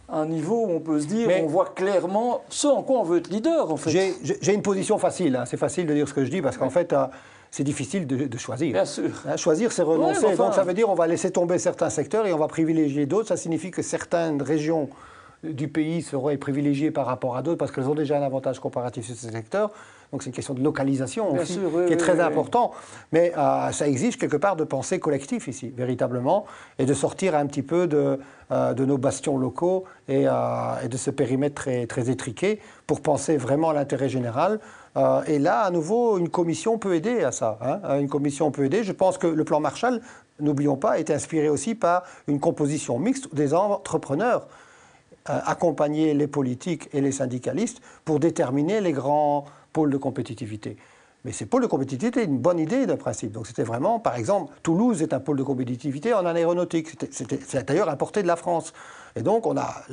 un 0.09 0.25
niveau 0.25 0.65
où 0.65 0.71
on 0.71 0.79
peut 0.79 0.99
se 0.99 1.07
dire, 1.07 1.29
on 1.43 1.47
voit 1.47 1.73
clairement 1.75 2.41
ce 2.49 2.67
en 2.67 2.81
quoi 2.81 2.99
on 2.99 3.03
veut 3.03 3.17
être 3.17 3.29
leader, 3.29 3.71
en 3.71 3.77
fait. 3.77 4.13
J'ai 4.41 4.53
une 4.53 4.61
position 4.61 4.97
facile, 4.97 5.35
hein. 5.35 5.45
c'est 5.45 5.57
facile 5.57 5.85
de 5.85 5.93
dire 5.93 6.07
ce 6.07 6.13
que 6.13 6.23
je 6.23 6.29
dis, 6.29 6.41
parce 6.41 6.57
qu'en 6.57 6.69
fait, 6.69 6.93
euh, 6.93 7.07
c'est 7.51 7.63
difficile 7.63 8.07
de, 8.07 8.37
choisir. 8.37 8.73
Bien 8.73 8.85
sûr. 8.85 9.09
Hein, 9.27 9.37
choisir, 9.37 9.71
c'est 9.71 9.81
renoncer. 9.81 10.35
Donc 10.35 10.53
ça 10.53 10.63
veut 10.63 10.73
dire 10.73 10.89
on 10.89 10.95
va 10.95 11.07
laisser 11.07 11.31
tomber 11.31 11.57
certains 11.57 11.89
secteurs 11.89 12.25
et 12.25 12.33
on 12.33 12.37
va 12.37 12.47
privilégier 12.47 13.05
d'autres. 13.05 13.29
Ça 13.29 13.37
signifie 13.37 13.71
que 13.71 13.81
certaines 13.81 14.41
régions 14.41 14.89
du 15.43 15.67
pays 15.67 16.01
seraient 16.01 16.37
privilégiées 16.37 16.91
par 16.91 17.05
rapport 17.05 17.37
à 17.37 17.41
d'autres 17.41 17.57
parce 17.57 17.71
qu'elles 17.71 17.89
ont 17.89 17.95
déjà 17.95 18.17
un 18.17 18.23
avantage 18.23 18.59
comparatif 18.59 19.05
sur 19.05 19.15
ces 19.15 19.31
secteurs. 19.31 19.71
Donc 20.11 20.23
c'est 20.23 20.29
une 20.29 20.35
question 20.35 20.53
de 20.53 20.63
localisation 20.63 21.33
aussi, 21.33 21.59
qui 21.87 21.93
est 21.93 21.97
très 21.97 22.19
important. 22.21 22.71
Mais 23.11 23.33
euh, 23.37 23.71
ça 23.71 23.87
exige 23.87 24.17
quelque 24.17 24.37
part 24.37 24.55
de 24.55 24.63
penser 24.63 24.99
collectif 24.99 25.47
ici, 25.47 25.73
véritablement, 25.75 26.45
et 26.79 26.85
de 26.85 26.93
sortir 26.93 27.35
un 27.35 27.45
petit 27.45 27.61
peu 27.61 27.87
de, 27.87 28.19
euh, 28.51 28.73
de 28.73 28.85
nos 28.85 28.97
bastions 28.97 29.37
locaux 29.37 29.83
et, 30.07 30.23
euh, 30.27 30.31
et, 30.83 30.87
de 30.87 30.95
ce 30.95 31.11
périmètre 31.11 31.55
très, 31.55 31.87
très 31.87 32.09
étriqué 32.09 32.61
pour 32.85 33.01
penser 33.01 33.35
vraiment 33.35 33.69
à 33.69 33.73
l'intérêt 33.73 34.09
général. 34.09 34.59
et 35.27 35.39
là, 35.39 35.59
à 35.59 35.69
nouveau, 35.69 36.17
une 36.17 36.29
commission 36.29 36.79
peut 36.79 36.95
aider 36.95 37.23
à 37.23 37.31
ça. 37.31 37.59
Hein. 37.61 37.99
Une 37.99 38.09
commission 38.09 38.49
peut 38.49 38.65
aider. 38.65 38.83
Je 38.83 38.93
pense 38.93 39.17
que 39.17 39.27
le 39.27 39.43
plan 39.43 39.59
Marshall, 39.59 40.01
n'oublions 40.39 40.77
pas, 40.77 40.97
est 40.97 41.11
inspiré 41.11 41.49
aussi 41.49 41.75
par 41.75 42.03
une 42.27 42.39
composition 42.39 42.97
mixte 42.97 43.35
des 43.35 43.53
entrepreneurs 43.53 44.47
accompagner 45.27 46.13
les 46.13 46.27
politiques 46.27 46.89
et 46.93 47.01
les 47.01 47.11
syndicalistes 47.11 47.81
pour 48.05 48.19
déterminer 48.19 48.81
les 48.81 48.93
grands 48.93 49.45
pôle 49.73 49.91
de 49.91 49.97
compétitivité. 49.97 50.77
Mais 51.25 51.33
ces 51.33 51.45
pôles 51.45 51.63
de 51.63 51.67
compétitivité, 51.67 52.23
une 52.23 52.37
bonne 52.37 52.57
idée 52.57 52.85
d'un 52.85 52.95
principe. 52.95 53.31
Donc 53.31 53.47
c'était 53.47 53.63
vraiment, 53.63 53.99
par 53.99 54.15
exemple, 54.15 54.53
Toulouse 54.63 55.01
est 55.01 55.13
un 55.13 55.19
pôle 55.19 55.37
de 55.37 55.43
compétitivité 55.43 56.13
en 56.13 56.25
aéronautique. 56.25 56.95
C'est 57.11 57.67
d'ailleurs 57.67 57.89
importé 57.89 58.21
de 58.21 58.27
la 58.27 58.37
France. 58.37 58.71
Et 59.15 59.23
donc 59.23 59.45
on 59.45 59.57
a 59.57 59.83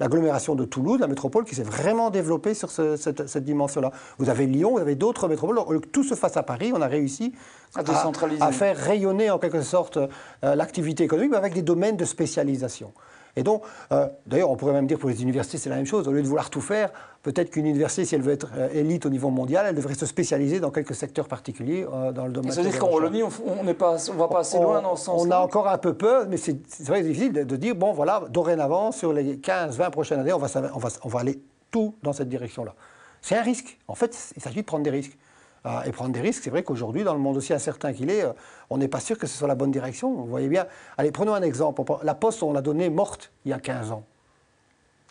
l'agglomération 0.00 0.54
de 0.54 0.64
Toulouse, 0.64 1.00
la 1.00 1.06
métropole, 1.06 1.44
qui 1.44 1.54
s'est 1.54 1.62
vraiment 1.62 2.10
développée 2.10 2.52
sur 2.52 2.70
cette, 2.70 3.38
dimension-là. 3.38 3.90
Vous 4.18 4.28
avez 4.28 4.46
Lyon, 4.46 4.72
vous 4.72 4.80
avez 4.80 4.96
d'autres 4.96 5.28
métropoles. 5.28 5.80
Que 5.80 5.86
tout 5.86 6.04
se 6.04 6.14
fasse 6.14 6.36
à 6.36 6.42
Paris, 6.42 6.72
on 6.74 6.82
a 6.82 6.88
réussi 6.88 7.32
à, 7.74 7.80
à, 7.80 8.46
à 8.46 8.52
faire 8.52 8.76
rayonner 8.76 9.30
en 9.30 9.38
quelque 9.38 9.62
sorte 9.62 9.96
euh, 9.96 10.54
l'activité 10.54 11.04
économique, 11.04 11.30
mais 11.30 11.38
avec 11.38 11.54
des 11.54 11.62
domaines 11.62 11.96
de 11.96 12.04
spécialisation. 12.04 12.92
Et 13.36 13.42
donc, 13.42 13.62
euh, 13.92 14.08
d'ailleurs, 14.26 14.50
on 14.50 14.56
pourrait 14.56 14.72
même 14.74 14.86
dire 14.86 14.98
pour 14.98 15.08
les 15.08 15.22
universités, 15.22 15.56
c'est 15.56 15.70
la 15.70 15.76
même 15.76 15.86
chose. 15.86 16.06
Au 16.06 16.12
lieu 16.12 16.22
de 16.22 16.26
vouloir 16.26 16.50
tout 16.50 16.60
faire, 16.60 16.90
peut-être 17.22 17.50
qu'une 17.50 17.66
université, 17.66 18.04
si 18.04 18.14
elle 18.14 18.20
veut 18.20 18.32
être 18.32 18.48
euh, 18.56 18.68
élite 18.74 19.06
au 19.06 19.10
niveau 19.10 19.30
mondial, 19.30 19.64
elle 19.68 19.74
devrait 19.74 19.94
se 19.94 20.04
spécialiser 20.04 20.60
dans 20.60 20.70
quelques 20.70 20.94
secteurs 20.94 21.28
particuliers 21.28 21.86
euh, 21.90 22.12
dans 22.12 22.26
le 22.26 22.32
domaine. 22.32 22.52
C'est-à-dire 22.52 22.78
qu'en 22.78 22.90
Wallonie, 22.90 23.22
on 23.22 23.62
ne 23.62 23.72
va 23.72 24.28
pas 24.28 24.40
assez 24.40 24.58
loin 24.58 24.82
dans 24.82 24.96
ce 24.96 25.06
sens. 25.06 25.22
On 25.26 25.30
a 25.30 25.38
encore 25.38 25.68
un 25.68 25.78
peu 25.78 25.94
peur, 25.94 26.26
mais 26.28 26.36
c'est 26.36 26.58
vrai 26.80 27.02
difficile 27.02 27.32
de, 27.32 27.56
dire 27.56 27.74
bon, 27.74 27.92
voilà, 27.92 28.24
dorénavant, 28.28 28.92
sur 28.92 29.12
les 29.12 29.36
15-20 29.36 29.90
prochaines 29.90 30.20
années, 30.20 30.32
on 30.32 30.38
va, 30.38 30.48
on, 30.74 30.78
va, 30.78 30.88
on 31.02 31.08
va 31.08 31.20
aller 31.20 31.40
tout 31.70 31.94
dans 32.02 32.12
cette 32.12 32.28
direction-là. 32.28 32.74
C'est 33.22 33.36
un 33.36 33.42
risque. 33.42 33.78
En 33.88 33.94
fait, 33.94 34.32
il 34.36 34.42
s'agit 34.42 34.60
de 34.60 34.66
prendre 34.66 34.82
des 34.82 34.90
risques. 34.90 35.16
Euh, 35.64 35.82
et 35.84 35.92
prendre 35.92 36.12
des 36.12 36.20
risques. 36.20 36.42
C'est 36.42 36.50
vrai 36.50 36.64
qu'aujourd'hui, 36.64 37.04
dans 37.04 37.14
le 37.14 37.20
monde 37.20 37.36
aussi 37.36 37.52
incertain 37.52 37.92
qu'il 37.92 38.10
est, 38.10 38.24
euh, 38.24 38.32
on 38.68 38.78
n'est 38.78 38.88
pas 38.88 38.98
sûr 38.98 39.16
que 39.16 39.28
ce 39.28 39.38
soit 39.38 39.46
la 39.46 39.54
bonne 39.54 39.70
direction. 39.70 40.12
Vous 40.12 40.26
voyez 40.26 40.48
bien. 40.48 40.66
Allez, 40.98 41.12
prenons 41.12 41.34
un 41.34 41.42
exemple. 41.42 41.82
La 42.02 42.14
Poste, 42.16 42.42
on 42.42 42.52
l'a 42.52 42.62
donnée 42.62 42.90
morte 42.90 43.30
il 43.44 43.50
y 43.50 43.52
a 43.52 43.60
15 43.60 43.92
ans. 43.92 44.02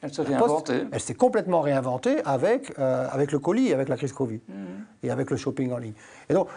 Elle 0.01 0.13
s'est 0.13 0.23
réinventée. 0.23 0.83
Elle 0.91 0.99
s'est 0.99 1.13
complètement 1.13 1.61
réinventée 1.61 2.17
avec, 2.25 2.77
euh, 2.79 3.07
avec 3.09 3.31
le 3.31 3.39
colis, 3.39 3.71
avec 3.71 3.87
la 3.87 3.95
crise 3.95 4.11
Covid 4.11 4.41
mmh. 4.45 4.53
et 5.03 5.09
avec 5.09 5.31
le 5.31 5.37
shopping 5.37 5.71
en 5.71 5.77
ligne. 5.77 5.93
Et 6.27 6.33
donc, 6.33 6.49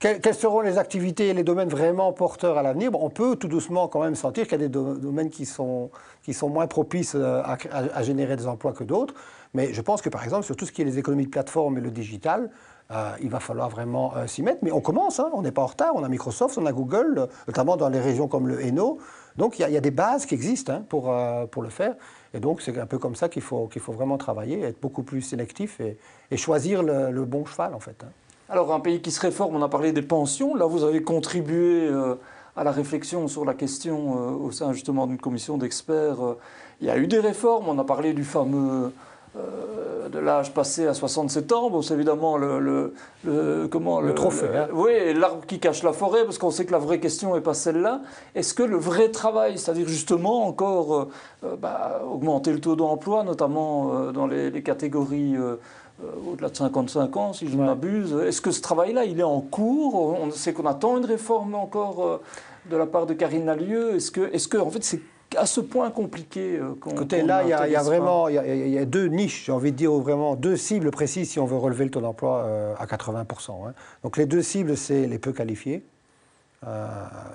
quelles 0.00 0.34
seront 0.34 0.60
les 0.60 0.76
activités 0.76 1.28
et 1.28 1.34
les 1.34 1.44
domaines 1.44 1.68
vraiment 1.68 2.12
porteurs 2.12 2.58
à 2.58 2.62
l'avenir? 2.62 2.90
On 2.94 3.10
peut 3.10 3.36
tout 3.36 3.48
doucement 3.48 3.86
quand 3.86 4.02
même 4.02 4.14
sentir 4.16 4.44
qu'il 4.44 4.60
y 4.60 4.64
a 4.64 4.68
des 4.68 4.68
domaines 4.68 5.30
qui 5.30 5.44
sont, 5.44 5.90
qui 6.22 6.34
sont 6.34 6.48
moins 6.48 6.66
propices 6.66 7.16
à, 7.16 7.56
à 7.72 8.02
générer 8.02 8.36
des 8.36 8.46
emplois 8.46 8.72
que 8.72 8.84
d'autres. 8.84 9.14
Mais 9.54 9.72
je 9.72 9.80
pense 9.80 10.02
que 10.02 10.08
par 10.08 10.24
exemple, 10.24 10.44
sur 10.44 10.56
tout 10.56 10.66
ce 10.66 10.72
qui 10.72 10.82
est 10.82 10.84
les 10.84 10.98
économies 10.98 11.26
de 11.26 11.30
plateforme 11.30 11.78
et 11.78 11.80
le 11.80 11.90
digital, 11.90 12.50
euh, 12.90 13.12
il 13.20 13.28
va 13.28 13.38
falloir 13.38 13.68
vraiment 13.68 14.14
euh, 14.16 14.26
s'y 14.26 14.42
mettre. 14.42 14.60
Mais 14.62 14.72
on 14.72 14.80
commence, 14.80 15.20
hein. 15.20 15.30
on 15.34 15.42
n'est 15.42 15.52
pas 15.52 15.62
en 15.62 15.66
retard. 15.66 15.92
On 15.94 16.04
a 16.04 16.08
Microsoft, 16.08 16.56
on 16.56 16.64
a 16.64 16.72
Google, 16.72 17.28
notamment 17.46 17.76
dans 17.76 17.90
les 17.90 18.00
régions 18.00 18.28
comme 18.28 18.48
le 18.48 18.64
Hainaut. 18.64 18.98
Donc 19.36 19.58
il 19.58 19.68
y, 19.68 19.76
a 19.76 19.80
des 19.80 19.90
bases 19.92 20.26
qui 20.26 20.34
existent 20.34 20.72
hein, 20.72 20.84
pour, 20.88 21.12
euh, 21.12 21.46
pour 21.46 21.62
le 21.62 21.68
faire. 21.68 21.94
Et 22.34 22.40
donc 22.40 22.60
c'est 22.60 22.76
un 22.78 22.86
peu 22.86 22.98
comme 22.98 23.14
ça 23.14 23.28
qu'il 23.28 23.42
faut, 23.42 23.68
qu'il 23.68 23.80
faut 23.80 23.92
vraiment 23.92 24.16
travailler, 24.18 24.62
être 24.62 24.80
beaucoup 24.80 25.02
plus 25.02 25.22
sélectif 25.22 25.80
et, 25.80 26.36
choisir 26.36 26.82
le, 26.82 27.24
bon 27.24 27.44
cheval 27.44 27.74
en 27.74 27.78
fait. 27.78 28.02
Hein. 28.04 28.10
Alors 28.48 28.72
un 28.72 28.80
pays 28.80 29.00
qui 29.00 29.10
se 29.10 29.20
réforme, 29.20 29.54
on 29.54 29.62
a 29.62 29.68
parlé 29.68 29.92
des 29.92 30.02
pensions. 30.02 30.54
Là 30.56 30.66
vous 30.66 30.82
avez 30.82 31.02
contribué 31.02 31.88
à 32.56 32.64
la 32.64 32.72
réflexion 32.72 33.28
sur 33.28 33.44
la 33.44 33.54
question 33.54 34.42
au 34.42 34.50
sein 34.50 34.72
justement 34.72 35.06
d'une 35.06 35.18
commission 35.18 35.56
d'experts. 35.56 36.18
il 36.80 36.88
y 36.88 36.90
a 36.90 36.98
eu 36.98 37.06
des 37.06 37.20
réformes, 37.20 37.68
on 37.68 37.78
a 37.78 37.84
parlé 37.84 38.14
du 38.14 38.24
fameux 38.24 38.92
euh, 39.36 40.08
de 40.08 40.18
l'âge 40.18 40.54
passé 40.54 40.86
à 40.86 40.94
67 40.94 41.52
ans, 41.52 41.70
bon, 41.70 41.82
c'est 41.82 41.94
évidemment 41.94 42.38
le, 42.38 42.94
comment, 43.70 44.00
le, 44.00 44.14
trophée. 44.14 44.46
Hein. 44.54 44.68
oui, 44.72 45.12
l'arbre 45.14 45.44
qui 45.46 45.58
cache 45.58 45.82
la 45.82 45.92
forêt, 45.92 46.24
parce 46.24 46.38
qu'on 46.38 46.50
sait 46.50 46.64
que 46.64 46.72
la 46.72 46.78
vraie 46.78 46.98
question 46.98 47.34
n'est 47.34 47.42
pas 47.42 47.54
celle-là. 47.54 48.00
Est-ce 48.34 48.54
que 48.54 48.62
le 48.62 48.76
vrai 48.76 49.10
travail, 49.10 49.58
c'est-à-dire 49.58 49.86
justement 49.86 50.46
encore 50.46 50.94
euh, 50.94 51.08
euh, 51.44 51.56
bah, 51.56 52.02
augmenter 52.10 52.52
le 52.52 52.60
taux 52.60 52.76
d'emploi, 52.76 53.22
notamment 53.22 54.12
dans 54.12 54.26
les, 54.26 54.62
catégories 54.62 55.36
au-delà 56.26 56.48
de 56.48 56.56
55 56.56 57.16
ans, 57.16 57.32
si 57.32 57.48
je 57.48 57.56
ne 57.56 57.64
m'abuse, 57.64 58.14
est-ce 58.26 58.40
que 58.40 58.50
ce 58.50 58.60
travail-là, 58.60 59.04
il 59.04 59.20
est 59.20 59.24
en 59.24 59.40
cours? 59.40 59.94
On 60.20 60.30
sait 60.30 60.52
qu'on 60.52 60.66
attend 60.66 60.96
une 60.96 61.04
réforme 61.04 61.54
encore 61.54 62.20
de 62.70 62.76
la 62.76 62.86
part 62.86 63.06
de 63.06 63.14
Karine 63.14 63.46
Lalieu. 63.46 63.94
Est-ce 63.96 64.10
que, 64.10 64.32
est-ce 64.32 64.48
que, 64.48 64.58
en 64.58 64.70
fait, 64.70 64.84
c'est 64.84 65.00
à 65.36 65.46
ce 65.46 65.60
point 65.60 65.90
compliqué 65.90 66.58
euh, 66.58 66.74
Écoutez, 66.90 67.22
là, 67.22 67.42
il 67.42 67.48
y, 67.48 67.52
a 67.52 67.82
vraiment 67.82 68.28
il 68.28 68.34
y, 68.34 68.78
a 68.78 68.84
deux 68.84 69.06
niches, 69.06 69.44
j'ai 69.46 69.52
envie 69.52 69.72
de 69.72 69.76
dire 69.76 69.92
vraiment 69.92 70.36
deux 70.36 70.56
cibles 70.56 70.90
précises 70.90 71.30
si 71.30 71.38
on 71.38 71.44
veut 71.44 71.56
relever 71.56 71.84
le 71.84 71.90
taux 71.90 72.00
d'emploi 72.00 72.44
euh, 72.44 72.74
à 72.78 72.86
80%. 72.86 73.68
Hein. 73.68 73.74
Donc 74.02 74.16
les 74.16 74.26
deux 74.26 74.42
cibles, 74.42 74.76
c'est 74.76 75.06
les 75.06 75.18
peu 75.18 75.32
qualifiés, 75.32 75.82
euh, 76.66 76.86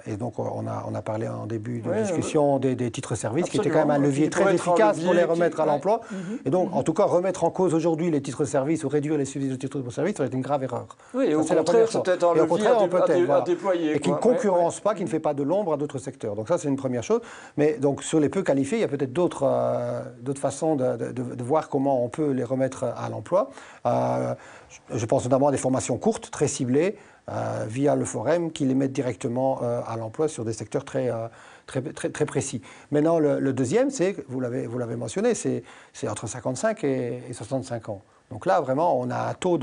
et 0.05 0.17
donc, 0.17 0.37
on 0.37 0.67
a, 0.67 0.85
on 0.85 0.93
a 0.95 1.01
parlé 1.01 1.29
en 1.29 1.45
début 1.45 1.79
de 1.79 1.93
discussion 1.93 2.59
des, 2.59 2.91
titres-services, 2.91 3.49
qui 3.49 3.57
étaient 3.57 3.69
quand 3.69 3.79
même 3.79 3.91
un 3.91 3.97
levier 3.97 4.29
très 4.29 4.53
efficace 4.53 4.99
pour 4.99 5.13
les 5.13 5.23
remettre 5.23 5.61
à 5.61 5.65
l'emploi. 5.65 6.01
Mhm. 6.11 6.39
Et 6.45 6.49
donc, 6.49 6.69
mhm. 6.69 6.77
en 6.77 6.83
tout 6.83 6.93
cas, 6.93 7.05
remettre 7.05 7.45
en 7.45 7.49
cause 7.49 7.73
aujourd'hui 7.73 8.11
les 8.11 8.21
titres-services 8.21 8.83
ou 8.83 8.89
réduire 8.89 9.17
les 9.17 9.25
subsides 9.25 9.51
de 9.51 9.55
titres-services, 9.55 10.19
être 10.19 10.33
une 10.33 10.41
grave 10.41 10.63
erreur. 10.63 10.87
Oui, 11.13 11.25
et 11.27 11.35
au 11.35 11.43
contraire, 11.43 11.87
c'est 11.89 12.03
peut-être 12.03 12.23
un 12.25 12.33
levier 12.33 12.67
à, 12.67 13.41
déployer. 13.41 13.95
Et 13.95 13.99
qui 13.99 14.11
ne 14.11 14.15
concurrence 14.15 14.81
pas, 14.81 14.93
qui 14.93 15.03
ne 15.03 15.09
fait 15.09 15.19
pas 15.19 15.33
de 15.33 15.43
l'ombre 15.43 15.73
à 15.73 15.77
d'autres 15.77 15.99
secteurs. 15.99 16.35
Donc 16.35 16.49
ça, 16.49 16.57
c'est 16.57 16.67
une 16.67 16.75
première 16.75 17.03
chose. 17.03 17.21
Mais 17.55 17.77
donc, 17.77 18.03
sur 18.03 18.19
les 18.19 18.29
peu 18.29 18.43
qualifiés, 18.43 18.79
il 18.79 18.81
y 18.81 18.85
a 18.85 18.89
peut-être 18.89 19.13
d'autres 19.13 19.45
euh, 19.45 20.33
façons 20.35 20.75
de, 20.75 21.11
de, 21.13 21.43
voir 21.43 21.69
comment 21.69 22.03
on 22.03 22.09
peut 22.09 22.31
les 22.31 22.43
remettre 22.43 22.83
à 22.83 23.07
l'emploi. 23.09 23.49
Euh, 23.85 24.33
je 24.93 25.05
pense 25.05 25.23
notamment 25.23 25.47
à 25.47 25.51
des 25.51 25.57
formations 25.57 25.97
courtes, 25.97 26.31
très 26.31 26.47
ciblées, 26.47 26.97
euh, 27.29 27.65
via 27.69 27.95
le 27.95 28.03
forum 28.03 28.51
qui 28.51 28.65
les 28.65 28.75
mettent 28.75 28.91
directement 28.91 29.59
euh, 29.63 29.79
à 29.87 29.95
l'emploi 29.95 30.27
sur 30.27 30.43
des 30.43 30.51
secteurs 30.51 30.83
très, 30.83 31.09
euh, 31.09 31.27
très, 31.67 31.81
très, 31.81 32.25
précis. 32.25 32.61
Maintenant, 32.91 33.17
le, 33.17 33.53
deuxième, 33.53 33.89
c'est, 33.91 34.17
vous 34.27 34.41
l'avez 34.41 34.95
mentionné, 34.97 35.33
c'est 35.33 35.63
entre 36.09 36.27
55 36.27 36.83
et, 36.83 37.21
65 37.31 37.87
ans. 37.87 38.01
Donc 38.29 38.45
là, 38.45 38.59
vraiment, 38.59 38.99
on 38.99 39.09
a 39.09 39.29
un 39.29 39.33
taux 39.35 39.57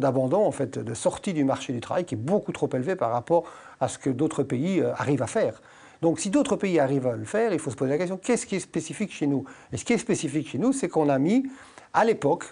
d'abandon, 0.00 0.46
en 0.46 0.50
fait, 0.50 0.78
de 0.78 0.94
sortie 0.94 1.34
du 1.34 1.44
marché 1.44 1.74
du 1.74 1.80
travail 1.80 2.06
qui 2.06 2.14
est 2.14 2.18
beaucoup 2.18 2.52
trop 2.52 2.70
élevé 2.72 2.96
par 2.96 3.10
rapport 3.10 3.44
à 3.80 3.88
ce 3.88 3.98
que 3.98 4.08
d'autres 4.08 4.42
pays 4.42 4.82
arrivent 4.96 5.22
à 5.22 5.26
faire. 5.26 5.60
Donc 6.00 6.20
si 6.20 6.30
d'autres 6.30 6.56
pays 6.56 6.78
arrivent 6.78 7.08
à 7.08 7.16
le 7.16 7.24
faire, 7.24 7.52
il 7.52 7.58
faut 7.58 7.70
se 7.70 7.76
poser 7.76 7.90
la 7.90 7.98
question, 7.98 8.16
qu'est-ce 8.16 8.46
qui 8.46 8.56
est 8.56 8.60
spécifique 8.60 9.12
chez 9.12 9.26
nous? 9.26 9.44
Et 9.72 9.76
ce 9.76 9.84
qui 9.84 9.92
est 9.92 9.98
spécifique 9.98 10.48
chez 10.48 10.58
nous, 10.58 10.72
c'est 10.72 10.88
qu'on 10.88 11.08
a 11.08 11.18
mis, 11.18 11.44
à 11.92 12.04
l'époque, 12.04 12.44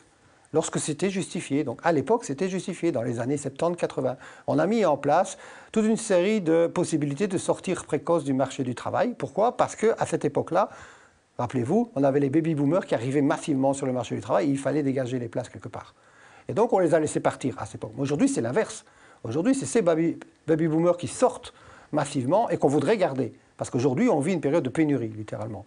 lorsque 0.52 0.78
c'était 0.78 1.10
justifié. 1.10 1.64
Donc 1.64 1.80
à 1.82 1.92
l'époque, 1.92 2.24
c'était 2.24 2.48
justifié, 2.48 2.92
dans 2.92 3.02
les 3.02 3.20
années 3.20 3.36
70-80. 3.36 4.16
On 4.46 4.58
a 4.58 4.66
mis 4.66 4.84
en 4.84 4.96
place 4.96 5.38
toute 5.72 5.84
une 5.84 5.96
série 5.96 6.40
de 6.40 6.66
possibilités 6.66 7.26
de 7.26 7.38
sortir 7.38 7.84
précoce 7.84 8.24
du 8.24 8.32
marché 8.32 8.62
du 8.62 8.74
travail. 8.74 9.14
Pourquoi? 9.16 9.56
Parce 9.56 9.76
qu'à 9.76 10.06
cette 10.06 10.24
époque-là, 10.24 10.70
rappelez-vous, 11.38 11.90
on 11.94 12.04
avait 12.04 12.20
les 12.20 12.30
baby-boomers 12.30 12.86
qui 12.86 12.94
arrivaient 12.94 13.22
massivement 13.22 13.72
sur 13.72 13.86
le 13.86 13.92
marché 13.92 14.14
du 14.14 14.20
travail 14.20 14.48
il 14.48 14.58
fallait 14.58 14.82
dégager 14.82 15.18
les 15.18 15.28
places 15.28 15.48
quelque 15.48 15.68
part. 15.68 15.94
Et 16.48 16.54
donc 16.54 16.72
on 16.72 16.78
les 16.78 16.94
a 16.94 17.00
laissés 17.00 17.20
partir 17.20 17.56
à 17.58 17.66
cette 17.66 17.76
époque. 17.76 17.92
Aujourd'hui, 17.98 18.28
c'est 18.28 18.40
l'inverse. 18.40 18.84
Aujourd'hui, 19.24 19.54
c'est 19.54 19.66
ces 19.66 19.82
baby-boomers 19.82 20.96
qui 20.96 21.08
sortent 21.08 21.52
massivement 21.92 22.48
et 22.48 22.56
qu'on 22.56 22.68
voudrait 22.68 22.96
garder. 22.96 23.32
Parce 23.56 23.70
qu'aujourd'hui, 23.70 24.08
on 24.08 24.20
vit 24.20 24.34
une 24.34 24.40
période 24.40 24.62
de 24.62 24.68
pénurie, 24.68 25.08
littéralement 25.08 25.66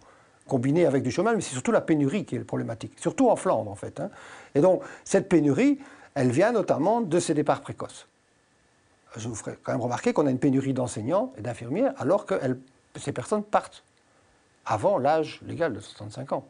combinée 0.49 0.85
avec 0.85 1.03
du 1.03 1.11
chômage, 1.11 1.35
mais 1.35 1.41
c'est 1.41 1.53
surtout 1.53 1.71
la 1.71 1.79
pénurie 1.79 2.25
qui 2.25 2.35
est 2.35 2.39
problématique, 2.39 2.93
surtout 2.97 3.29
en 3.29 3.37
Flandre 3.37 3.71
en 3.71 3.75
fait. 3.75 4.01
Hein. 4.01 4.09
Et 4.55 4.61
donc 4.61 4.81
cette 5.05 5.29
pénurie, 5.29 5.79
elle 6.15 6.31
vient 6.31 6.51
notamment 6.51 6.99
de 6.99 7.19
ces 7.19 7.33
départs 7.33 7.61
précoces. 7.61 8.07
Je 9.15 9.27
vous 9.27 9.35
ferai 9.35 9.57
quand 9.63 9.71
même 9.71 9.81
remarquer 9.81 10.11
qu'on 10.11 10.27
a 10.27 10.31
une 10.31 10.39
pénurie 10.39 10.73
d'enseignants 10.73 11.31
et 11.37 11.41
d'infirmières 11.41 11.93
alors 11.97 12.25
que 12.25 12.35
ces 12.97 13.11
personnes 13.11 13.43
partent 13.43 13.83
avant 14.65 14.97
l'âge 14.97 15.39
légal 15.45 15.73
de 15.73 15.79
65 15.79 16.33
ans. 16.33 16.45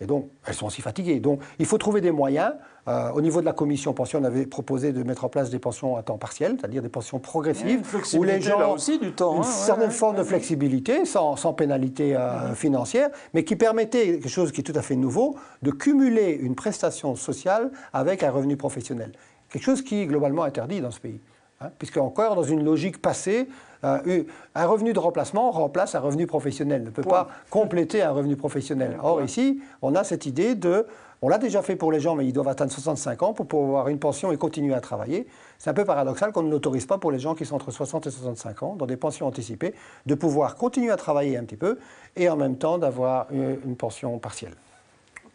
Et 0.00 0.06
donc, 0.06 0.28
elles 0.46 0.54
sont 0.54 0.66
aussi 0.66 0.82
fatiguées. 0.82 1.20
Donc, 1.20 1.40
il 1.58 1.66
faut 1.66 1.78
trouver 1.78 2.00
des 2.00 2.10
moyens. 2.10 2.52
Euh, 2.88 3.10
au 3.12 3.20
niveau 3.20 3.40
de 3.40 3.46
la 3.46 3.52
commission 3.52 3.94
pension, 3.94 4.18
on 4.20 4.24
avait 4.24 4.44
proposé 4.44 4.92
de 4.92 5.02
mettre 5.02 5.24
en 5.24 5.28
place 5.28 5.48
des 5.50 5.58
pensions 5.58 5.96
à 5.96 6.02
temps 6.02 6.18
partiel, 6.18 6.56
c'est-à-dire 6.58 6.82
des 6.82 6.88
pensions 6.88 7.18
progressives, 7.18 7.82
où 8.14 8.22
les 8.22 8.40
gens 8.40 8.72
aussi 8.72 8.98
du 8.98 9.12
temps, 9.12 9.36
une 9.36 9.40
hein, 9.40 9.44
certaine 9.44 9.90
forme 9.90 10.16
de 10.16 10.22
flexibilité, 10.22 11.04
sans, 11.06 11.36
pénalité 11.54 12.16
euh, 12.16 12.54
financière, 12.54 13.08
mais 13.32 13.44
qui 13.44 13.56
permettait 13.56 14.18
quelque 14.18 14.28
chose 14.28 14.52
qui 14.52 14.60
est 14.60 14.64
tout 14.64 14.76
à 14.78 14.82
fait 14.82 14.96
nouveau, 14.96 15.36
de 15.62 15.70
cumuler 15.70 16.32
une 16.32 16.56
prestation 16.56 17.14
sociale 17.14 17.70
avec 17.92 18.22
un 18.22 18.30
revenu 18.30 18.56
professionnel. 18.56 19.12
Quelque 19.48 19.64
chose 19.64 19.82
qui 19.82 20.02
est 20.02 20.06
globalement 20.06 20.42
interdit 20.42 20.80
dans 20.80 20.90
ce 20.90 21.00
pays. 21.00 21.20
Hein, 21.60 21.70
puisque 21.78 21.98
encore 21.98 22.34
dans 22.34 22.42
une 22.42 22.64
logique 22.64 23.00
passée, 23.00 23.48
euh, 23.84 24.24
un 24.54 24.66
revenu 24.66 24.92
de 24.92 24.98
remplacement 24.98 25.50
remplace 25.52 25.94
un 25.94 26.00
revenu 26.00 26.26
professionnel, 26.26 26.82
ne 26.82 26.90
peut 26.90 27.02
pas 27.02 27.28
compléter 27.50 28.02
un 28.02 28.10
revenu 28.10 28.34
professionnel. 28.34 28.98
Or 29.02 29.22
ici, 29.22 29.60
on 29.80 29.94
a 29.94 30.02
cette 30.02 30.26
idée 30.26 30.56
de, 30.56 30.86
on 31.22 31.28
l'a 31.28 31.38
déjà 31.38 31.62
fait 31.62 31.76
pour 31.76 31.92
les 31.92 32.00
gens, 32.00 32.16
mais 32.16 32.26
ils 32.26 32.32
doivent 32.32 32.48
atteindre 32.48 32.72
65 32.72 33.22
ans 33.22 33.32
pour 33.34 33.46
pouvoir 33.46 33.68
avoir 33.68 33.88
une 33.88 34.00
pension 34.00 34.32
et 34.32 34.36
continuer 34.36 34.74
à 34.74 34.80
travailler. 34.80 35.28
C'est 35.58 35.70
un 35.70 35.74
peu 35.74 35.84
paradoxal 35.84 36.32
qu'on 36.32 36.42
ne 36.42 36.50
l'autorise 36.50 36.86
pas 36.86 36.98
pour 36.98 37.12
les 37.12 37.20
gens 37.20 37.36
qui 37.36 37.44
sont 37.44 37.54
entre 37.54 37.70
60 37.70 38.08
et 38.08 38.10
65 38.10 38.62
ans, 38.64 38.74
dans 38.74 38.86
des 38.86 38.96
pensions 38.96 39.26
anticipées, 39.26 39.74
de 40.06 40.14
pouvoir 40.16 40.56
continuer 40.56 40.90
à 40.90 40.96
travailler 40.96 41.36
un 41.36 41.44
petit 41.44 41.56
peu 41.56 41.78
et 42.16 42.28
en 42.28 42.36
même 42.36 42.56
temps 42.56 42.78
d'avoir 42.78 43.28
une 43.30 43.76
pension 43.76 44.18
partielle. 44.18 44.54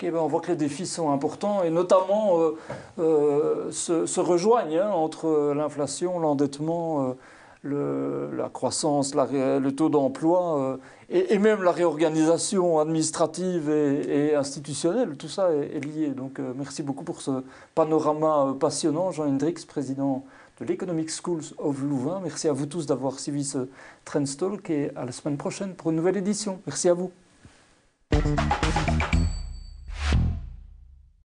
Ben, 0.02 0.16
on 0.16 0.28
voit 0.28 0.40
que 0.40 0.48
les 0.48 0.56
défis 0.56 0.88
sont 0.88 1.12
importants 1.12 1.62
et 1.62 1.70
notamment 1.70 2.40
euh, 2.40 2.58
euh, 3.00 3.72
se, 3.72 4.20
rejoignent 4.20 4.80
hein, 4.80 4.92
entre 4.92 5.54
l'inflation, 5.54 6.20
l'endettement, 6.20 7.16
euh, 7.66 8.30
la 8.36 8.48
croissance, 8.48 9.14
le 9.14 9.70
taux 9.72 9.90
d'emploi 9.90 10.80
et, 11.10 11.38
même 11.38 11.64
la 11.64 11.72
réorganisation 11.72 12.80
administrative 12.80 13.70
et, 13.70 14.36
institutionnelle. 14.36 15.18
Tout 15.18 15.28
ça 15.28 15.52
est, 15.52 15.84
lié. 15.84 16.08
Donc 16.10 16.40
merci 16.58 16.82
beaucoup 16.82 17.04
pour 17.04 17.22
ce 17.22 17.44
panorama 17.76 18.56
passionnant, 18.58 19.12
Jean 19.12 19.28
Hendrix, 19.28 19.66
président 19.68 20.24
de 20.62 20.66
l'Economic 20.66 21.10
Schools 21.10 21.54
of 21.58 21.82
Louvain. 21.82 22.22
Merci 22.24 22.48
à 22.48 22.54
vous 22.54 22.68
tous 22.68 22.86
d'avoir 22.86 23.20
suivi 23.20 23.44
ce 23.44 23.68
Trendstalk 24.06 24.70
et 24.70 24.92
à 24.96 25.04
la 25.04 25.12
semaine 25.12 25.38
prochaine 25.38 25.74
pour 25.74 25.92
une 25.92 25.98
nouvelle 25.98 26.18
édition. 26.18 26.62
Merci 26.66 26.88
à 26.88 26.94
vous. 26.94 27.12